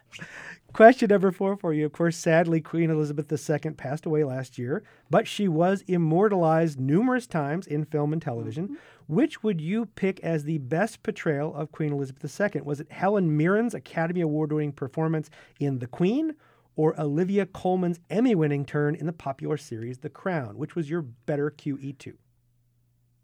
Question 0.74 1.08
number 1.08 1.32
four 1.32 1.56
for 1.56 1.72
you. 1.72 1.86
Of 1.86 1.94
course, 1.94 2.18
sadly, 2.18 2.60
Queen 2.60 2.90
Elizabeth 2.90 3.32
II 3.32 3.72
passed 3.72 4.06
away 4.06 4.26
last 4.26 4.58
year, 4.58 4.84
but 5.10 5.26
she 5.26 5.48
was 5.48 5.84
immortalized 5.88 6.82
numerous 6.82 7.28
times 7.28 7.66
in 7.66 7.86
film 7.86 8.12
and 8.12 8.22
television. 8.22 8.66
Mm-hmm. 8.66 8.76
Which 9.08 9.42
would 9.42 9.62
you 9.62 9.86
pick 9.86 10.20
as 10.20 10.44
the 10.44 10.58
best 10.58 11.02
portrayal 11.02 11.56
of 11.56 11.72
Queen 11.72 11.94
Elizabeth 11.94 12.42
II? 12.42 12.62
Was 12.64 12.82
it 12.82 12.92
Helen 12.92 13.38
Mirren's 13.38 13.74
Academy 13.74 14.20
Award 14.20 14.52
winning 14.52 14.74
performance 14.74 15.30
in 15.62 15.80
The 15.80 15.88
Queen 15.88 16.36
or 16.76 17.00
Olivia 17.00 17.46
Colman's 17.46 18.02
Emmy 18.10 18.36
winning 18.36 18.66
turn 18.66 18.96
in 18.96 19.06
the 19.06 19.14
popular 19.14 19.56
series 19.56 20.00
The 20.00 20.10
Crown? 20.10 20.58
Which 20.58 20.76
was 20.76 20.90
your 20.90 21.04
better 21.04 21.50
QE2? 21.50 22.16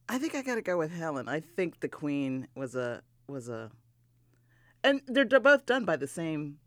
I 0.09 0.17
think 0.17 0.33
I 0.33 0.41
got 0.41 0.55
to 0.55 0.61
go 0.61 0.77
with 0.77 0.91
Helen. 0.91 1.29
I 1.29 1.39
think 1.39 1.79
the 1.79 1.87
Queen 1.87 2.47
was 2.55 2.75
a 2.75 3.03
was 3.27 3.47
a, 3.47 3.69
and 4.83 5.01
they're 5.07 5.25
both 5.25 5.67
done 5.67 5.85
by 5.85 5.95
the 5.95 6.07
same 6.07 6.57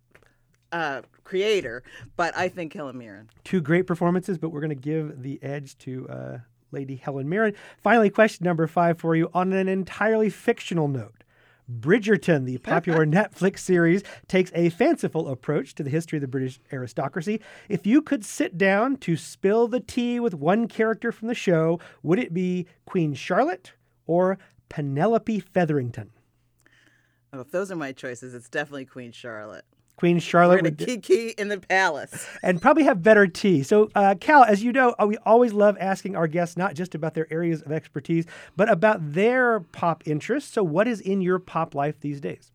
uh, 0.70 1.02
creator, 1.24 1.82
but 2.16 2.36
I 2.36 2.48
think 2.48 2.72
Helen 2.72 2.96
Mirren. 2.96 3.28
two 3.42 3.60
great 3.60 3.86
performances, 3.88 4.38
but 4.38 4.50
we're 4.50 4.60
going 4.60 4.70
to 4.70 4.76
give 4.76 5.22
the 5.22 5.42
edge 5.42 5.76
to 5.78 6.08
uh, 6.08 6.38
Lady 6.70 6.94
Helen 6.94 7.28
Mirren. 7.28 7.54
Finally, 7.82 8.10
question 8.10 8.44
number 8.44 8.66
five 8.68 8.98
for 8.98 9.16
you 9.16 9.28
on 9.34 9.52
an 9.52 9.68
entirely 9.68 10.30
fictional 10.30 10.86
note. 10.86 11.21
Bridgerton, 11.70 12.44
the 12.44 12.58
popular 12.72 13.06
Netflix 13.06 13.60
series, 13.60 14.02
takes 14.28 14.50
a 14.54 14.70
fanciful 14.70 15.28
approach 15.28 15.74
to 15.74 15.82
the 15.82 15.90
history 15.90 16.18
of 16.18 16.22
the 16.22 16.28
British 16.28 16.60
aristocracy. 16.72 17.40
If 17.68 17.86
you 17.86 18.02
could 18.02 18.24
sit 18.24 18.58
down 18.58 18.96
to 18.98 19.16
spill 19.16 19.68
the 19.68 19.80
tea 19.80 20.20
with 20.20 20.34
one 20.34 20.68
character 20.68 21.12
from 21.12 21.28
the 21.28 21.34
show, 21.34 21.80
would 22.02 22.18
it 22.18 22.34
be 22.34 22.66
Queen 22.86 23.14
Charlotte 23.14 23.72
or 24.06 24.38
Penelope 24.68 25.40
Featherington? 25.40 26.10
Oh, 27.32 27.40
if 27.40 27.50
those 27.50 27.70
are 27.70 27.76
my 27.76 27.92
choices, 27.92 28.34
it's 28.34 28.48
definitely 28.48 28.84
Queen 28.84 29.12
Charlotte. 29.12 29.64
Queen 29.96 30.18
Charlotte 30.18 30.62
would 30.62 30.78
kiki 30.78 31.28
in 31.38 31.48
the 31.48 31.60
palace. 31.60 32.26
and 32.42 32.60
probably 32.60 32.82
have 32.84 33.02
better 33.02 33.26
tea. 33.26 33.62
So, 33.62 33.90
uh, 33.94 34.14
Cal, 34.20 34.42
as 34.42 34.62
you 34.64 34.72
know, 34.72 34.94
uh, 35.00 35.06
we 35.06 35.16
always 35.18 35.52
love 35.52 35.76
asking 35.78 36.16
our 36.16 36.26
guests 36.26 36.56
not 36.56 36.74
just 36.74 36.94
about 36.94 37.14
their 37.14 37.32
areas 37.32 37.62
of 37.62 37.70
expertise, 37.70 38.26
but 38.56 38.68
about 38.70 39.12
their 39.12 39.60
pop 39.60 40.02
interests. 40.06 40.52
So, 40.52 40.64
what 40.64 40.88
is 40.88 41.00
in 41.00 41.20
your 41.20 41.38
pop 41.38 41.74
life 41.74 42.00
these 42.00 42.20
days? 42.20 42.50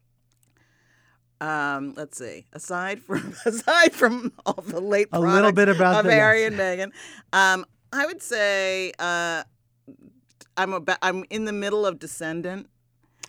Um, 1.39 1.93
let's 1.95 2.17
see. 2.17 2.45
Aside 2.53 3.01
from 3.01 3.33
aside 3.45 3.93
from 3.93 4.33
all 4.45 4.63
the 4.65 4.81
late 4.81 5.07
A 5.11 5.19
little 5.19 5.51
bit 5.51 5.69
about 5.69 5.99
of 5.99 6.05
the- 6.05 6.11
Harry 6.11 6.45
and 6.45 6.57
Meghan, 6.57 6.91
um, 7.31 7.65
I 7.93 8.05
would 8.05 8.21
say 8.21 8.91
uh, 8.99 9.43
I'm 10.57 10.73
about, 10.73 10.97
I'm 11.01 11.23
in 11.29 11.45
the 11.45 11.53
middle 11.53 11.85
of 11.85 11.99
Descendant. 11.99 12.67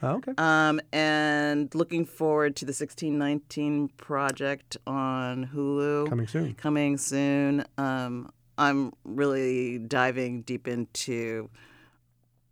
Oh, 0.02 0.16
okay. 0.16 0.32
Um, 0.38 0.80
and 0.92 1.74
looking 1.74 2.04
forward 2.04 2.54
to 2.56 2.64
the 2.64 2.70
1619 2.70 3.88
project 3.96 4.76
on 4.86 5.46
Hulu. 5.54 6.08
Coming 6.08 6.26
soon. 6.28 6.54
Coming 6.54 6.96
soon. 6.98 7.64
Um, 7.78 8.30
I'm 8.56 8.92
really 9.04 9.78
diving 9.78 10.42
deep 10.42 10.66
into 10.68 11.48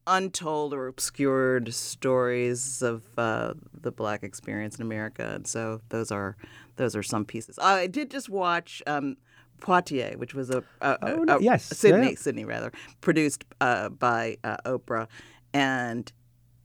untold 0.07 0.73
or 0.73 0.87
obscured 0.87 1.73
stories 1.75 2.81
of 2.83 3.03
uh, 3.19 3.55
the 3.81 3.91
Black 3.91 4.23
experience 4.23 4.77
in 4.77 4.83
America, 4.83 5.33
and 5.35 5.47
so 5.47 5.81
those 5.89 6.11
are 6.13 6.37
those 6.77 6.95
are 6.95 7.03
some 7.03 7.25
pieces. 7.25 7.59
I 7.59 7.87
did 7.87 8.11
just 8.11 8.29
watch. 8.29 8.83
Um, 8.87 9.17
Poitier, 9.59 10.17
which 10.19 10.35
was 10.35 10.51
a, 10.51 10.59
a, 10.83 10.99
Oh, 11.01 11.25
a- 11.27 11.37
a- 11.39 11.41
yes, 11.43 11.65
Sidney, 11.65 12.11
yeah. 12.11 12.15
Sidney 12.17 12.45
rather, 12.45 12.71
produced 13.01 13.43
uh, 13.63 13.89
by 13.89 14.37
uh, 14.45 14.59
Oprah, 14.67 15.09
and 15.55 16.13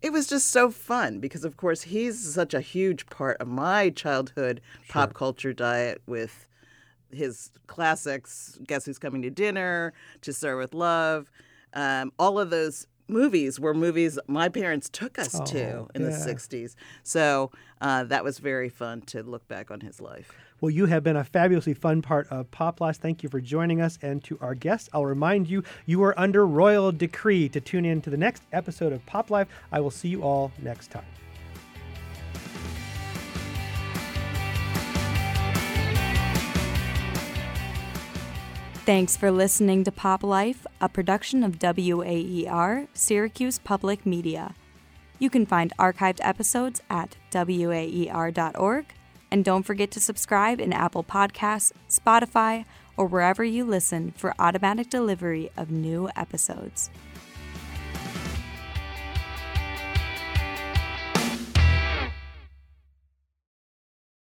it 0.01 0.11
was 0.11 0.27
just 0.27 0.47
so 0.51 0.69
fun 0.71 1.19
because, 1.19 1.43
of 1.45 1.57
course, 1.57 1.83
he's 1.83 2.33
such 2.33 2.53
a 2.53 2.61
huge 2.61 3.05
part 3.07 3.37
of 3.39 3.47
my 3.47 3.89
childhood 3.89 4.61
pop 4.89 5.13
culture 5.13 5.53
diet 5.53 6.01
with 6.07 6.47
his 7.11 7.51
classics, 7.67 8.57
Guess 8.65 8.85
Who's 8.85 8.97
Coming 8.99 9.21
to 9.23 9.29
Dinner, 9.29 9.93
To 10.21 10.33
Sir 10.33 10.57
with 10.57 10.73
Love. 10.73 11.29
Um, 11.73 12.11
all 12.17 12.39
of 12.39 12.49
those 12.49 12.87
movies 13.07 13.59
were 13.59 13.73
movies 13.73 14.17
my 14.27 14.47
parents 14.47 14.89
took 14.89 15.19
us 15.19 15.37
to 15.47 15.71
Oh, 15.73 15.89
in 15.93 16.03
the 16.03 16.11
60s. 16.11 16.75
So 17.03 17.51
uh, 17.81 18.05
that 18.05 18.23
was 18.23 18.39
very 18.39 18.69
fun 18.69 19.01
to 19.01 19.23
look 19.23 19.47
back 19.47 19.69
on 19.71 19.81
his 19.81 19.99
life. 19.99 20.31
Well, 20.61 20.69
you 20.69 20.85
have 20.85 21.03
been 21.03 21.15
a 21.15 21.23
fabulously 21.23 21.73
fun 21.73 22.03
part 22.03 22.27
of 22.29 22.51
Pop 22.51 22.79
Life. 22.79 22.97
Thank 22.97 23.23
you 23.23 23.29
for 23.29 23.41
joining 23.41 23.81
us. 23.81 23.97
And 24.03 24.23
to 24.25 24.37
our 24.41 24.53
guests, 24.53 24.89
I'll 24.93 25.07
remind 25.07 25.49
you, 25.49 25.63
you 25.87 26.03
are 26.03 26.17
under 26.19 26.45
royal 26.45 26.91
decree 26.91 27.49
to 27.49 27.59
tune 27.59 27.83
in 27.83 27.99
to 28.03 28.11
the 28.11 28.17
next 28.17 28.43
episode 28.53 28.93
of 28.93 29.03
Pop 29.07 29.31
Life. 29.31 29.47
I 29.71 29.79
will 29.79 29.89
see 29.89 30.09
you 30.09 30.21
all 30.21 30.51
next 30.61 30.91
time. 30.91 31.03
Thanks 38.85 39.17
for 39.17 39.31
listening 39.31 39.83
to 39.85 39.91
Pop 39.91 40.21
Life, 40.21 40.67
a 40.79 40.87
production 40.87 41.43
of 41.43 41.57
WAER, 41.59 42.87
Syracuse 42.93 43.57
Public 43.57 44.05
Media. 44.05 44.53
You 45.17 45.31
can 45.31 45.47
find 45.47 45.73
archived 45.79 46.19
episodes 46.21 46.83
at 46.87 47.15
waer.org, 47.33 48.85
and 49.31 49.45
don't 49.45 49.63
forget 49.63 49.89
to 49.91 49.99
subscribe 49.99 50.59
in 50.59 50.73
Apple 50.73 51.03
Podcasts, 51.03 51.71
Spotify, 51.89 52.65
or 52.97 53.05
wherever 53.05 53.43
you 53.43 53.63
listen 53.63 54.11
for 54.11 54.35
automatic 54.37 54.89
delivery 54.89 55.49
of 55.55 55.71
new 55.71 56.09
episodes. 56.15 56.89